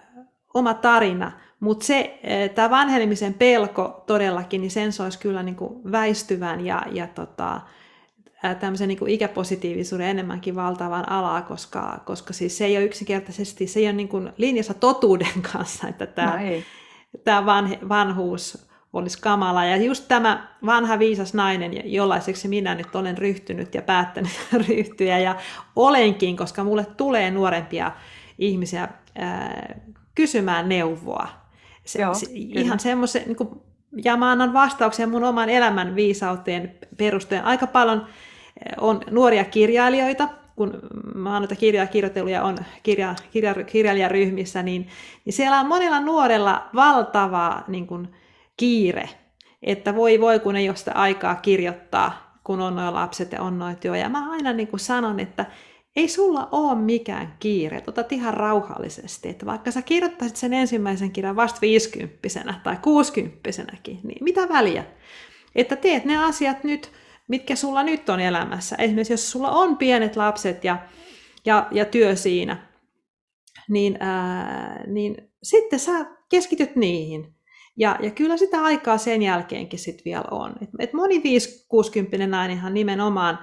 oma 0.53 0.73
tarina. 0.73 1.31
Mutta 1.59 1.85
se, 1.85 2.19
tämä 2.55 2.69
vanhenemisen 2.69 3.33
pelko 3.33 4.03
todellakin, 4.07 4.61
niin 4.61 4.71
sen 4.71 4.91
soisi 4.91 5.19
kyllä 5.19 5.43
niin 5.43 5.55
kuin 5.55 5.91
väistyvän 5.91 6.65
ja, 6.65 6.85
ja 6.91 7.07
tota, 7.07 7.61
tämmöisen 8.59 8.87
niin 8.87 8.99
kuin 8.99 9.11
ikäpositiivisuuden 9.11 10.07
enemmänkin 10.07 10.55
valtavan 10.55 11.09
alaa, 11.09 11.41
koska, 11.41 12.03
koska 12.05 12.33
siis 12.33 12.57
se 12.57 12.65
ei 12.65 12.77
ole 12.77 12.85
yksinkertaisesti, 12.85 13.67
se 13.67 13.79
ei 13.79 13.85
ole 13.85 13.93
niin 13.93 14.07
kuin 14.07 14.29
linjassa 14.37 14.73
totuuden 14.73 15.41
kanssa, 15.53 15.87
että 15.87 16.05
tämä, 16.05 16.31
no 16.31 16.61
tämä 17.23 17.45
vanhe, 17.45 17.79
vanhuus 17.89 18.69
olisi 18.93 19.21
kamala. 19.21 19.65
Ja 19.65 19.77
just 19.77 20.05
tämä 20.07 20.47
vanha 20.65 20.99
viisas 20.99 21.33
nainen, 21.33 21.91
jollaiseksi 21.93 22.47
minä 22.47 22.75
nyt 22.75 22.95
olen 22.95 23.17
ryhtynyt 23.17 23.75
ja 23.75 23.81
päättänyt 23.81 24.31
ryhtyä, 24.67 25.19
ja 25.19 25.35
olenkin, 25.75 26.37
koska 26.37 26.63
mulle 26.63 26.85
tulee 26.97 27.31
nuorempia 27.31 27.91
ihmisiä 28.37 28.87
ää, 29.15 29.79
kysymään 30.15 30.69
neuvoa. 30.69 31.27
Se, 31.85 32.01
Joo, 32.01 32.13
se, 32.13 32.27
ihan 32.33 32.79
semmoisen, 32.79 33.23
niin 33.25 33.35
kuin, 33.35 33.49
ja 34.03 34.17
mä 34.17 34.31
annan 34.31 34.53
vastauksia 34.53 35.07
mun 35.07 35.23
oman 35.23 35.49
elämän 35.49 35.95
viisauteen 35.95 36.75
perusteen. 36.97 37.45
Aika 37.45 37.67
paljon 37.67 38.05
on 38.77 39.01
nuoria 39.09 39.45
kirjailijoita, 39.45 40.29
kun 40.55 40.79
mä 41.15 41.33
oon 41.33 41.41
noita 41.41 41.55
kirjoja 41.55 41.87
kirjoitellut 41.87 42.31
ja 42.31 42.43
on 42.43 42.57
kirja, 42.83 43.15
kirja, 43.31 43.53
kirjailijaryhmissä, 43.53 44.63
niin, 44.63 44.87
niin 45.25 45.33
siellä 45.33 45.59
on 45.59 45.67
monella 45.67 45.99
nuorella 45.99 46.69
valtava 46.75 47.63
niin 47.67 47.87
kuin, 47.87 48.07
kiire, 48.57 49.09
että 49.63 49.95
voi 49.95 50.19
voi, 50.19 50.39
kun 50.39 50.55
ei 50.55 50.69
ole 50.69 50.75
sitä 50.75 50.91
aikaa 50.91 51.35
kirjoittaa, 51.35 52.39
kun 52.43 52.61
on 52.61 52.75
noin 52.75 52.93
lapset 52.93 53.31
ja 53.31 53.41
on 53.41 53.59
noin 53.59 53.77
työ. 53.77 53.97
Ja 53.97 54.09
mä 54.09 54.31
aina 54.31 54.53
niin 54.53 54.67
kuin 54.67 54.79
sanon, 54.79 55.19
että 55.19 55.45
ei 55.95 56.07
sulla 56.07 56.49
ole 56.51 56.75
mikään 56.75 57.35
kiire, 57.39 57.83
otat 57.87 58.11
ihan 58.11 58.33
rauhallisesti, 58.33 59.29
että 59.29 59.45
vaikka 59.45 59.71
sä 59.71 59.81
kirjoittaisit 59.81 60.37
sen 60.37 60.53
ensimmäisen 60.53 61.11
kirjan 61.11 61.35
vasta 61.35 61.61
50 61.61 62.19
tai 62.63 62.77
60 62.81 63.49
niin 63.83 64.23
mitä 64.23 64.49
väliä? 64.49 64.83
Että 65.55 65.75
teet 65.75 66.05
ne 66.05 66.23
asiat 66.23 66.63
nyt 66.63 66.91
mitkä 67.29 67.55
sulla 67.55 67.83
nyt 67.83 68.09
on 68.09 68.19
elämässä. 68.19 68.75
Esimerkiksi 68.75 69.13
jos 69.13 69.31
sulla 69.31 69.51
on 69.51 69.77
pienet 69.77 70.15
lapset 70.15 70.63
ja, 70.63 70.77
ja, 71.45 71.67
ja 71.71 71.85
työ 71.85 72.15
siinä, 72.15 72.67
niin, 73.69 73.97
ää, 73.99 74.83
niin 74.87 75.31
sitten 75.43 75.79
sä 75.79 76.05
keskityt 76.29 76.75
niihin. 76.75 77.33
Ja, 77.77 77.97
ja 78.01 78.11
kyllä 78.11 78.37
sitä 78.37 78.63
aikaa 78.63 78.97
sen 78.97 79.21
jälkeenkin 79.21 79.79
sit 79.79 80.05
vielä 80.05 80.23
on. 80.31 80.55
Et, 80.61 80.69
et 80.79 80.93
moni 80.93 81.21
5-60 82.23 82.27
nainenhan 82.27 82.73
nimenomaan 82.73 83.39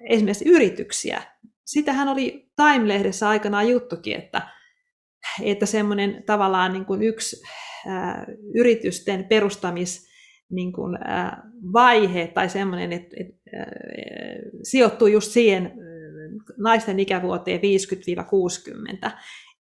esimerkiksi 0.00 0.48
yrityksiä. 0.48 1.22
Sitähän 1.64 2.08
oli 2.08 2.50
Time-lehdessä 2.56 3.28
aikanaan 3.28 3.68
juttukin, 3.68 4.16
että, 4.16 4.48
että 5.42 5.66
semmoinen 5.66 6.22
tavallaan 6.26 6.72
niin 6.72 6.84
kuin 6.84 7.02
yksi 7.02 7.42
ää, 7.86 8.26
yritysten 8.54 9.24
perustamis 9.24 10.09
niin 10.50 10.72
kuin, 10.72 10.98
äh, 11.10 11.32
vaihe 11.72 12.26
tai 12.26 12.48
semmoinen, 12.48 12.92
että, 12.92 13.16
että 13.20 13.34
äh, 13.60 13.66
sijoittuu 14.62 15.08
just 15.08 15.32
siihen 15.32 15.66
äh, 15.66 15.72
naisten 16.58 17.00
ikävuoteen 17.00 17.60
50-60, 19.06 19.10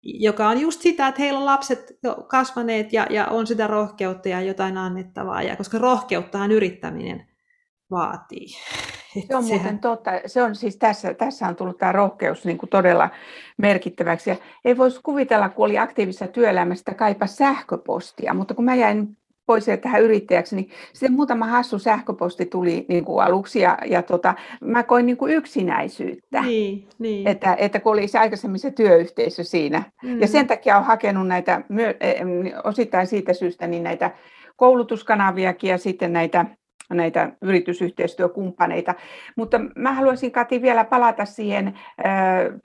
joka 0.04 0.50
on 0.50 0.62
just 0.62 0.82
sitä, 0.82 1.08
että 1.08 1.22
heillä 1.22 1.40
on 1.40 1.46
lapset 1.46 1.98
jo 2.04 2.16
kasvaneet 2.16 2.94
ja, 2.94 3.08
ja 3.10 3.28
on 3.28 3.48
sitä 3.48 3.68
rohkeutta 3.68 4.30
ja 4.30 4.42
jotain 4.42 4.78
annettavaa, 4.78 5.42
ja 5.42 5.56
koska 5.56 5.78
rohkeuttahan 5.78 6.52
yrittäminen 6.52 7.28
vaatii. 7.92 8.48
Se 9.28 9.36
on 9.36 9.46
muuten 9.46 9.80
totta. 9.80 10.12
Se 10.26 10.44
on 10.44 10.56
siis 10.56 10.78
tässä, 10.78 11.14
tässä 11.14 11.48
on 11.48 11.56
tullut 11.56 11.78
tämä 11.78 11.92
rohkeus 11.92 12.46
niin 12.46 12.58
kuin 12.58 12.70
todella 12.70 13.10
merkittäväksi. 13.58 14.30
Ja 14.30 14.36
ei 14.66 14.78
voisi 14.78 15.00
kuvitella, 15.04 15.50
kun 15.50 15.66
oli 15.66 15.78
aktiivisessa 15.78 16.28
työelämässä, 16.28 16.82
että 16.82 16.94
kaipa 16.94 17.28
sähköpostia, 17.28 18.34
mutta 18.34 18.54
kun 18.54 18.66
mä 18.66 18.76
jäin 18.76 19.18
pois 19.50 19.66
tähän 19.82 20.02
yrittäjäksi, 20.02 20.56
niin 20.56 20.70
sitten 20.94 21.14
muutama 21.14 21.46
hassu 21.46 21.80
sähköposti 21.80 22.46
tuli 22.46 22.86
niin 22.90 23.06
kuin 23.06 23.24
aluksi 23.24 23.60
ja, 23.60 23.78
ja 23.86 24.02
tota, 24.02 24.34
mä 24.62 24.84
koin 24.84 25.06
niin 25.06 25.18
kuin 25.18 25.34
yksinäisyyttä, 25.34 26.42
niin, 26.42 26.88
niin. 27.00 27.28
Että, 27.28 27.56
että 27.60 27.80
kun 27.80 27.92
oli 27.94 28.08
se 28.08 28.20
aikaisemmin 28.20 28.60
se 28.60 28.72
työyhteisö 28.72 29.44
siinä. 29.44 29.84
Mm. 30.04 30.22
Ja 30.22 30.28
sen 30.28 30.48
takia 30.48 30.76
olen 30.76 30.88
hakenut 30.88 31.28
näitä, 31.28 31.62
e, 32.00 32.14
osittain 32.64 33.08
siitä 33.08 33.34
syystä, 33.34 33.68
niin 33.68 33.84
näitä 33.84 34.12
koulutuskanaviakin 34.56 35.70
ja 35.70 35.78
sitten 35.78 36.14
näitä 36.14 36.46
näitä 36.94 37.32
yritysyhteistyökumppaneita. 37.42 38.96
Mutta 39.36 39.60
mä 39.76 39.94
haluaisin 39.94 40.32
Kati 40.32 40.62
vielä 40.62 40.86
palata 40.86 41.26
siihen 41.26 41.68
äh, 41.68 41.74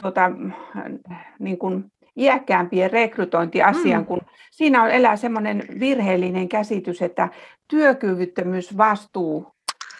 tuota, 0.02 0.30
niin 1.38 1.58
kuin 1.58 1.84
iäkkäämpien 2.16 2.90
rekrytointiasian, 2.90 4.00
mm. 4.00 4.06
kun 4.06 4.20
siinä 4.50 4.82
on 4.82 4.90
elää 4.90 5.16
semmoinen 5.16 5.64
virheellinen 5.80 6.48
käsitys, 6.48 7.02
että 7.02 7.28
työkyvyttömyysvastuu, 7.68 9.54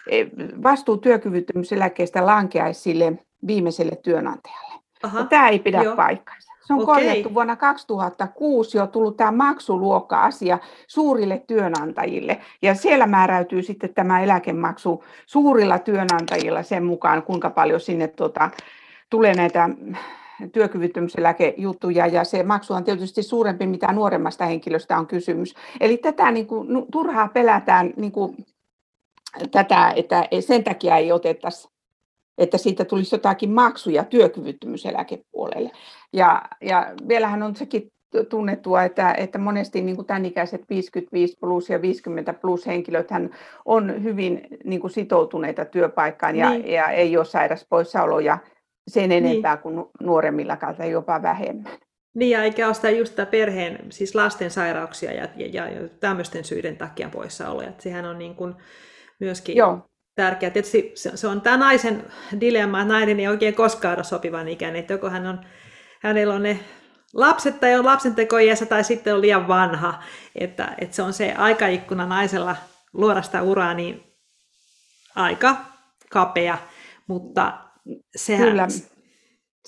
e, 0.09 0.25
vastuu 0.63 0.97
työkyvyttömyyseläkkeestä 0.97 2.25
lankeaisi 2.25 2.81
sille 2.81 3.13
viimeiselle 3.47 3.95
työnantajalle. 3.95 4.73
Aha. 5.03 5.23
Tämä 5.23 5.49
ei 5.49 5.59
pidä 5.59 5.83
Joo. 5.83 5.95
paikkaansa. 5.95 6.55
Se 6.67 6.73
on 6.73 6.81
Okei. 6.81 6.95
korjattu 6.95 7.33
vuonna 7.33 7.55
2006 7.55 8.77
jo 8.77 8.87
tullut 8.87 9.17
tämä 9.17 9.31
maksuluokka-asia 9.31 10.59
suurille 10.87 11.43
työnantajille. 11.47 12.41
Ja 12.61 12.75
siellä 12.75 13.07
määräytyy 13.07 13.61
sitten 13.61 13.93
tämä 13.93 14.23
eläkemaksu 14.23 15.03
suurilla 15.25 15.79
työnantajilla 15.79 16.63
sen 16.63 16.85
mukaan, 16.85 17.23
kuinka 17.23 17.49
paljon 17.49 17.79
sinne 17.79 18.07
tuota, 18.07 18.49
tulee 19.09 19.33
näitä 19.33 19.69
työkyvyttömyyseläkejuttuja 20.51 22.07
ja 22.07 22.23
se 22.23 22.43
maksu 22.43 22.73
on 22.73 22.83
tietysti 22.83 23.23
suurempi, 23.23 23.67
mitä 23.67 23.93
nuoremmasta 23.93 24.45
henkilöstä 24.45 24.97
on 24.97 25.07
kysymys. 25.07 25.53
Eli 25.79 25.97
tätä 25.97 26.31
niin 26.31 26.47
kuin, 26.47 26.85
turhaa 26.91 27.27
pelätään 27.27 27.93
niin 27.97 28.11
kuin, 28.11 28.45
tätä, 29.51 29.93
että 29.95 30.27
sen 30.39 30.63
takia 30.63 30.97
ei 30.97 31.11
otettaisi 31.11 31.67
että 32.37 32.57
siitä 32.57 32.85
tulisi 32.85 33.15
jotakin 33.15 33.51
maksuja 33.51 34.03
työkyvyttömyyseläkepuolelle. 34.03 35.71
Ja, 36.13 36.41
ja 36.61 36.93
vielähän 37.07 37.43
on 37.43 37.55
sekin 37.55 37.91
tunnettua, 38.29 38.83
että, 38.83 39.13
että 39.13 39.37
monesti 39.37 39.81
niin 39.81 39.95
kuin 39.95 40.07
tämän 40.07 40.25
ikäiset 40.25 40.61
55 40.69 41.37
plus 41.39 41.69
ja 41.69 41.81
50 41.81 42.33
plus 42.33 42.65
henkilöt 42.65 43.09
on 43.65 44.03
hyvin 44.03 44.47
niin 44.63 44.81
kuin 44.81 44.91
sitoutuneita 44.91 45.65
työpaikkaan 45.65 46.35
ja, 46.35 46.49
niin. 46.49 46.71
ja 46.71 46.87
ei 46.87 47.17
ole 47.17 47.25
sairauspoissaoloja 47.25 48.37
sen 48.87 49.09
niin. 49.09 49.25
enempää 49.25 49.55
niin. 49.55 49.61
kuin 49.61 49.85
nuoremmillakaan 50.01 50.75
tai 50.75 50.91
jopa 50.91 51.21
vähemmän. 51.21 51.77
Niin, 52.15 52.31
ja 52.31 52.43
eikä 52.43 52.65
ole 52.65 52.73
sitä 52.73 52.89
just 52.89 53.09
sitä 53.09 53.25
perheen, 53.25 53.91
siis 53.91 54.15
lasten 54.15 54.51
sairauksia 54.51 55.11
ja, 55.11 55.27
ja, 55.35 55.69
ja 55.69 55.89
tämmöisten 55.99 56.43
syiden 56.43 56.77
takia 56.77 57.09
poissaoloja. 57.09 57.69
Että 57.69 57.83
sehän 57.83 58.05
on 58.05 58.19
niin 58.19 58.35
kuin 58.35 58.55
myöskin 59.19 59.57
Joo. 59.57 59.79
tärkeää. 60.15 60.49
Tietysti 60.49 60.91
se, 60.95 61.17
se 61.17 61.27
on 61.27 61.41
tämä 61.41 61.57
naisen 61.57 62.03
dilemma, 62.39 62.81
että 62.81 62.93
nainen 62.93 63.19
ei 63.19 63.27
oikein 63.27 63.55
koskaan 63.55 63.97
ole 63.97 64.03
sopivan 64.03 64.47
ikäinen. 64.47 64.79
Että 64.79 64.93
joko 64.93 65.09
hän 65.09 65.27
on, 65.27 65.41
hänellä 66.01 66.33
on 66.33 66.43
ne 66.43 66.59
lapset 67.13 67.59
tai 67.59 67.75
on 67.75 67.85
lapsentekoiässä 67.85 68.65
tai 68.65 68.83
sitten 68.83 69.15
on 69.15 69.21
liian 69.21 69.47
vanha. 69.47 70.03
Että, 70.35 70.75
että 70.77 70.95
se 70.95 71.01
on 71.01 71.13
se 71.13 71.33
aikaikkuna 71.37 72.05
naisella 72.05 72.55
luoda 72.93 73.21
sitä 73.21 73.41
uraa 73.41 73.73
niin 73.73 74.03
aika 75.15 75.55
kapea, 76.11 76.57
mutta 77.07 77.64
sehän, 78.15 78.49
Kyllä. 78.49 78.67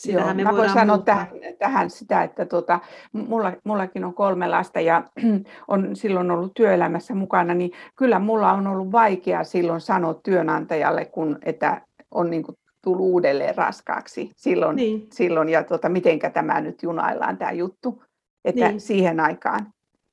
Joo, 0.05 0.33
me 0.33 0.43
mä 0.43 0.57
voin 0.57 0.69
sanoa 0.69 0.97
tähän, 0.97 1.27
tähän 1.59 1.89
sitä, 1.89 2.23
että 2.23 2.45
tuota, 2.45 2.79
mulla, 3.13 3.53
mullakin 3.63 4.05
on 4.05 4.13
kolme 4.13 4.47
lasta 4.47 4.79
ja 4.79 5.03
on 5.67 5.95
silloin 5.95 6.31
ollut 6.31 6.51
työelämässä 6.55 7.15
mukana, 7.15 7.53
niin 7.53 7.71
kyllä 7.95 8.19
mulla 8.19 8.51
on 8.51 8.67
ollut 8.67 8.91
vaikea 8.91 9.43
silloin 9.43 9.81
sanoa 9.81 10.13
työnantajalle, 10.13 11.05
kun, 11.05 11.39
että 11.45 11.81
on 12.11 12.29
niin 12.29 12.43
kuin 12.43 12.55
tullut 12.83 13.05
uudelleen 13.05 13.55
raskaaksi 13.55 14.31
silloin, 14.35 14.75
niin. 14.75 15.07
silloin 15.13 15.49
ja 15.49 15.63
tuota, 15.63 15.89
mitenkä 15.89 16.29
tämä 16.29 16.61
nyt 16.61 16.83
junaillaan 16.83 17.37
tämä 17.37 17.51
juttu, 17.51 18.03
että 18.45 18.67
niin. 18.67 18.81
siihen 18.81 19.19
aikaan. 19.19 19.67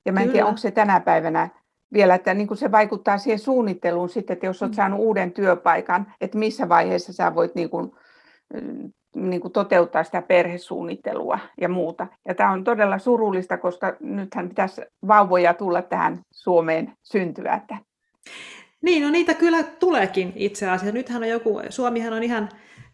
Ja 0.05 0.13
mä 0.13 0.21
en 0.21 0.29
tiedä, 0.31 0.45
onko 0.45 0.57
se 0.57 0.71
tänä 0.71 0.99
päivänä 0.99 1.49
vielä, 1.93 2.15
että 2.15 2.33
niin 2.33 2.47
kuin 2.47 2.57
se 2.57 2.71
vaikuttaa 2.71 3.17
siihen 3.17 3.39
suunnitteluun 3.39 4.09
sitten, 4.09 4.33
että 4.33 4.45
jos 4.45 4.61
olet 4.61 4.71
mm. 4.71 4.75
saanut 4.75 4.99
uuden 4.99 5.31
työpaikan, 5.31 6.13
että 6.21 6.37
missä 6.37 6.69
vaiheessa 6.69 7.13
sä 7.13 7.35
voit 7.35 7.55
niin 7.55 7.69
kuin, 7.69 7.91
niin 9.15 9.41
kuin 9.41 9.51
toteuttaa 9.51 10.03
sitä 10.03 10.21
perhesuunnittelua 10.21 11.39
ja 11.61 11.69
muuta. 11.69 12.07
Ja 12.27 12.35
tämä 12.35 12.51
on 12.51 12.63
todella 12.63 12.99
surullista, 12.99 13.57
koska 13.57 13.95
nythän 13.99 14.49
pitäisi 14.49 14.81
vauvoja 15.07 15.53
tulla 15.53 15.81
tähän 15.81 16.19
Suomeen 16.31 16.93
syntyä. 17.03 17.61
Niin, 18.81 19.03
no 19.03 19.09
niitä 19.09 19.33
kyllä 19.33 19.63
tuleekin 19.63 20.33
itse 20.35 20.69
asiassa. 20.69 20.91
Nythän 20.91 21.23
on 21.23 21.29
joku, 21.29 21.61
Suomihan 21.69 22.13
on 22.13 22.23
ihan, 22.23 22.49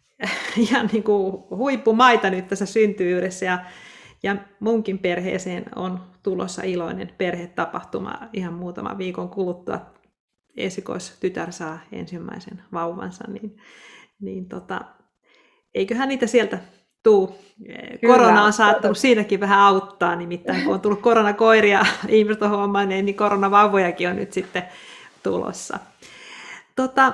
ihan 0.70 0.90
niin 0.92 1.04
kuin 1.04 1.44
huippumaita 1.50 2.30
nyt 2.30 2.48
tässä 2.48 2.66
syntyvyydessä 2.66 3.46
ja, 3.46 3.60
ja 4.24 4.36
munkin 4.60 5.00
perheeseen 5.00 5.66
on 5.76 6.00
tulossa 6.24 6.62
iloinen 6.64 7.14
perhetapahtuma 7.18 8.20
ihan 8.34 8.54
muutama 8.54 8.98
viikon 8.98 9.30
kuluttua. 9.30 9.80
Esikoistytär 10.58 11.52
saa 11.52 11.80
ensimmäisen 11.92 12.62
vauvansa, 12.74 13.24
niin, 13.28 13.58
niin 14.22 14.50
tota, 14.50 14.82
eiköhän 15.74 16.10
niitä 16.10 16.28
sieltä 16.28 16.60
tuu. 17.04 17.36
Korona 18.08 18.44
on 18.44 18.54
saattanut 18.54 18.98
siinäkin 18.98 19.40
vähän 19.40 19.60
auttaa, 19.60 20.16
nimittäin 20.16 20.64
kun 20.64 20.74
on 20.74 20.82
tullut 20.82 21.02
koronakoiria 21.02 21.86
ihmiset 22.08 22.42
on 22.42 22.50
huomanneet, 22.50 23.06
niin 23.06 23.16
koronavauvojakin 23.16 24.10
on 24.10 24.16
nyt 24.16 24.34
sitten 24.34 24.64
tulossa. 25.24 25.80
Tota, 26.76 27.14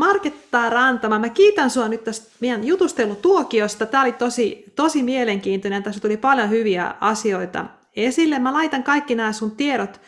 Marketta 0.00 0.70
Rantama, 0.70 1.18
mä 1.18 1.28
kiitän 1.28 1.70
sua 1.70 1.88
nyt 1.88 2.04
tästä 2.04 2.30
meidän 2.40 2.64
jutustelutuokiosta. 2.64 3.86
Tämä 3.86 4.02
oli 4.02 4.12
tosi, 4.12 4.64
tosi 4.76 5.02
mielenkiintoinen. 5.02 5.82
Tässä 5.82 6.00
tuli 6.00 6.16
paljon 6.16 6.50
hyviä 6.50 6.94
asioita 7.00 7.66
esille. 7.96 8.38
Mä 8.38 8.52
laitan 8.52 8.82
kaikki 8.82 9.14
nämä 9.14 9.32
sun 9.32 9.56
tiedot 9.56 10.00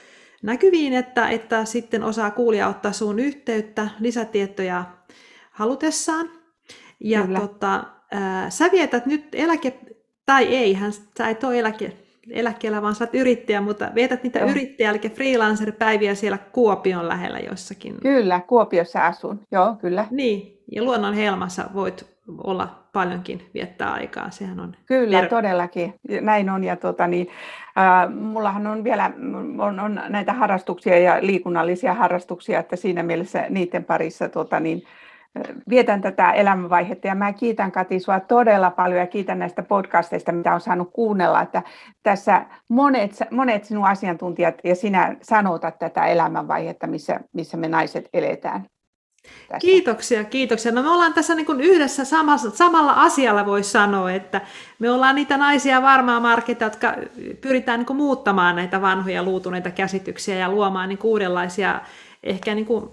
näkyviin, 0.43 0.93
että, 0.93 1.28
että 1.28 1.64
sitten 1.64 2.03
osaa 2.03 2.30
kuulija 2.30 2.68
ottaa 2.68 2.93
sun 2.93 3.18
yhteyttä, 3.18 3.88
lisätietoja 4.01 4.84
halutessaan. 5.51 6.30
Ja 7.01 7.26
tota, 7.40 7.84
ää, 8.11 8.51
sä 8.51 8.68
vietät 8.72 9.07
nyt 9.07 9.26
eläke, 9.32 9.78
tai 10.26 10.45
ei, 10.45 10.74
hän, 10.74 10.93
sä 10.93 11.28
et 11.28 11.45
ole 11.45 11.59
eläke, 11.59 11.93
eläkkeellä, 12.31 12.83
vaan 12.83 12.95
sä 12.95 13.05
oot 13.05 13.14
yrittäjä, 13.14 13.61
mutta 13.61 13.91
vietät 13.95 14.23
niitä 14.23 14.39
Joo. 14.39 14.51
yrittäjä, 14.51 14.91
eli 14.91 14.99
freelancer-päiviä 14.99 16.14
siellä 16.14 16.39
Kuopion 16.39 17.09
lähellä 17.09 17.39
jossakin. 17.39 17.97
Kyllä, 18.03 18.41
Kuopiossa 18.47 19.07
asun, 19.07 19.41
joo, 19.53 19.77
kyllä. 19.81 20.07
Niin, 20.11 20.62
ja 20.73 20.83
luonnon 20.83 21.14
helmassa 21.14 21.64
voit 21.75 22.12
olla 22.45 22.83
paljonkin 22.93 23.51
viettää 23.55 23.93
aikaa, 23.93 24.31
sehän 24.31 24.61
on... 24.61 24.77
Kyllä, 24.87 25.20
ter- 25.20 25.29
todellakin, 25.29 25.95
näin 26.20 26.51
on, 26.51 26.64
ja 26.64 26.77
tota, 26.77 27.07
niin, 27.07 27.29
äh, 27.79 28.14
mullahan 28.14 28.66
on 28.66 28.85
vielä 28.85 29.11
on, 29.59 29.81
on 29.81 30.01
näitä 30.09 30.33
harrastuksia 30.33 30.99
ja 30.99 31.18
liikunnallisia 31.20 31.95
harrastuksia, 31.95 32.59
että 32.59 32.77
siinä 32.77 33.03
mielessä 33.03 33.47
niiden 33.49 33.85
parissa 33.85 34.29
tota, 34.29 34.61
niin, 34.61 34.83
vietän 35.68 36.01
tätä 36.01 36.33
elämänvaihetta 36.33 37.07
ja 37.07 37.14
mä 37.14 37.33
kiitän 37.33 37.72
Kati 37.72 38.01
sua 38.01 38.20
todella 38.20 38.70
paljon 38.70 39.01
ja 39.01 39.07
kiitän 39.07 39.39
näistä 39.39 39.62
podcasteista, 39.62 40.33
mitä 40.33 40.55
on 40.55 40.61
saanut 40.61 40.91
kuunnella, 40.93 41.43
että 41.43 41.62
tässä 42.03 42.47
monet, 42.68 43.11
monet 43.30 43.64
sinun 43.64 43.87
asiantuntijat 43.87 44.55
ja 44.64 44.74
sinä 44.74 45.16
sanotat 45.22 45.78
tätä 45.78 46.07
elämänvaihetta, 46.07 46.87
missä, 46.87 47.20
missä 47.33 47.57
me 47.57 47.68
naiset 47.68 48.09
eletään. 48.12 48.66
Tässä. 49.22 49.59
Kiitoksia, 49.59 50.24
kiitoksia. 50.24 50.72
No 50.72 50.83
me 50.83 50.91
ollaan 50.91 51.14
tässä 51.14 51.35
niin 51.35 51.61
yhdessä 51.61 52.05
samassa, 52.05 52.51
samalla 52.51 52.93
asialla 52.93 53.47
voi 53.47 53.62
sanoa, 53.62 54.12
että 54.12 54.41
me 54.78 54.91
ollaan 54.91 55.14
niitä 55.14 55.37
naisia 55.37 55.83
varmaa 55.83 56.20
marketa, 56.20 56.64
jotka 56.64 56.95
pyritään 57.41 57.80
niin 57.80 57.97
muuttamaan 57.97 58.57
näitä 58.57 58.80
vanhoja 58.80 59.22
luutuneita 59.22 59.70
käsityksiä 59.70 60.37
ja 60.37 60.51
luomaan 60.51 60.89
niin 60.89 60.99
uudenlaisia 61.03 61.80
ehkä 62.22 62.55
niin 62.55 62.66
kuin, 62.66 62.91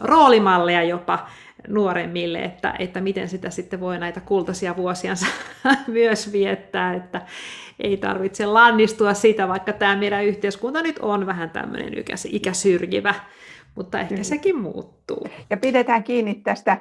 roolimalleja 0.00 0.82
jopa 0.82 1.26
nuoremmille, 1.68 2.38
että, 2.38 2.74
että 2.78 3.00
miten 3.00 3.28
sitä 3.28 3.50
sitten 3.50 3.80
voi 3.80 3.98
näitä 3.98 4.20
kultaisia 4.20 4.76
vuosiansa 4.76 5.26
myös 5.86 6.32
viettää, 6.32 6.94
että 6.94 7.22
ei 7.80 7.96
tarvitse 7.96 8.46
lannistua 8.46 9.14
siitä, 9.14 9.48
vaikka 9.48 9.72
tämä 9.72 9.96
meidän 9.96 10.24
yhteiskunta 10.24 10.82
nyt 10.82 10.98
on 10.98 11.26
vähän 11.26 11.50
tämmöinen 11.50 11.92
ikäsyrjivä, 12.28 13.14
mutta 13.74 14.00
ehkä 14.00 14.22
sekin 14.22 14.56
muuttuu. 14.60 15.28
Ja 15.50 15.56
pidetään 15.56 16.04
kiinni 16.04 16.34
tästä 16.34 16.78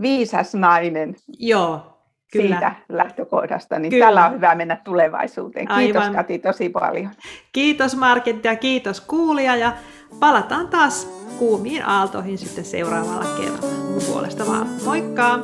viisas 0.00 0.54
nainen. 0.54 1.16
Joo, 1.38 1.91
Kyllä. 2.32 2.48
siitä 2.48 2.72
lähtökohdasta, 2.88 3.78
niin 3.78 3.90
Kyllä. 3.90 4.06
tällä 4.06 4.26
on 4.26 4.32
hyvä 4.32 4.54
mennä 4.54 4.76
tulevaisuuteen. 4.76 5.68
Kiitos 5.68 6.02
Aivan. 6.02 6.16
Kati 6.16 6.38
tosi 6.38 6.68
paljon. 6.68 7.10
Kiitos 7.52 7.96
Market 7.96 8.44
ja 8.44 8.56
kiitos 8.56 9.00
kuulija 9.00 9.56
ja 9.56 9.72
palataan 10.20 10.68
taas 10.68 11.22
kuumiin 11.38 11.84
aaltoihin 11.84 12.38
sitten 12.38 12.64
seuraavalla 12.64 13.36
kerralla. 13.36 13.90
Mun 13.90 14.02
puolesta 14.06 14.46
vaan 14.46 14.66
moikka! 14.84 15.38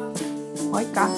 Moikka! 0.71 1.09